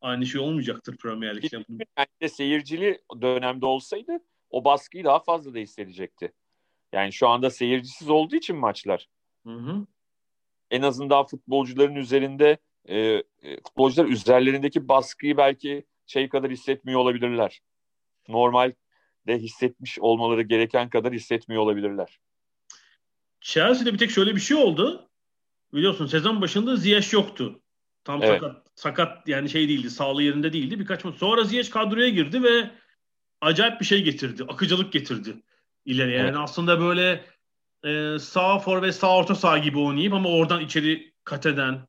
aynı 0.00 0.26
şey 0.26 0.40
olmayacaktır 0.40 0.96
Premier 0.96 1.36
Lig'de. 1.36 1.64
Bence 1.96 2.34
seyircili 2.34 3.02
dönemde 3.22 3.66
olsaydı 3.66 4.12
o 4.50 4.64
baskıyı 4.64 5.04
daha 5.04 5.20
fazla 5.20 5.54
da 5.54 5.58
hissedecekti. 5.58 6.32
Yani 6.92 7.12
şu 7.12 7.28
anda 7.28 7.50
seyircisiz 7.50 8.10
olduğu 8.10 8.36
için 8.36 8.56
maçlar. 8.56 9.08
Hı 9.46 9.52
hı. 9.52 9.86
En 10.70 10.82
azından 10.82 11.26
futbolcuların 11.26 11.94
üzerinde 11.94 12.58
e, 12.84 12.98
e, 12.98 13.22
futbolcular 13.64 14.06
üzerlerindeki 14.06 14.88
baskıyı 14.88 15.36
belki 15.36 15.86
şey 16.06 16.28
kadar 16.28 16.50
hissetmiyor 16.50 17.00
olabilirler. 17.00 17.60
Normal 18.28 18.72
de 19.26 19.38
hissetmiş 19.38 19.98
olmaları 19.98 20.42
gereken 20.42 20.90
kadar 20.90 21.12
hissetmiyor 21.12 21.62
olabilirler. 21.62 22.20
Chelsea'de 23.40 23.92
bir 23.92 23.98
tek 23.98 24.10
şöyle 24.10 24.34
bir 24.34 24.40
şey 24.40 24.56
oldu. 24.56 25.10
Biliyorsun 25.74 26.06
sezon 26.06 26.40
başında 26.40 26.76
Ziyech 26.76 27.12
yoktu. 27.12 27.60
Tam 28.04 28.22
evet. 28.22 28.40
sakat, 28.40 28.66
sakat 28.74 29.28
yani 29.28 29.50
şey 29.50 29.68
değildi, 29.68 29.90
sağlığı 29.90 30.22
yerinde 30.22 30.52
değildi. 30.52 30.80
Birkaç 30.80 31.04
maç 31.04 31.16
sonra 31.16 31.44
Ziyech 31.44 31.70
kadroya 31.70 32.08
girdi 32.08 32.42
ve 32.42 32.70
acayip 33.40 33.80
bir 33.80 33.84
şey 33.84 34.02
getirdi. 34.02 34.44
Akıcılık 34.48 34.92
getirdi 34.92 35.42
ileri. 35.84 36.12
Yani 36.12 36.28
evet. 36.28 36.36
aslında 36.38 36.80
böyle 36.80 37.24
e, 37.84 38.18
sağ 38.18 38.58
for 38.58 38.82
ve 38.82 38.92
sağ 38.92 39.16
orta 39.16 39.34
sağ 39.34 39.58
gibi 39.58 39.78
oynayıp 39.78 40.12
ama 40.12 40.28
oradan 40.28 40.60
içeri 40.60 41.12
kat 41.24 41.46
eden, 41.46 41.88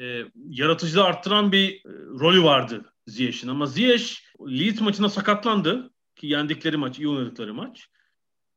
e, 0.00 0.24
yaratıcılığı 0.48 1.04
arttıran 1.04 1.52
bir 1.52 1.74
e, 1.74 1.80
rolü 2.20 2.42
vardı 2.42 2.92
Ziyech'in. 3.06 3.48
Ama 3.48 3.66
Ziyech 3.66 4.20
Leeds 4.40 4.80
maçında 4.80 5.08
sakatlandı 5.08 5.90
ki 6.16 6.26
yendikleri 6.26 6.76
maç, 6.76 6.98
iyi 6.98 7.08
oynadıkları 7.08 7.54
maç. 7.54 7.88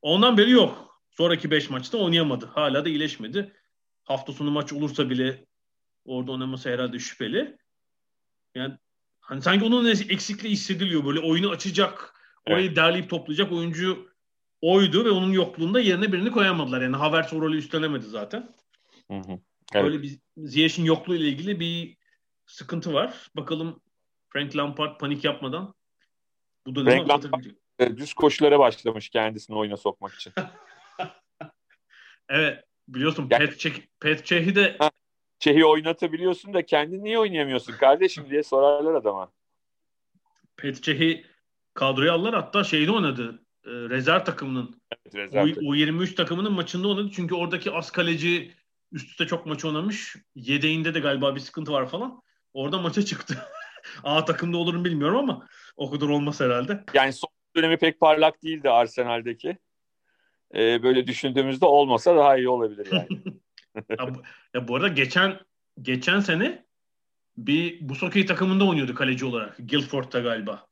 Ondan 0.02 0.38
beri 0.38 0.52
yok. 0.52 1.02
Sonraki 1.12 1.52
5 1.52 1.70
maçta 1.70 1.98
oynayamadı. 1.98 2.46
Hala 2.46 2.86
da 2.86 2.90
iyileşmedi. 2.90 3.54
Hafta 4.04 4.34
sonu 4.34 4.52
maç 4.52 4.74
olursa 4.74 5.10
bile 5.10 5.46
orada 6.06 6.32
oynaması 6.32 6.70
herhalde 6.70 7.00
şüpheli. 7.00 7.58
Yani 8.56 8.78
hani 9.20 9.42
sanki 9.42 9.66
onun 9.66 9.86
eksikliği 9.86 10.54
hissediliyor. 10.54 11.06
Böyle 11.06 11.20
oyunu 11.20 11.50
açacak, 11.50 12.14
orayı 12.48 12.68
evet. 12.68 12.76
derleyip 12.76 13.10
toplayacak 13.10 13.52
oyuncu 13.52 14.10
oydu 14.62 15.06
ve 15.06 15.10
onun 15.10 15.32
yokluğunda 15.32 15.80
yerine 15.80 16.14
birini 16.14 16.32
koyamadılar. 16.32 16.82
Yani 16.82 16.96
Havertz 16.96 17.34
o 17.34 17.42
rolü 17.42 17.58
üstlenemedi 17.58 18.06
zaten. 18.06 18.56
Hı 19.12 19.18
hı. 19.18 19.40
Evet. 19.74 19.86
Böyle 19.86 20.02
bir 20.02 20.20
Ziyech'in 20.38 20.86
yokluğu 20.86 21.16
ile 21.16 21.28
ilgili 21.28 21.60
bir 21.60 21.98
sıkıntı 22.46 22.94
var. 22.94 23.32
Bakalım 23.36 23.82
Frank 24.30 24.58
Lampard 24.58 25.00
panik 25.00 25.24
yapmadan 25.24 25.74
bu 26.66 26.76
dönemi 26.76 27.06
Frank 27.06 27.10
Lampard 27.10 27.46
e, 27.80 27.98
düz 27.98 28.14
koşulara 28.14 28.60
başlamış 28.60 29.10
kendisini 29.10 29.58
oyuna 29.58 29.78
sokmak 29.78 30.14
için. 30.14 30.34
evet. 32.30 32.64
Biliyorsun 32.88 33.28
yani, 33.32 33.46
Pet, 33.46 33.60
Çeh, 33.60 33.74
Pet 34.00 34.26
Çeh'i 34.26 34.56
de 34.56 34.78
Çeh'i 35.40 35.66
oynatabiliyorsun 35.66 36.54
da 36.54 36.66
kendin 36.66 37.04
niye 37.04 37.20
oynayamıyorsun 37.20 37.74
kardeşim 37.74 38.30
diye 38.30 38.44
sorarlar 38.44 38.94
adama. 38.94 39.32
Pet 40.58 40.84
Çeh'i 40.84 41.26
kadroya 41.74 42.14
aldılar 42.14 42.34
hatta 42.34 42.64
şeyde 42.64 42.92
oynadı. 42.92 43.44
E, 43.66 43.70
rezerv 43.70 44.24
takımının 44.24 44.82
evet, 44.92 45.16
rezerv 45.16 45.46
U, 45.46 45.76
U23 45.76 46.16
takımının 46.16 46.54
maçında 46.54 46.88
oynadı. 46.88 47.10
Çünkü 47.16 47.36
oradaki 47.36 47.72
az 47.72 47.92
kaleci 47.92 48.54
üst 48.92 49.10
üste 49.10 49.28
çok 49.28 49.46
maç 49.46 49.66
oynamış. 49.66 50.16
Yedeğinde 50.36 50.94
de 50.94 51.00
galiba 51.00 51.36
bir 51.36 51.40
sıkıntı 51.40 51.72
var 51.72 51.90
falan. 51.90 52.22
Orada 52.54 52.78
maça 52.80 53.06
çıktı. 53.06 53.38
A 54.04 54.26
takımda 54.26 54.58
olur 54.58 54.74
mu 54.74 54.86
bilmiyorum 54.86 55.18
ama 55.18 55.48
o 55.76 55.92
kadar 55.92 56.08
olmaz 56.08 56.42
herhalde. 56.42 56.84
Yani 56.94 57.14
son 57.14 57.30
dönemi 57.56 57.78
pek 57.78 58.00
parlak 58.00 58.44
değildi 58.44 58.70
Arsenal'deki. 58.70 59.58
Ee, 60.56 60.84
böyle 60.84 61.08
düşündüğümüzde 61.08 61.66
olmasa 61.66 62.16
daha 62.16 62.38
iyi 62.38 62.50
olabilir 62.50 62.88
yani. 62.92 63.08
ya, 64.00 64.16
bu, 64.16 64.22
ya 64.54 64.68
bu 64.68 64.76
arada 64.76 64.88
geçen 64.88 65.40
geçen 65.82 66.20
sene 66.20 66.66
bir 67.38 67.82
bu 67.82 67.90
Busoki 67.90 68.26
takımında 68.26 68.68
oynuyordu 68.68 68.96
kaleci 68.96 69.26
olarak. 69.26 69.58
Guildford'da 69.58 70.20
galiba. 70.20 70.68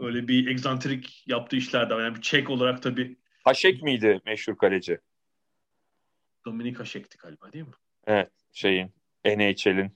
Öyle 0.00 0.28
bir 0.28 0.46
egzantrik 0.46 1.24
yaptığı 1.26 1.56
işler 1.56 1.90
de 1.90 1.94
var. 1.94 2.04
Yani 2.04 2.16
bir 2.16 2.20
çek 2.20 2.50
olarak 2.50 2.82
tabii. 2.82 3.16
Haşek 3.44 3.82
miydi 3.82 4.20
meşhur 4.26 4.56
kaleci? 4.56 4.98
Dominik 6.44 6.80
Haşek'ti 6.80 7.18
galiba 7.18 7.52
değil 7.52 7.64
mi? 7.64 7.72
Evet 8.06 8.30
şeyin 8.52 8.92
NHL'in. 9.24 9.92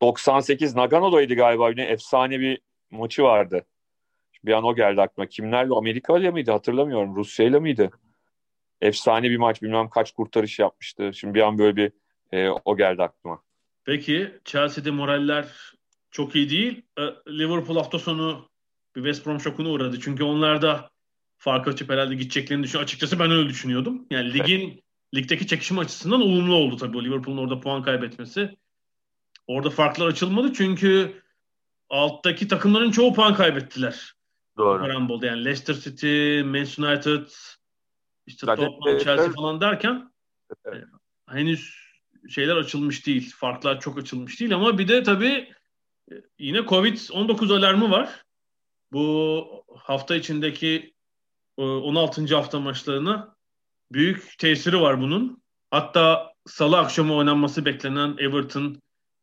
98 0.00 0.74
Nagano'daydı 0.74 1.34
galiba. 1.34 1.70
Yine 1.70 1.82
efsane 1.82 2.40
bir 2.40 2.60
maçı 2.90 3.22
vardı. 3.22 3.66
Bir 4.44 4.52
an 4.52 4.64
o 4.64 4.74
geldi 4.74 5.00
aklıma. 5.00 5.26
Kimlerle? 5.26 5.74
Amerika'yla 5.74 6.32
mıydı? 6.32 6.50
Hatırlamıyorum. 6.50 7.16
Rusya'yla 7.16 7.60
mıydı? 7.60 7.90
Efsane 8.80 9.30
bir 9.30 9.36
maç. 9.36 9.62
Bilmem 9.62 9.90
kaç 9.90 10.12
kurtarış 10.12 10.58
yapmıştı. 10.58 11.10
Şimdi 11.14 11.34
bir 11.34 11.40
an 11.40 11.58
böyle 11.58 11.76
bir 11.76 11.92
e, 12.32 12.48
o 12.64 12.76
geldi 12.76 13.02
aklıma. 13.02 13.42
Peki 13.84 14.32
Chelsea'de 14.44 14.90
moraller 14.90 15.74
çok 16.10 16.36
iyi 16.36 16.50
değil. 16.50 16.82
Ee, 16.98 17.02
Liverpool 17.28 17.76
hafta 17.76 17.98
sonu 17.98 18.48
bir 18.96 19.00
West 19.00 19.26
Brom 19.26 19.40
şokuna 19.40 19.68
uğradı. 19.68 20.00
Çünkü 20.00 20.24
onlar 20.24 20.62
da 20.62 20.90
fark 21.36 21.68
açıp 21.68 21.90
herhalde 21.90 22.14
gideceklerini 22.14 22.62
düşünüyor. 22.62 22.84
Açıkçası 22.84 23.18
ben 23.18 23.30
öyle 23.30 23.48
düşünüyordum. 23.48 24.06
Yani 24.10 24.34
ligin 24.34 24.84
ligdeki 25.14 25.46
çekişim 25.46 25.78
açısından 25.78 26.20
olumlu 26.20 26.54
oldu 26.54 26.76
tabii 26.76 27.04
Liverpool'un 27.04 27.38
orada 27.38 27.60
puan 27.60 27.82
kaybetmesi. 27.82 28.56
Orada 29.46 29.70
farklar 29.70 30.06
açılmadı 30.06 30.52
çünkü 30.52 31.22
alttaki 31.90 32.48
takımların 32.48 32.90
çoğu 32.90 33.14
puan 33.14 33.34
kaybettiler. 33.34 34.14
Doğru. 34.56 34.78
Karambol'da 34.78 35.26
yani 35.26 35.44
Leicester 35.44 35.74
City, 35.74 36.42
Manchester 36.42 36.84
United, 36.84 37.30
işte 38.26 38.46
Zaten 38.46 38.66
Tottenham, 38.66 38.98
Chelsea 38.98 39.32
falan 39.32 39.60
derken 39.60 40.12
evet. 40.64 40.84
henüz 41.28 41.84
şeyler 42.28 42.56
açılmış 42.56 43.06
değil. 43.06 43.32
Farklar 43.36 43.80
çok 43.80 43.98
açılmış 43.98 44.40
değil 44.40 44.54
ama 44.54 44.78
bir 44.78 44.88
de 44.88 45.02
tabii 45.02 45.52
e, 46.12 46.14
yine 46.38 46.58
Covid-19 46.58 47.58
alarmı 47.58 47.90
var. 47.90 48.24
Bu 48.92 49.64
hafta 49.76 50.16
içindeki 50.16 50.94
16. 51.56 52.24
E, 52.24 52.26
hafta 52.26 52.60
maçlarına 52.60 53.36
büyük 53.92 54.38
tesiri 54.38 54.80
var 54.80 55.00
bunun. 55.00 55.42
Hatta 55.70 56.32
salı 56.46 56.78
akşamı 56.78 57.14
oynanması 57.14 57.64
beklenen 57.64 58.16
Everton 58.18 58.82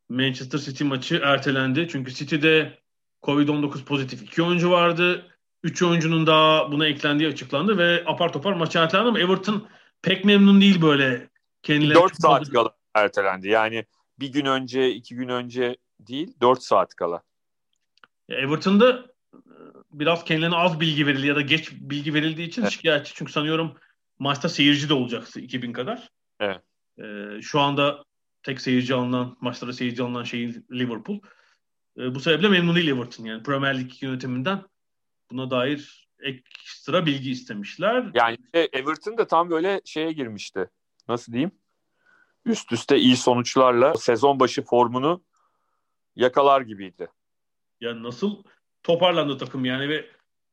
Manchester 0.10 0.60
City 0.60 0.84
maçı 0.84 1.22
ertelendi. 1.24 1.88
Çünkü 1.92 2.14
City'de 2.14 2.80
Covid-19 3.24 3.84
pozitif 3.84 4.22
iki 4.22 4.44
oyuncu 4.44 4.72
vardı. 4.72 5.38
Üç 5.64 5.82
oyuncunun 5.82 6.28
daha 6.28 6.72
buna 6.72 6.88
eklendiği 6.88 7.30
açıklandı 7.30 7.78
ve 7.78 8.04
apar 8.06 8.34
topar 8.34 8.54
maçı 8.54 8.80
ertelendi 8.80 9.10
ama 9.10 9.20
Everton 9.20 9.68
pek 10.02 10.26
memnun 10.26 10.62
değil 10.62 10.82
böyle 10.82 11.30
kendileri. 11.64 11.96
4 11.96 12.22
saat 12.22 12.50
kala 12.50 12.76
ertelendi. 12.94 13.50
Yani 13.50 13.86
bir 14.20 14.32
gün 14.32 14.46
önce, 14.46 14.92
iki 14.92 15.16
gün 15.16 15.30
önce 15.30 15.78
değil, 16.00 16.34
4 16.42 16.64
saat 16.64 16.96
kala. 16.96 17.22
Everton'da 18.30 19.06
e, 19.34 19.40
biraz 19.92 20.24
kendilerine 20.24 20.56
az 20.56 20.80
bilgi 20.80 21.08
verildi 21.08 21.28
ya 21.28 21.36
da 21.36 21.42
geç 21.42 21.72
bilgi 21.72 22.14
verildiği 22.14 22.48
için 22.48 22.62
evet. 22.62 22.72
şikayetçi. 22.72 23.14
Çünkü 23.16 23.32
sanıyorum 23.32 23.78
maçta 24.20 24.50
seyirci 24.50 24.90
de 24.90 24.94
olacaktı 24.94 25.40
2000 25.40 25.74
kadar. 25.74 26.10
Evet. 26.40 26.62
Ee, 27.00 27.42
şu 27.42 27.60
anda 27.60 28.04
tek 28.44 28.62
seyirci 28.62 28.94
alınan, 28.94 29.38
maçlara 29.42 29.74
seyirci 29.74 30.04
alınan 30.04 30.24
şey 30.24 30.54
Liverpool. 30.72 31.20
Ee, 31.98 32.16
bu 32.16 32.20
sebeple 32.20 32.50
memnun 32.50 32.76
değil 32.76 32.88
Everton. 32.88 33.26
Yani 33.26 33.44
Premier 33.44 33.80
Lig 33.80 34.04
yönetiminden 34.04 34.64
buna 35.32 35.52
dair 35.52 36.08
ekstra 36.20 37.06
bilgi 37.06 37.32
istemişler. 37.32 38.12
Yani 38.14 38.38
Everton 38.54 39.18
da 39.18 39.28
tam 39.28 39.50
böyle 39.50 39.82
şeye 39.86 40.12
girmişti. 40.12 40.70
Nasıl 41.08 41.34
diyeyim? 41.34 41.52
Üst 42.46 42.72
üste 42.72 42.98
iyi 42.98 43.18
sonuçlarla 43.18 43.94
sezon 43.94 44.40
başı 44.40 44.62
formunu 44.62 45.24
yakalar 46.16 46.62
gibiydi. 46.62 47.08
Yani 47.82 48.04
nasıl 48.04 48.44
toparlandı 48.84 49.38
takım 49.38 49.66
yani 49.66 49.90
ve 49.90 50.10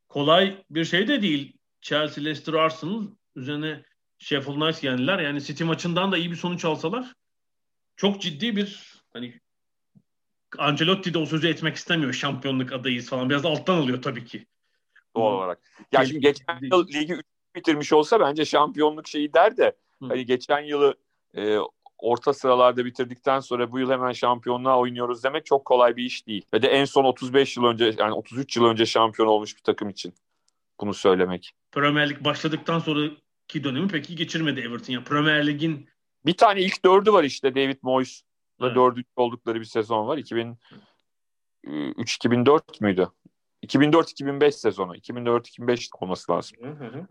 kolay 0.09 0.65
bir 0.71 0.85
şey 0.85 1.09
de 1.09 1.23
değil. 1.23 1.57
Chelsea, 1.81 2.25
Leicester, 2.25 2.53
Arsenal 2.53 3.07
üzerine 3.37 3.85
Sheffield 4.19 4.57
United 4.57 4.83
yendiler. 4.83 5.19
Yani 5.19 5.43
City 5.43 5.65
maçından 5.65 6.13
da 6.13 6.17
iyi 6.19 6.31
bir 6.31 6.37
sonuç 6.37 6.65
alsalar 6.65 7.15
çok 7.97 8.23
ciddi 8.23 8.57
bir 8.57 8.95
hani 9.13 9.41
Ancelotti 10.59 11.15
de 11.15 11.19
o 11.19 11.27
sözü 11.27 11.49
etmek 11.49 11.77
istemiyor. 11.77 12.13
Şampiyonluk 12.13 12.73
adayız 12.73 13.09
falan. 13.09 13.31
Biraz 13.31 13.45
alttan 13.45 13.77
alıyor 13.77 14.03
tabii 14.03 14.25
ki. 14.25 14.47
Doğal 15.17 15.35
olarak. 15.35 15.59
Ya 15.93 16.05
şimdi 16.05 16.21
geçen 16.21 16.59
yıl 16.63 16.89
ligi 16.89 17.13
3 17.13 17.25
bitirmiş 17.55 17.93
olsa 17.93 18.21
bence 18.21 18.45
şampiyonluk 18.45 19.09
şeyi 19.09 19.33
der 19.33 19.57
de 19.57 19.77
hani 20.09 20.27
geçen 20.27 20.61
yılı 20.61 20.95
e, 21.35 21.59
orta 21.99 22.33
sıralarda 22.33 22.85
bitirdikten 22.85 23.41
sonra 23.41 23.73
bu 23.73 23.79
yıl 23.79 23.91
hemen 23.91 24.13
şampiyonluğa 24.13 24.79
oynuyoruz 24.79 25.25
demek 25.25 25.47
çok 25.47 25.65
kolay 25.65 25.97
bir 25.97 26.05
iş 26.05 26.27
değil. 26.27 26.47
Ve 26.55 26.63
de 26.63 26.69
en 26.69 26.85
son 26.85 27.05
35 27.05 27.57
yıl 27.57 27.65
önce 27.65 27.95
yani 27.99 28.13
33 28.13 28.57
yıl 28.57 28.65
önce 28.65 28.87
şampiyon 28.87 29.29
olmuş 29.29 29.57
bir 29.57 29.63
takım 29.63 29.89
için 29.89 30.15
bunu 30.81 30.95
söylemek. 30.95 31.53
Premier 31.73 32.11
Lig 32.11 32.25
başladıktan 32.25 32.79
sonraki 32.79 33.65
dönemi 33.65 33.89
pek 33.89 34.11
iyi 34.11 34.17
geçirmedi 34.17 34.61
Everton. 34.61 34.93
Yani 34.93 35.05
Premier 35.05 35.47
Lig'in 35.47 35.89
bir 36.27 36.37
tane 36.37 36.63
ilk 36.63 36.85
dördü 36.85 37.13
var 37.13 37.25
işte 37.25 37.55
David 37.55 37.79
Moyes'la 37.83 38.67
evet. 38.67 38.77
dördüncü 38.77 39.09
oldukları 39.17 39.61
bir 39.61 39.65
sezon 39.65 40.09
var. 40.09 40.19
2003-2004 41.65 42.61
müydü? 42.81 43.09
2004-2005 43.69 44.53
sezonu. 44.53 44.97
2004-2005 44.97 45.89
olması 46.01 46.33
lazım. 46.33 46.59
Hı 46.63 46.87
hı. 46.87 47.07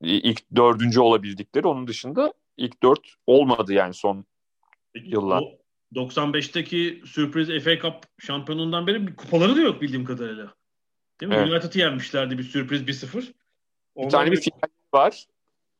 İlk 0.00 0.56
dördüncü 0.56 1.00
olabildikleri. 1.00 1.66
Onun 1.66 1.86
dışında 1.86 2.32
ilk 2.56 2.82
dört 2.82 3.14
olmadı 3.26 3.72
yani 3.72 3.94
son 3.94 4.24
Peki, 4.92 5.10
yıllar. 5.10 5.44
95'teki 5.94 7.02
sürpriz 7.06 7.64
FA 7.64 7.78
Cup 7.78 7.94
şampiyonundan 8.18 8.86
beri 8.86 9.06
bir 9.06 9.16
kupaları 9.16 9.56
da 9.56 9.60
yok 9.60 9.82
bildiğim 9.82 10.04
kadarıyla. 10.04 10.54
Değil 11.20 11.32
mi? 11.32 11.36
Evet. 11.38 11.52
United'ı 11.52 11.78
yenmişlerdi 11.78 12.38
bir 12.38 12.42
sürpriz 12.42 12.82
1-0. 12.82 13.32
Bir 13.96 14.10
tane 14.10 14.32
bir 14.32 14.40
final 14.40 14.68
var. 14.94 15.26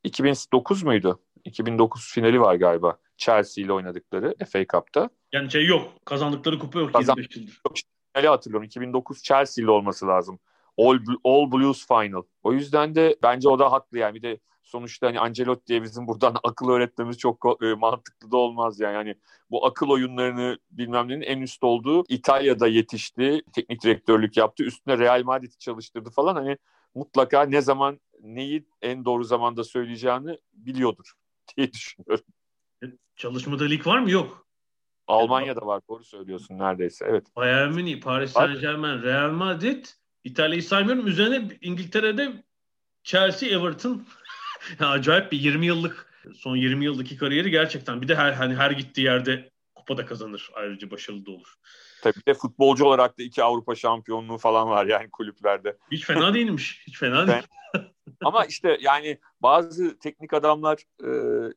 2009 0.04 0.82
muydu? 0.82 1.20
2009 1.44 2.12
finali 2.12 2.40
var 2.40 2.54
galiba. 2.54 2.98
Chelsea 3.16 3.64
ile 3.64 3.72
oynadıkları 3.72 4.34
FA 4.50 4.66
Cup'ta. 4.66 5.10
Yani 5.32 5.50
şey 5.50 5.66
yok. 5.66 5.92
Kazandıkları 6.04 6.58
kupa 6.58 6.78
yok 6.78 6.92
Kazan... 6.92 7.16
25 7.16 7.36
yıldır. 7.36 7.60
Yok, 7.66 7.76
finali 8.16 8.28
hatırlıyorum. 8.28 8.66
2009 8.66 9.22
Chelsea 9.22 9.64
ile 9.64 9.70
olması 9.70 10.06
lazım. 10.06 10.38
All, 10.78 10.98
All 11.24 11.52
Blues 11.52 11.86
Final. 11.86 12.22
O 12.42 12.52
yüzden 12.52 12.94
de 12.94 13.16
bence 13.22 13.48
o 13.48 13.58
da 13.58 13.72
haklı 13.72 13.98
yani. 13.98 14.14
Bir 14.14 14.22
de 14.22 14.38
sonuçta 14.62 15.06
hani 15.06 15.20
Ancelotti 15.20 15.66
diye 15.66 15.82
bizim 15.82 16.06
buradan 16.06 16.36
akıl 16.44 16.70
öğretmemiz 16.70 17.18
çok 17.18 17.62
e, 17.62 17.74
mantıklı 17.74 18.30
da 18.30 18.36
olmaz 18.36 18.80
yani. 18.80 18.94
yani 18.94 19.14
bu 19.50 19.66
akıl 19.66 19.88
oyunlarını 19.88 20.58
bilmem 20.70 21.08
nenin 21.08 21.20
en 21.22 21.40
üst 21.40 21.64
olduğu 21.64 22.04
İtalya'da 22.08 22.66
yetişti. 22.66 23.42
Teknik 23.52 23.82
direktörlük 23.82 24.36
yaptı. 24.36 24.64
Üstüne 24.64 24.98
Real 24.98 25.22
Madrid'i 25.22 25.58
çalıştırdı 25.58 26.10
falan. 26.10 26.34
Hani 26.34 26.58
mutlaka 26.94 27.42
ne 27.42 27.60
zaman 27.60 28.00
neyi 28.20 28.66
en 28.82 29.04
doğru 29.04 29.24
zamanda 29.24 29.64
söyleyeceğini 29.64 30.38
biliyordur 30.52 31.12
diye 31.56 31.72
düşünüyorum. 31.72 32.24
E, 32.82 32.86
çalışmada 33.16 33.64
lig 33.64 33.86
var 33.86 33.98
mı? 33.98 34.10
Yok. 34.10 34.45
Almanya'da 35.06 35.66
var. 35.66 35.82
Doğru 35.88 36.04
söylüyorsun 36.04 36.58
neredeyse. 36.58 37.06
Evet. 37.08 37.36
Bayern 37.36 37.72
Münih, 37.72 38.00
Paris 38.00 38.32
Saint 38.32 38.60
Germain, 38.60 39.02
Real 39.02 39.30
Madrid, 39.30 39.84
İtalya'yı 40.24 40.62
saymıyorum. 40.62 41.06
Üzerine 41.06 41.48
İngiltere'de 41.60 42.44
Chelsea, 43.04 43.48
Everton. 43.48 44.06
Acayip 44.80 45.32
bir 45.32 45.38
20 45.40 45.66
yıllık 45.66 46.12
son 46.34 46.56
20 46.56 46.84
yıldaki 46.84 47.16
kariyeri 47.16 47.50
gerçekten. 47.50 48.02
Bir 48.02 48.08
de 48.08 48.14
her 48.14 48.32
hani 48.32 48.54
her 48.54 48.70
gittiği 48.70 49.02
yerde 49.02 49.50
kupa 49.74 49.96
da 49.96 50.06
kazanır. 50.06 50.50
Ayrıca 50.54 50.90
başarılı 50.90 51.26
da 51.26 51.30
olur. 51.30 51.54
Tabii 52.02 52.26
de 52.28 52.34
futbolcu 52.34 52.84
olarak 52.84 53.18
da 53.18 53.22
iki 53.22 53.42
Avrupa 53.42 53.74
şampiyonluğu 53.74 54.38
falan 54.38 54.68
var 54.68 54.86
yani 54.86 55.10
kulüplerde. 55.10 55.76
Hiç 55.92 56.04
fena 56.04 56.34
değilmiş. 56.34 56.82
Hiç 56.86 56.98
fena 56.98 57.26
değil. 57.26 57.42
Ama 58.24 58.44
işte 58.44 58.78
yani 58.80 59.18
bazı 59.40 59.98
teknik 59.98 60.32
adamlar 60.32 60.82
e, 61.04 61.10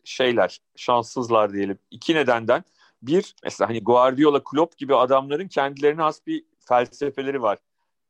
şeyler, 0.04 0.60
şanssızlar 0.76 1.54
diyelim. 1.54 1.80
İki 1.92 2.16
nedenden. 2.16 2.64
Bir, 3.02 3.36
mesela 3.44 3.70
hani 3.70 3.84
Guardiola, 3.84 4.44
Klopp 4.44 4.78
gibi 4.78 4.96
adamların 4.96 5.48
kendilerine 5.48 6.02
has 6.02 6.28
bir 6.28 6.44
felsefeleri 6.60 7.42
var. 7.42 7.58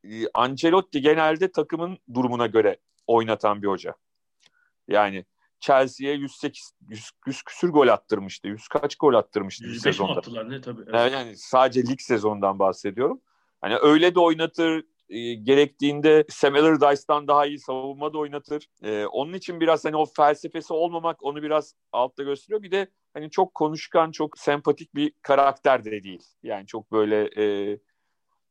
E, 0.03 0.27
Ancelotti 0.33 1.01
genelde 1.01 1.51
takımın 1.51 1.97
durumuna 2.13 2.47
göre 2.47 2.77
oynatan 3.07 3.61
bir 3.61 3.67
hoca. 3.67 3.95
Yani 4.87 5.25
Chelsea'ye 5.59 6.15
108 6.15 6.73
100, 6.89 7.11
100 7.27 7.41
küsür 7.41 7.69
gol 7.69 7.87
attırmıştı. 7.87 8.47
100 8.47 8.67
kaç 8.67 8.95
gol 8.95 9.13
attırmıştı 9.13 9.65
bir 9.65 9.73
sezonda. 9.73 10.13
attılar 10.13 10.49
ne 10.49 10.61
tabii. 10.61 10.81
Evet. 10.87 11.13
Yani 11.13 11.37
sadece 11.37 11.83
lig 11.87 11.99
sezonundan 12.01 12.59
bahsediyorum. 12.59 13.21
Hani 13.61 13.77
öyle 13.77 14.15
de 14.15 14.19
oynatır, 14.19 14.83
e, 15.09 15.33
gerektiğinde 15.33 16.25
Sam 16.29 16.55
Allardyce'dan 16.55 17.27
daha 17.27 17.45
iyi 17.45 17.59
savunma 17.59 18.13
da 18.13 18.17
oynatır. 18.17 18.69
E, 18.83 19.05
onun 19.05 19.33
için 19.33 19.59
biraz 19.59 19.85
hani 19.85 19.95
o 19.95 20.05
felsefesi 20.05 20.73
olmamak 20.73 21.23
onu 21.23 21.43
biraz 21.43 21.73
altta 21.91 22.23
gösteriyor. 22.23 22.63
Bir 22.63 22.71
de 22.71 22.87
hani 23.13 23.29
çok 23.31 23.53
konuşkan, 23.53 24.11
çok 24.11 24.37
sempatik 24.37 24.95
bir 24.95 25.13
karakter 25.21 25.85
de 25.85 26.03
değil. 26.03 26.23
Yani 26.43 26.67
çok 26.67 26.91
böyle 26.91 27.29
e, 27.43 27.77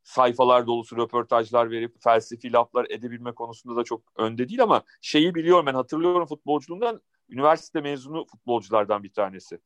sayfalar 0.03 0.67
dolusu 0.67 0.97
röportajlar 0.97 1.71
verip 1.71 2.03
felsefi 2.03 2.53
laflar 2.53 2.87
edebilme 2.91 3.33
konusunda 3.33 3.77
da 3.77 3.85
çok 3.85 4.03
önde 4.17 4.49
değil 4.49 4.63
ama 4.63 4.83
şeyi 5.01 5.35
biliyorum 5.35 5.67
ben 5.67 5.75
hatırlıyorum 5.75 6.27
futbolculuğundan 6.27 7.03
üniversite 7.29 7.81
mezunu 7.81 8.27
futbolculardan 8.27 9.03
bir 9.03 9.13
tanesi. 9.13 9.59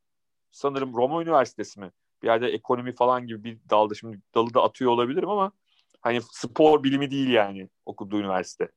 Sanırım 0.50 0.94
Roma 0.94 1.22
Üniversitesi 1.22 1.80
mi? 1.80 1.92
Bir 2.22 2.26
yerde 2.26 2.48
ekonomi 2.48 2.92
falan 2.94 3.26
gibi 3.26 3.44
bir 3.44 3.58
dalda 3.70 3.94
şimdi 3.94 4.20
dalı 4.34 4.54
da 4.54 4.62
atıyor 4.62 4.90
olabilirim 4.90 5.28
ama 5.28 5.52
hani 6.02 6.20
spor 6.30 6.84
bilimi 6.84 7.10
değil 7.10 7.28
yani 7.28 7.68
okuduğu 7.86 8.20
üniversite. 8.20 8.68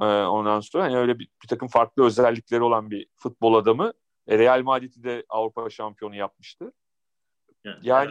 Ee, 0.00 0.04
ondan 0.04 0.60
sonra 0.60 0.84
hani 0.84 0.96
öyle 0.96 1.18
bir, 1.18 1.28
bir 1.42 1.48
takım 1.48 1.68
farklı 1.68 2.04
özellikleri 2.04 2.62
olan 2.62 2.90
bir 2.90 3.06
futbol 3.16 3.54
adamı. 3.54 3.92
E, 4.26 4.38
Real 4.38 4.62
Madrid'i 4.62 5.04
de 5.04 5.24
Avrupa 5.28 5.70
şampiyonu 5.70 6.16
yapmıştı. 6.16 6.72
Yani, 7.64 7.78
yani 7.82 8.10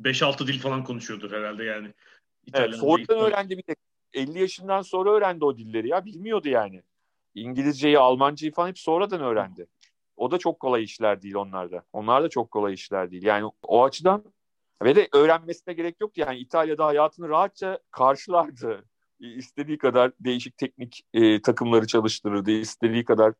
5-6 0.00 0.46
dil 0.46 0.60
falan 0.60 0.84
konuşuyordur 0.84 1.32
herhalde 1.32 1.64
yani. 1.64 1.94
İtalyan 2.46 2.68
evet, 2.68 2.80
sonradan 2.80 3.18
öğrendi 3.18 3.58
bir 3.58 3.66
de 3.66 3.76
50 4.12 4.40
yaşından 4.40 4.82
sonra 4.82 5.10
öğrendi 5.10 5.44
o 5.44 5.56
dilleri 5.56 5.88
ya 5.88 6.04
bilmiyordu 6.04 6.48
yani. 6.48 6.82
İngilizceyi, 7.34 7.98
Almancayı 7.98 8.52
falan 8.52 8.68
hep 8.68 8.78
sonradan 8.78 9.20
öğrendi. 9.20 9.66
O 10.16 10.30
da 10.30 10.38
çok 10.38 10.60
kolay 10.60 10.82
işler 10.84 11.22
değil 11.22 11.34
onlarda. 11.34 11.82
Onlar 11.92 12.22
da 12.22 12.28
çok 12.28 12.50
kolay 12.50 12.74
işler 12.74 13.10
değil. 13.10 13.22
Yani 13.22 13.50
o 13.62 13.84
açıdan 13.84 14.33
ve 14.82 14.96
de 14.96 15.08
öğrenmesine 15.12 15.74
gerek 15.74 16.00
yok. 16.00 16.18
Yani 16.18 16.38
İtalya'da 16.38 16.86
hayatını 16.86 17.28
rahatça 17.28 17.78
karşılardı. 17.90 18.84
İstediği 19.20 19.78
kadar 19.78 20.12
değişik 20.20 20.58
teknik 20.58 21.02
e, 21.14 21.42
takımları 21.42 21.86
çalıştırırdı. 21.86 22.50
İstediği 22.50 23.04
kadar 23.04 23.34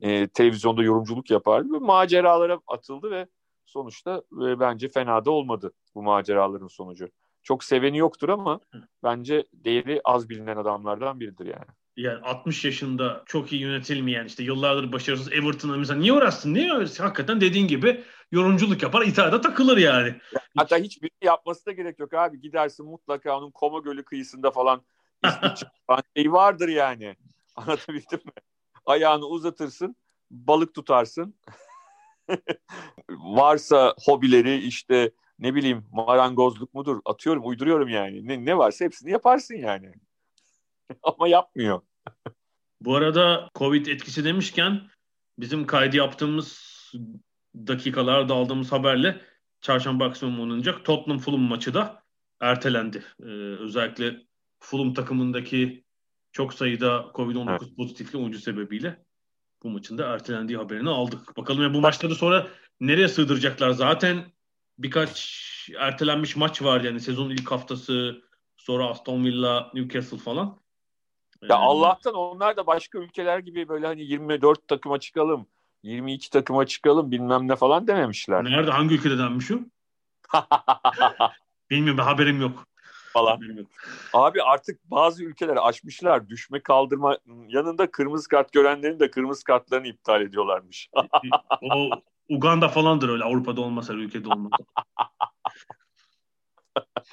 e, 0.00 0.28
televizyonda 0.28 0.82
yorumculuk 0.82 1.30
yapardı. 1.30 1.72
Ve 1.72 1.78
maceralara 1.78 2.60
atıldı 2.66 3.10
ve 3.10 3.26
sonuçta 3.64 4.22
e, 4.32 4.60
bence 4.60 4.88
fena 4.88 5.24
da 5.24 5.30
olmadı 5.30 5.72
bu 5.94 6.02
maceraların 6.02 6.66
sonucu. 6.66 7.08
Çok 7.42 7.64
seveni 7.64 7.98
yoktur 7.98 8.28
ama 8.28 8.60
bence 9.02 9.44
değeri 9.52 10.00
az 10.04 10.28
bilinen 10.28 10.56
adamlardan 10.56 11.20
biridir 11.20 11.46
yani. 11.46 11.77
Yani 11.98 12.18
60 12.22 12.64
yaşında 12.64 13.22
çok 13.26 13.52
iyi 13.52 13.62
yönetilmeyen 13.62 14.24
işte 14.24 14.42
yıllardır 14.42 14.92
başarısız 14.92 15.32
Everton'a 15.32 15.76
mesela 15.76 16.00
niye 16.00 16.12
uğraşsın? 16.12 16.54
Niye 16.54 16.72
Hakikaten 16.98 17.40
dediğin 17.40 17.68
gibi 17.68 18.04
yorumculuk 18.32 18.82
yapar 18.82 19.02
İtalya'da 19.02 19.40
takılır 19.40 19.76
yani. 19.76 20.14
Hatta 20.56 20.76
hiçbir 20.76 21.10
yapması 21.22 21.66
da 21.66 21.72
gerek 21.72 21.98
yok 21.98 22.14
abi. 22.14 22.40
Gidersin 22.40 22.86
mutlaka 22.86 23.38
onun 23.38 23.50
Koma 23.50 23.78
Gölü 23.78 24.04
kıyısında 24.04 24.50
falan 24.50 24.82
şey 26.16 26.32
vardır 26.32 26.68
yani. 26.68 27.16
Anlatabildim 27.56 28.20
mi? 28.24 28.32
Ayağını 28.86 29.26
uzatırsın, 29.26 29.96
balık 30.30 30.74
tutarsın. 30.74 31.34
Varsa 33.10 33.94
hobileri 34.04 34.56
işte 34.56 35.10
ne 35.38 35.54
bileyim 35.54 35.86
marangozluk 35.92 36.74
mudur 36.74 37.00
atıyorum 37.04 37.46
uyduruyorum 37.46 37.88
yani. 37.88 38.28
Ne, 38.28 38.44
ne 38.44 38.58
varsa 38.58 38.84
hepsini 38.84 39.10
yaparsın 39.10 39.54
yani. 39.54 39.92
Ama 41.02 41.28
yapmıyor. 41.28 41.80
Bu 42.80 42.96
arada 42.96 43.50
Covid 43.54 43.86
etkisi 43.86 44.24
demişken 44.24 44.90
bizim 45.38 45.66
kaydı 45.66 45.96
yaptığımız 45.96 46.68
dakikalarda 47.54 48.34
aldığımız 48.34 48.72
haberle 48.72 49.20
çarşamba 49.60 50.04
akşamı 50.04 50.42
oynanacak 50.42 50.84
Tottenham 50.84 51.18
Fulham 51.18 51.40
maçı 51.40 51.74
da 51.74 52.02
ertelendi. 52.40 53.04
Ee, 53.20 53.24
özellikle 53.58 54.26
Fulham 54.60 54.94
takımındaki 54.94 55.84
çok 56.32 56.54
sayıda 56.54 57.10
Covid-19 57.14 57.50
evet. 57.50 57.76
pozitifli 57.76 58.18
oyuncu 58.18 58.38
sebebiyle 58.38 59.04
bu 59.62 59.70
maçın 59.70 59.98
da 59.98 60.06
ertelendiği 60.06 60.58
haberini 60.58 60.88
aldık. 60.88 61.36
Bakalım 61.36 61.62
ya 61.62 61.74
bu 61.74 61.80
maçları 61.80 62.14
sonra 62.14 62.48
nereye 62.80 63.08
sığdıracaklar? 63.08 63.70
Zaten 63.70 64.32
birkaç 64.78 65.38
ertelenmiş 65.78 66.36
maç 66.36 66.62
var 66.62 66.80
yani 66.80 67.00
sezonun 67.00 67.30
ilk 67.30 67.50
haftası 67.50 68.22
sonra 68.56 68.86
Aston 68.86 69.24
Villa, 69.24 69.70
Newcastle 69.74 70.18
falan. 70.18 70.60
Ya 71.42 71.48
ee, 71.48 71.52
Allah'tan 71.52 72.14
onlar 72.14 72.56
da 72.56 72.66
başka 72.66 72.98
ülkeler 72.98 73.38
gibi 73.38 73.68
böyle 73.68 73.86
hani 73.86 74.02
24 74.02 74.68
takıma 74.68 75.00
çıkalım, 75.00 75.46
22 75.82 76.30
takıma 76.30 76.66
çıkalım 76.66 77.10
bilmem 77.10 77.48
ne 77.48 77.56
falan 77.56 77.86
dememişler. 77.86 78.44
Nerede 78.44 78.70
hangi 78.70 78.94
ülkede 78.94 79.18
denmiş 79.18 79.50
o? 79.50 79.54
Bilmiyorum 81.70 82.04
haberim 82.04 82.40
yok. 82.40 82.64
Falan. 83.12 83.40
Abi 84.12 84.42
artık 84.42 84.90
bazı 84.90 85.24
ülkeler 85.24 85.56
açmışlar 85.56 86.28
düşme 86.28 86.60
kaldırma 86.60 87.18
yanında 87.48 87.90
kırmızı 87.90 88.28
kart 88.28 88.52
görenlerin 88.52 89.00
de 89.00 89.10
kırmızı 89.10 89.44
kartlarını 89.44 89.86
iptal 89.86 90.22
ediyorlarmış. 90.22 90.90
o 91.62 91.90
Uganda 92.28 92.68
falandır 92.68 93.08
öyle 93.08 93.24
Avrupa'da 93.24 93.60
olmasa 93.60 93.92
ülkede 93.92 94.28
olmasa. 94.28 94.56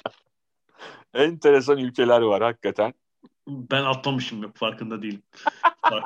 Enteresan 1.14 1.78
ülkeler 1.78 2.20
var 2.20 2.42
hakikaten. 2.42 2.94
Ben 3.48 3.84
atlamışım 3.84 4.42
yok 4.42 4.56
farkında 4.56 5.02
değilim. 5.02 5.22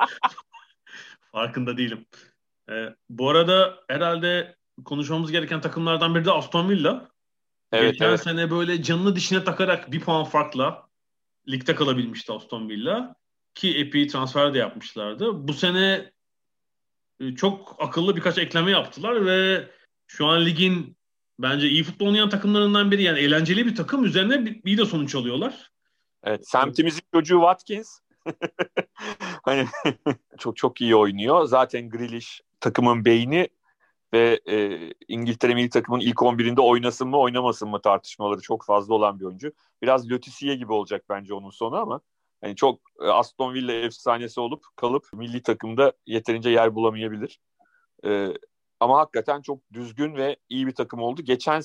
farkında 1.31 1.77
değilim. 1.77 2.05
Ee, 2.69 2.95
bu 3.09 3.29
arada 3.29 3.79
herhalde 3.87 4.55
konuşmamız 4.85 5.31
gereken 5.31 5.61
takımlardan 5.61 6.15
biri 6.15 6.25
de 6.25 6.31
Aston 6.31 6.69
Villa. 6.69 7.11
Evet, 7.71 7.91
Geçen 7.91 8.09
evet. 8.09 8.23
sene 8.23 8.51
böyle 8.51 8.83
canını 8.83 9.15
dişine 9.15 9.43
takarak 9.43 9.91
bir 9.91 9.99
puan 9.99 10.23
farkla 10.23 10.87
ligde 11.49 11.75
kalabilmişti 11.75 12.31
Aston 12.31 12.69
Villa. 12.69 13.15
Ki 13.53 13.77
epey 13.77 14.07
transfer 14.07 14.53
de 14.53 14.57
yapmışlardı. 14.57 15.47
Bu 15.47 15.53
sene 15.53 16.11
e, 17.19 17.35
çok 17.35 17.75
akıllı 17.79 18.15
birkaç 18.15 18.37
ekleme 18.37 18.71
yaptılar 18.71 19.25
ve 19.25 19.69
şu 20.07 20.27
an 20.27 20.45
ligin 20.45 20.97
bence 21.39 21.69
iyi 21.69 21.83
futbol 21.83 22.07
oynayan 22.07 22.29
takımlarından 22.29 22.91
biri. 22.91 23.03
Yani 23.03 23.19
eğlenceli 23.19 23.65
bir 23.65 23.75
takım 23.75 24.05
üzerine 24.05 24.45
bir, 24.45 24.63
bir 24.63 24.77
de 24.77 24.85
sonuç 24.85 25.15
alıyorlar. 25.15 25.71
Evet, 26.23 26.47
semtimizin 26.47 27.01
çocuğu 27.13 27.39
Watkins. 27.39 27.99
hani 29.43 29.65
çok 30.37 30.57
çok 30.57 30.81
iyi 30.81 30.95
oynuyor. 30.95 31.45
Zaten 31.45 31.89
Grealish 31.89 32.41
takımın 32.59 33.05
beyni 33.05 33.49
ve 34.13 34.39
e, 34.49 34.79
İngiltere 35.07 35.53
milli 35.53 35.69
takımın 35.69 35.99
ilk 35.99 36.17
11'inde 36.17 36.61
oynasın 36.61 37.07
mı 37.07 37.17
oynamasın 37.19 37.69
mı 37.69 37.81
tartışmaları 37.81 38.41
çok 38.41 38.65
fazla 38.65 38.93
olan 38.93 39.19
bir 39.19 39.25
oyuncu. 39.25 39.51
Biraz 39.81 40.11
Lötisiye 40.11 40.55
gibi 40.55 40.73
olacak 40.73 41.05
bence 41.09 41.33
onun 41.33 41.49
sonu 41.49 41.75
ama 41.75 42.01
yani 42.41 42.55
çok 42.55 42.81
e, 43.01 43.05
Aston 43.05 43.53
Villa 43.53 43.71
efsanesi 43.73 44.39
olup 44.39 44.63
kalıp 44.75 45.07
milli 45.13 45.43
takımda 45.43 45.93
yeterince 46.05 46.49
yer 46.49 46.75
bulamayabilir. 46.75 47.39
E, 48.05 48.27
ama 48.79 48.99
hakikaten 48.99 49.41
çok 49.41 49.73
düzgün 49.73 50.15
ve 50.15 50.37
iyi 50.49 50.67
bir 50.67 50.75
takım 50.75 51.01
oldu. 51.01 51.21
Geçen 51.21 51.59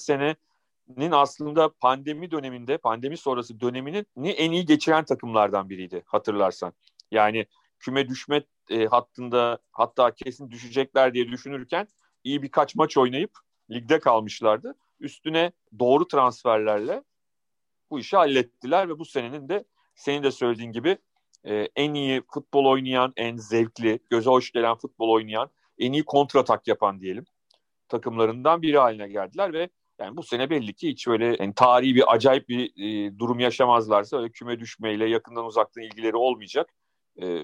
senenin 0.89 1.13
aslında 1.13 1.69
pandemi 1.81 2.31
döneminde, 2.31 2.79
pandemi 2.79 3.17
sonrası 3.17 3.61
döneminin 3.61 4.07
en 4.25 4.53
iyi 4.53 4.67
geçiren 4.67 5.05
takımlardan 5.05 5.71
biriydi 5.71 6.03
hatırlarsan. 6.07 6.73
Yani 7.11 7.47
küme 7.79 8.09
düşme 8.09 8.43
e, 8.71 8.87
hattında 8.87 9.59
hatta 9.73 10.15
kesin 10.15 10.51
düşecekler 10.51 11.15
diye 11.15 11.29
düşünürken 11.29 11.89
iyi 12.25 12.43
birkaç 12.43 12.75
maç 12.75 12.97
oynayıp 12.97 13.31
ligde 13.71 14.01
kalmışlardı. 14.01 14.75
Üstüne 15.01 15.53
doğru 15.79 16.09
transferlerle 16.09 17.03
bu 17.91 17.99
işi 17.99 18.17
hallettiler 18.17 18.89
ve 18.89 18.99
bu 18.99 19.05
senenin 19.05 19.49
de 19.49 19.65
senin 19.95 20.23
de 20.23 20.31
söylediğin 20.31 20.73
gibi 20.73 20.99
e, 21.45 21.69
en 21.77 21.95
iyi 21.95 22.23
futbol 22.35 22.65
oynayan, 22.65 23.13
en 23.17 23.37
zevkli, 23.37 23.99
göze 24.11 24.31
hoş 24.31 24.53
gelen 24.53 24.77
futbol 24.77 25.09
oynayan, 25.09 25.51
en 25.79 25.93
iyi 25.93 26.05
kontratak 26.05 26.69
yapan 26.69 27.01
diyelim 27.01 27.25
takımlarından 27.89 28.63
biri 28.63 28.79
haline 28.79 29.09
geldiler 29.09 29.53
ve 29.53 29.69
yani 30.01 30.17
bu 30.17 30.23
sene 30.23 30.51
belli 30.51 30.75
ki 30.75 30.89
hiç 30.89 31.09
öyle 31.09 31.37
yani 31.41 31.55
tarihi 31.55 31.95
bir 31.95 32.15
acayip 32.15 32.49
bir 32.49 32.71
e, 32.77 33.19
durum 33.19 33.39
yaşamazlarsa 33.39 34.19
öyle 34.19 34.31
küme 34.31 34.61
düşmeyle 34.61 35.09
yakından 35.09 35.45
uzaktan 35.45 35.83
ilgileri 35.83 36.17
olmayacak. 36.17 36.71
E, 37.23 37.43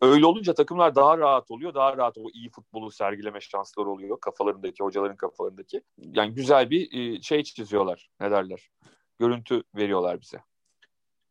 öyle 0.00 0.26
olunca 0.26 0.54
takımlar 0.54 0.94
daha 0.94 1.18
rahat 1.18 1.50
oluyor. 1.50 1.74
Daha 1.74 1.96
rahat 1.96 2.18
o 2.18 2.30
iyi 2.34 2.50
futbolu 2.50 2.90
sergileme 2.90 3.40
şansları 3.40 3.88
oluyor 3.90 4.20
kafalarındaki, 4.20 4.84
hocaların 4.84 5.16
kafalarındaki. 5.16 5.82
Yani 5.98 6.34
güzel 6.34 6.70
bir 6.70 6.92
e, 6.92 7.22
şey 7.22 7.42
çiziyorlar. 7.42 8.08
Ne 8.20 8.30
derler? 8.30 8.70
Görüntü 9.18 9.62
veriyorlar 9.76 10.20
bize. 10.20 10.38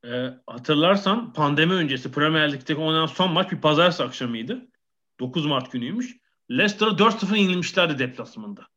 E, 0.06 0.30
hatırlarsan 0.48 1.34
pandemi 1.34 1.74
öncesi 1.74 2.12
Premier 2.12 2.54
Lig'deki 2.54 2.82
oynanan 2.82 3.06
son 3.06 3.32
maç 3.32 3.52
bir 3.52 3.62
pazartesi 3.62 4.04
akşamıydı. 4.04 4.68
9 5.20 5.46
Mart 5.46 5.72
günüymüş. 5.72 6.18
Leicester'a 6.52 6.90
4-0 6.90 7.38
yenilmişlerdi 7.38 8.00
deplasmanda. 8.00 8.68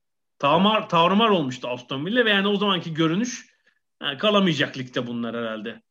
Tavmar, 0.42 0.88
tavrımar 0.88 1.28
olmuştu 1.28 1.68
Aston 1.68 2.06
Villa 2.06 2.24
ve 2.24 2.30
yani 2.30 2.48
o 2.48 2.56
zamanki 2.56 2.94
görünüş 2.94 3.46
yani 4.02 4.18
kalamayacak 4.18 4.78
ligde 4.78 5.06
bunlar 5.06 5.36
herhalde. 5.36 5.82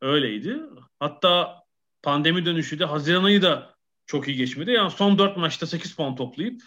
Öyleydi. 0.00 0.60
Hatta 1.00 1.62
pandemi 2.02 2.46
dönüşü 2.46 2.78
de 2.78 2.84
Haziran 2.84 3.24
ayı 3.24 3.42
da 3.42 3.74
çok 4.06 4.28
iyi 4.28 4.36
geçmedi. 4.36 4.70
Yani 4.70 4.90
son 4.90 5.18
4 5.18 5.36
maçta 5.36 5.66
8 5.66 5.96
puan 5.96 6.16
toplayıp 6.16 6.62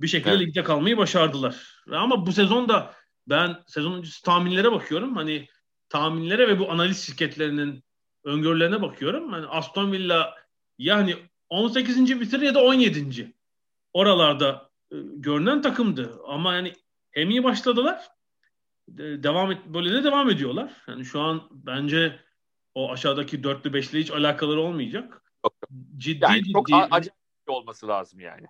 bir 0.00 0.06
şekilde 0.06 0.30
evet. 0.30 0.40
ligde 0.40 0.62
kalmayı 0.62 0.96
başardılar. 0.96 1.82
Ama 1.92 2.26
bu 2.26 2.32
sezon 2.32 2.68
da 2.68 2.94
ben 3.28 3.62
sezon 3.66 3.92
öncesi 3.92 4.22
tahminlere 4.22 4.72
bakıyorum. 4.72 5.16
Hani 5.16 5.48
tahminlere 5.88 6.48
ve 6.48 6.58
bu 6.58 6.70
analiz 6.70 7.06
şirketlerinin 7.06 7.84
öngörülerine 8.24 8.82
bakıyorum. 8.82 9.32
Hani 9.32 9.46
Aston 9.46 9.92
Villa 9.92 10.34
yani 10.78 11.16
18. 11.48 12.20
bitirir 12.20 12.42
ya 12.42 12.54
da 12.54 12.62
17. 12.64 13.32
Oralarda 13.92 14.67
görünen 14.90 15.62
takımdı. 15.62 16.20
Ama 16.26 16.54
yani 16.54 16.72
hem 17.10 17.30
iyi 17.30 17.44
başladılar 17.44 18.08
devam 18.96 19.52
et 19.52 19.58
böyle 19.66 19.92
de 19.92 20.04
devam 20.04 20.30
ediyorlar. 20.30 20.72
Yani 20.88 21.04
şu 21.04 21.20
an 21.20 21.42
bence 21.50 22.20
o 22.74 22.92
aşağıdaki 22.92 23.44
dörtlü 23.44 23.72
beşli 23.72 24.00
hiç 24.00 24.10
alakaları 24.10 24.60
olmayacak. 24.60 25.22
Ciddi 25.96 26.24
yani 26.24 26.42
ciddi. 26.42 26.52
Çok 26.52 26.68
acayip 26.72 27.12
olması 27.46 27.88
lazım 27.88 28.20
yani. 28.20 28.46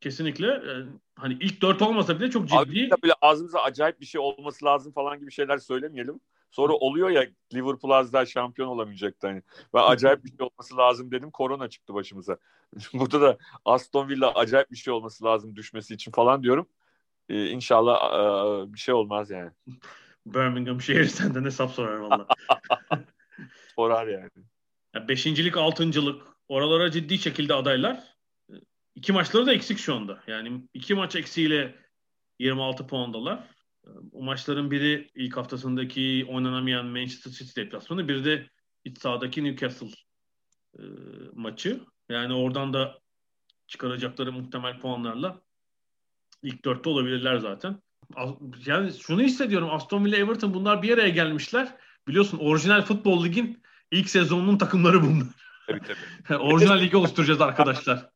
Kesinlikle. 0.00 0.46
Yani 0.46 0.86
hani 1.16 1.36
ilk 1.40 1.62
dört 1.62 1.82
olmasa 1.82 2.20
bile 2.20 2.30
çok 2.30 2.48
ciddi. 2.48 2.58
Abi 2.58 3.02
bile 3.02 3.12
ağzımıza 3.20 3.60
acayip 3.60 4.00
bir 4.00 4.06
şey 4.06 4.20
olması 4.20 4.64
lazım 4.64 4.92
falan 4.92 5.20
gibi 5.20 5.32
şeyler 5.32 5.58
söylemeyelim. 5.58 6.20
Sonra 6.54 6.72
oluyor 6.72 7.10
ya 7.10 7.26
Liverpool 7.54 7.90
az 7.92 8.12
daha 8.12 8.26
şampiyon 8.26 8.68
olamayacaktı. 8.68 9.26
Hani. 9.26 9.42
Ben 9.74 9.82
acayip 9.82 10.24
bir 10.24 10.28
şey 10.28 10.46
olması 10.46 10.76
lazım 10.76 11.10
dedim. 11.10 11.30
Korona 11.30 11.68
çıktı 11.68 11.94
başımıza. 11.94 12.38
Burada 12.94 13.20
da 13.20 13.38
Aston 13.64 14.08
Villa 14.08 14.34
acayip 14.34 14.70
bir 14.70 14.76
şey 14.76 14.92
olması 14.92 15.24
lazım 15.24 15.56
düşmesi 15.56 15.94
için 15.94 16.12
falan 16.12 16.42
diyorum. 16.42 16.66
Ee, 17.28 17.46
inşallah 17.46 17.96
e, 17.96 18.72
bir 18.72 18.78
şey 18.78 18.94
olmaz 18.94 19.30
yani. 19.30 19.50
Birmingham 20.26 20.80
şehir 20.80 21.04
senden 21.04 21.44
hesap 21.44 21.70
sorar 21.70 21.96
valla. 21.96 22.26
Sorar 23.76 24.06
yani. 24.06 24.30
yani. 24.94 25.08
Beşincilik, 25.08 25.56
altıncılık 25.56 26.22
oralara 26.48 26.90
ciddi 26.90 27.18
şekilde 27.18 27.54
adaylar. 27.54 28.04
iki 28.94 29.12
maçları 29.12 29.46
da 29.46 29.52
eksik 29.52 29.78
şu 29.78 29.94
anda. 29.94 30.22
Yani 30.26 30.60
iki 30.74 30.94
maç 30.94 31.16
eksiğiyle 31.16 31.74
26 32.38 32.86
puandalar. 32.86 33.53
O 34.12 34.22
maçların 34.22 34.70
biri 34.70 35.10
ilk 35.14 35.36
haftasındaki 35.36 36.26
oynanamayan 36.28 36.86
Manchester 36.86 37.30
City 37.30 37.60
deplasmanı, 37.60 38.08
biri 38.08 38.24
de 38.24 38.46
iç 38.84 38.98
sahadaki 38.98 39.44
Newcastle 39.44 39.88
e, 40.78 40.82
maçı. 41.32 41.80
Yani 42.08 42.34
oradan 42.34 42.72
da 42.72 42.98
çıkaracakları 43.66 44.32
muhtemel 44.32 44.80
puanlarla 44.80 45.40
ilk 46.42 46.64
dörtte 46.64 46.90
olabilirler 46.90 47.38
zaten. 47.38 47.82
Yani 48.66 48.92
şunu 48.92 49.22
hissediyorum 49.22 49.70
Aston 49.70 50.04
Villa 50.04 50.16
Everton 50.16 50.54
bunlar 50.54 50.82
bir 50.82 50.94
araya 50.94 51.08
gelmişler. 51.08 51.76
Biliyorsun 52.08 52.38
orijinal 52.38 52.82
futbol 52.82 53.24
ligin 53.24 53.62
ilk 53.90 54.08
sezonunun 54.08 54.58
takımları 54.58 55.02
bunlar. 55.02 55.26
Tabii 55.66 55.80
tabii. 55.80 56.38
orijinal 56.42 56.80
ligi 56.80 56.96
oluşturacağız 56.96 57.40
arkadaşlar. 57.40 58.10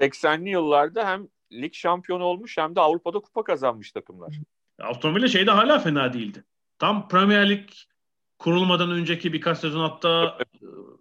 80'li 0.00 0.50
yıllarda 0.50 1.08
hem 1.08 1.28
lig 1.52 1.74
şampiyonu 1.74 2.24
olmuş 2.24 2.58
hem 2.58 2.76
de 2.76 2.80
Avrupa'da 2.80 3.20
kupa 3.20 3.44
kazanmış 3.44 3.92
takımlar. 3.92 4.34
Aston 4.78 5.14
Villa 5.14 5.28
şeyde 5.28 5.50
hala 5.50 5.78
fena 5.78 6.12
değildi. 6.12 6.44
Tam 6.78 7.08
Premier 7.08 7.50
Lig 7.50 7.68
kurulmadan 8.38 8.90
önceki 8.90 9.32
birkaç 9.32 9.58
sezon 9.58 9.80
hatta 9.80 10.38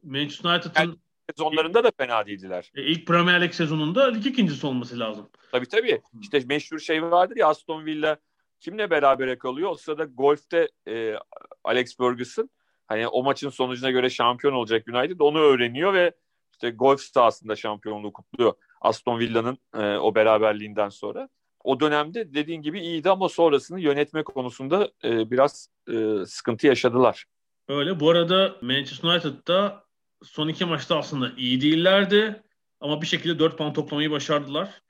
Manchester 0.03 0.49
United'ın 0.49 1.01
sezonlarında 1.29 1.83
da 1.83 1.91
fena 1.97 2.25
değildiler. 2.25 2.71
E, 2.75 2.83
ilk 2.83 3.07
Premier 3.07 3.41
Lig 3.41 3.53
sezonunda 3.53 4.11
lig 4.11 4.25
ikincisi 4.25 4.67
olması 4.67 4.99
lazım. 4.99 5.29
Tabii 5.51 5.67
tabii. 5.67 6.01
İşte 6.21 6.43
meşhur 6.47 6.79
şey 6.79 7.03
vardır 7.03 7.35
ya 7.37 7.47
Aston 7.47 7.85
Villa 7.85 8.17
kimle 8.59 8.89
beraber 8.89 9.39
kalıyor? 9.39 9.69
O 9.69 9.75
sırada 9.75 10.03
golfte 10.03 10.69
e, 10.87 11.15
Alex 11.63 11.97
Ferguson 11.97 12.49
hani 12.87 13.07
o 13.07 13.23
maçın 13.23 13.49
sonucuna 13.49 13.91
göre 13.91 14.09
şampiyon 14.09 14.53
olacak 14.53 14.87
United 14.87 15.19
onu 15.19 15.39
öğreniyor 15.39 15.93
ve 15.93 16.11
işte 16.51 16.69
golf 16.69 17.01
sahasında 17.01 17.55
şampiyonluğu 17.55 18.13
kutluyor 18.13 18.53
Aston 18.81 19.19
Villa'nın 19.19 19.57
e, 19.73 19.97
o 19.97 20.15
beraberliğinden 20.15 20.89
sonra. 20.89 21.29
O 21.67 21.79
dönemde 21.79 22.33
dediğin 22.33 22.61
gibi 22.61 22.79
iyiydi 22.79 23.09
ama 23.09 23.29
sonrasını 23.29 23.79
yönetme 23.79 24.23
konusunda 24.23 24.91
e, 25.03 25.31
biraz 25.31 25.69
e, 25.91 26.25
sıkıntı 26.25 26.67
yaşadılar. 26.67 27.25
Öyle. 27.67 27.99
Bu 27.99 28.09
arada 28.09 28.55
Manchester 28.61 29.09
United'da 29.09 29.83
son 30.23 30.47
iki 30.47 30.65
maçta 30.65 30.97
aslında 30.97 31.31
iyi 31.37 31.61
değillerdi. 31.61 32.43
Ama 32.79 33.01
bir 33.01 33.07
şekilde 33.07 33.39
4 33.39 33.57
puan 33.57 33.73
toplamayı 33.73 34.11
başardılar. 34.11 34.81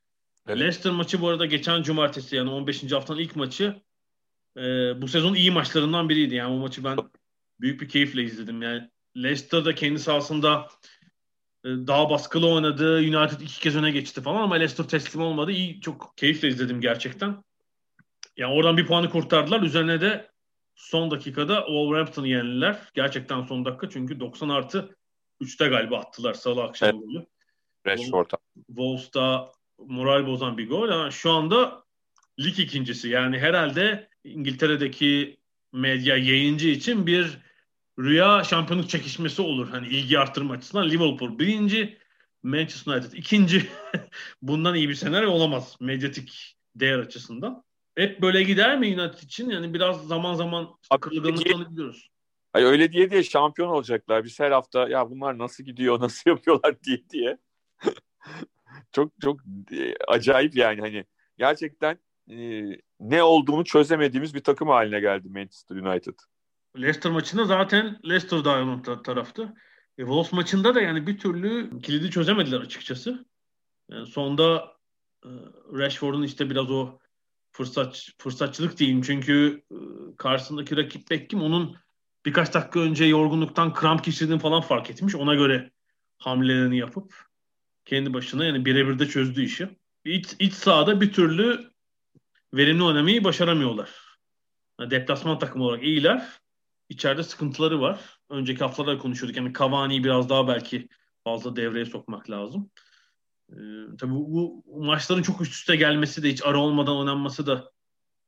Evet. 0.47 0.59
Leicester 0.59 0.91
maçı 0.91 1.21
bu 1.21 1.27
arada 1.27 1.45
geçen 1.45 1.83
cumartesi 1.83 2.35
yani 2.35 2.49
15. 2.49 2.91
haftanın 2.91 3.19
ilk 3.19 3.35
maçı 3.35 3.75
e, 4.57 4.61
bu 5.01 5.07
sezon 5.07 5.35
iyi 5.35 5.51
maçlarından 5.51 6.09
biriydi. 6.09 6.35
Yani 6.35 6.53
o 6.53 6.57
maçı 6.57 6.83
ben 6.83 6.97
büyük 7.59 7.81
bir 7.81 7.89
keyifle 7.89 8.23
izledim. 8.23 8.61
Yani 8.61 8.89
Leicester 9.17 9.65
da 9.65 9.75
kendi 9.75 9.99
sahasında 9.99 10.67
daha 11.67 12.09
baskılı 12.09 12.53
oynadı. 12.53 12.97
United 12.97 13.39
iki 13.39 13.59
kez 13.59 13.75
öne 13.75 13.91
geçti 13.91 14.21
falan 14.21 14.41
ama 14.41 14.55
Leicester 14.55 14.87
teslim 14.87 15.21
olmadı. 15.21 15.51
İyi 15.51 15.81
çok 15.81 16.13
keyifle 16.17 16.47
izledim 16.47 16.81
gerçekten. 16.81 17.43
Yani 18.37 18.53
oradan 18.53 18.77
bir 18.77 18.85
puanı 18.85 19.09
kurtardılar. 19.09 19.61
Üzerine 19.61 20.01
de 20.01 20.31
son 20.75 21.11
dakikada 21.11 21.55
Wolverhampton'ı 21.65 22.27
yendiler. 22.27 22.79
Gerçekten 22.93 23.43
son 23.43 23.65
dakika 23.65 23.89
çünkü 23.89 24.19
90 24.19 24.49
artı 24.49 24.95
3'te 25.41 25.67
galiba 25.67 25.97
attılar 25.97 26.33
salı 26.33 26.63
akşam 26.63 26.89
evet. 26.89 26.99
golü. 26.99 27.25
Rashford'a. 27.87 28.37
Wolves'ta 28.67 29.51
moral 29.77 30.27
bozan 30.27 30.57
bir 30.57 30.69
gol. 30.69 30.89
Yani 30.89 31.11
şu 31.11 31.31
anda 31.31 31.83
lig 32.39 32.59
ikincisi. 32.59 33.09
Yani 33.09 33.39
herhalde 33.39 34.09
İngiltere'deki 34.23 35.37
medya 35.73 36.17
yayıncı 36.17 36.67
için 36.67 37.07
bir 37.07 37.37
rüya 37.99 38.43
şampiyonluk 38.43 38.89
çekişmesi 38.89 39.41
olur. 39.41 39.69
Hani 39.69 39.87
ilgi 39.87 40.19
arttırma 40.19 40.53
açısından 40.53 40.89
Liverpool 40.89 41.39
birinci, 41.39 41.97
Manchester 42.43 42.93
United 42.93 43.11
ikinci. 43.11 43.67
Bundan 44.41 44.75
iyi 44.75 44.89
bir 44.89 44.95
senaryo 44.95 45.31
olamaz 45.31 45.77
medyatik 45.79 46.57
değer 46.75 46.99
açısından. 46.99 47.63
Hep 47.95 48.21
böyle 48.21 48.43
gider 48.43 48.79
mi 48.79 49.01
United 49.01 49.19
için? 49.19 49.49
Yani 49.49 49.73
biraz 49.73 50.07
zaman 50.07 50.33
zaman 50.33 50.69
kırılganlıklarını 51.01 51.71
biliyoruz. 51.71 52.09
Hayır 52.53 52.67
öyle 52.67 52.91
diye 52.91 53.11
diye 53.11 53.23
şampiyon 53.23 53.69
olacaklar. 53.69 54.23
Biz 54.23 54.39
her 54.39 54.51
hafta 54.51 54.89
ya 54.89 55.09
bunlar 55.09 55.37
nasıl 55.37 55.63
gidiyor, 55.63 55.99
nasıl 56.01 56.29
yapıyorlar 56.29 56.83
diye 56.83 57.09
diye. 57.09 57.37
çok 58.91 59.11
çok 59.21 59.39
e, 59.71 59.95
acayip 60.07 60.55
yani 60.55 60.81
hani 60.81 61.05
gerçekten 61.37 61.99
e, 62.31 62.63
ne 62.99 63.23
olduğunu 63.23 63.63
çözemediğimiz 63.63 64.33
bir 64.33 64.43
takım 64.43 64.67
haline 64.67 64.99
geldi 64.99 65.29
Manchester 65.29 65.75
United. 65.75 66.15
Leicester 66.81 67.11
maçında 67.11 67.45
zaten 67.45 67.99
Leicester 68.05 68.45
daha 68.45 68.59
ön 68.59 68.81
taraftı. 69.03 69.53
E, 69.97 70.01
Wolves 70.01 70.31
maçında 70.31 70.75
da 70.75 70.81
yani 70.81 71.07
bir 71.07 71.17
türlü 71.17 71.81
kilidi 71.81 72.11
çözemediler 72.11 72.59
açıkçası. 72.61 73.25
Yani 73.89 74.07
sonda 74.07 74.77
e, 75.25 75.29
Rashford'un 75.73 76.23
işte 76.23 76.49
biraz 76.49 76.71
o 76.71 76.99
fırsat 77.51 78.09
fırsatçılık 78.17 78.77
diyeyim 78.77 79.01
çünkü 79.01 79.63
e, 79.71 79.77
karşısındaki 80.17 80.77
rakip 80.77 81.09
Beckham 81.11 81.41
onun 81.41 81.77
birkaç 82.25 82.53
dakika 82.53 82.79
önce 82.79 83.05
yorgunluktan 83.05 83.73
kramp 83.73 84.03
geçirdiğini 84.03 84.39
falan 84.39 84.61
fark 84.61 84.89
etmiş. 84.89 85.15
Ona 85.15 85.35
göre 85.35 85.71
hamlelerini 86.17 86.77
yapıp 86.77 87.25
kendi 87.85 88.13
başına 88.13 88.45
yani 88.45 88.65
birebir 88.65 88.99
de 88.99 89.07
çözdü 89.07 89.43
işi. 89.43 89.69
İç, 90.05 90.35
iç 90.39 90.53
sahada 90.53 91.01
bir 91.01 91.13
türlü 91.13 91.71
verimli 92.53 92.83
oynamayı 92.83 93.23
başaramıyorlar. 93.23 93.89
Yani 94.79 94.91
deplasman 94.91 95.39
takımı 95.39 95.63
olarak 95.63 95.83
iyiler. 95.83 96.27
İçeride 96.89 97.23
sıkıntıları 97.23 97.81
var. 97.81 98.19
Önceki 98.29 98.59
haftalarda 98.59 98.97
konuşuyorduk. 98.97 99.37
Yani 99.37 99.53
Cavani'yi 99.53 100.03
biraz 100.03 100.29
daha 100.29 100.47
belki 100.47 100.87
fazla 101.23 101.55
devreye 101.55 101.85
sokmak 101.85 102.29
lazım. 102.29 102.71
Ee, 103.51 103.55
tabii 103.99 104.11
bu, 104.11 104.63
bu 104.65 104.83
maçların 104.85 105.21
çok 105.21 105.41
üst 105.41 105.53
üste 105.53 105.75
gelmesi 105.75 106.23
de 106.23 106.29
hiç 106.29 106.45
ara 106.45 106.59
olmadan 106.59 106.97
oynanması 106.97 107.47
da 107.47 107.71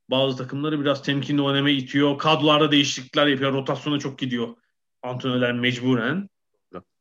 bazı 0.09 0.37
takımları 0.37 0.81
biraz 0.81 1.03
temkinli 1.03 1.41
oynamaya 1.41 1.75
itiyor. 1.75 2.17
Kadrolarda 2.17 2.71
değişiklikler 2.71 3.27
yapıyor. 3.27 3.53
Rotasyona 3.53 3.99
çok 3.99 4.19
gidiyor. 4.19 4.55
Antrenörler 5.03 5.53
mecburen. 5.53 6.29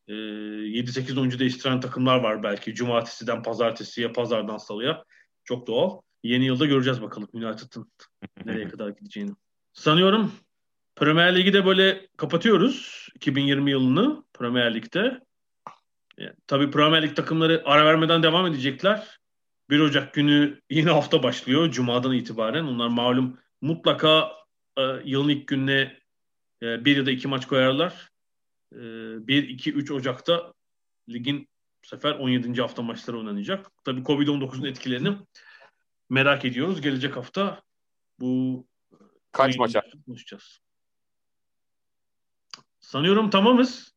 Ee, 0.08 0.12
7-8 0.12 1.20
oyuncu 1.20 1.38
değiştiren 1.38 1.80
takımlar 1.80 2.20
var 2.20 2.42
belki. 2.42 2.74
Cumartesiden 2.74 3.42
pazartesiye, 3.42 4.12
pazardan 4.12 4.56
salıya. 4.56 5.04
Çok 5.44 5.66
doğal. 5.66 6.00
Yeni 6.22 6.44
yılda 6.44 6.66
göreceğiz 6.66 7.02
bakalım 7.02 7.28
United'ın 7.32 7.92
nereye 8.44 8.68
kadar 8.68 8.88
gideceğini. 8.88 9.30
Sanıyorum 9.72 10.32
Premier 10.98 11.36
Lig'i 11.36 11.52
de 11.52 11.66
böyle 11.66 12.08
kapatıyoruz 12.16 13.08
2020 13.14 13.70
yılını 13.70 14.24
Premier 14.34 14.74
Lig'de. 14.74 15.20
Yani, 16.16 16.32
tabii 16.46 16.70
Premier 16.70 17.02
Lig 17.02 17.16
takımları 17.16 17.62
ara 17.64 17.86
vermeden 17.86 18.22
devam 18.22 18.46
edecekler. 18.46 19.18
1 19.70 19.80
Ocak 19.80 20.14
günü 20.14 20.60
yine 20.70 20.90
hafta 20.90 21.22
başlıyor 21.22 21.70
Cuma'dan 21.70 22.12
itibaren. 22.12 22.64
Onlar 22.64 22.88
malum 22.88 23.38
mutlaka 23.60 24.32
e, 24.76 24.82
yılın 25.04 25.28
ilk 25.28 25.48
gününe 25.48 25.98
e, 26.62 26.84
bir 26.84 26.96
ya 26.96 27.06
da 27.06 27.10
iki 27.10 27.28
maç 27.28 27.46
koyarlar. 27.46 28.10
E, 28.72 28.78
1, 28.78 29.48
2, 29.48 29.72
3 29.72 29.90
Ocak'ta 29.90 30.52
ligin 31.08 31.48
bu 31.84 31.88
sefer 31.88 32.10
17. 32.10 32.60
hafta 32.60 32.82
maçları 32.82 33.18
oynanacak. 33.18 33.66
Tabii 33.84 34.00
Covid-19'un 34.00 34.64
etkilerini 34.64 35.16
merak 36.10 36.44
ediyoruz. 36.44 36.80
Gelecek 36.80 37.16
hafta 37.16 37.62
bu 38.20 38.66
kaç 39.32 39.58
maç 39.58 39.76
konuşacağız. 40.06 40.60
Sanıyorum 42.88 43.30
tamamız. 43.30 43.94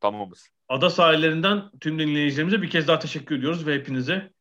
Tamamız. 0.00 0.48
Ada 0.68 0.90
sahillerinden 0.90 1.70
tüm 1.80 1.98
dinleyicilerimize 1.98 2.62
bir 2.62 2.70
kez 2.70 2.88
daha 2.88 2.98
teşekkür 2.98 3.38
ediyoruz 3.38 3.66
ve 3.66 3.74
hepinize 3.74 4.32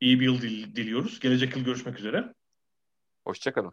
iyi 0.00 0.20
bir 0.20 0.24
yıl 0.24 0.42
diliyoruz. 0.76 1.20
Gelecek 1.20 1.56
yıl 1.56 1.64
görüşmek 1.64 1.98
üzere. 1.98 2.34
Hoşçakalın. 3.24 3.72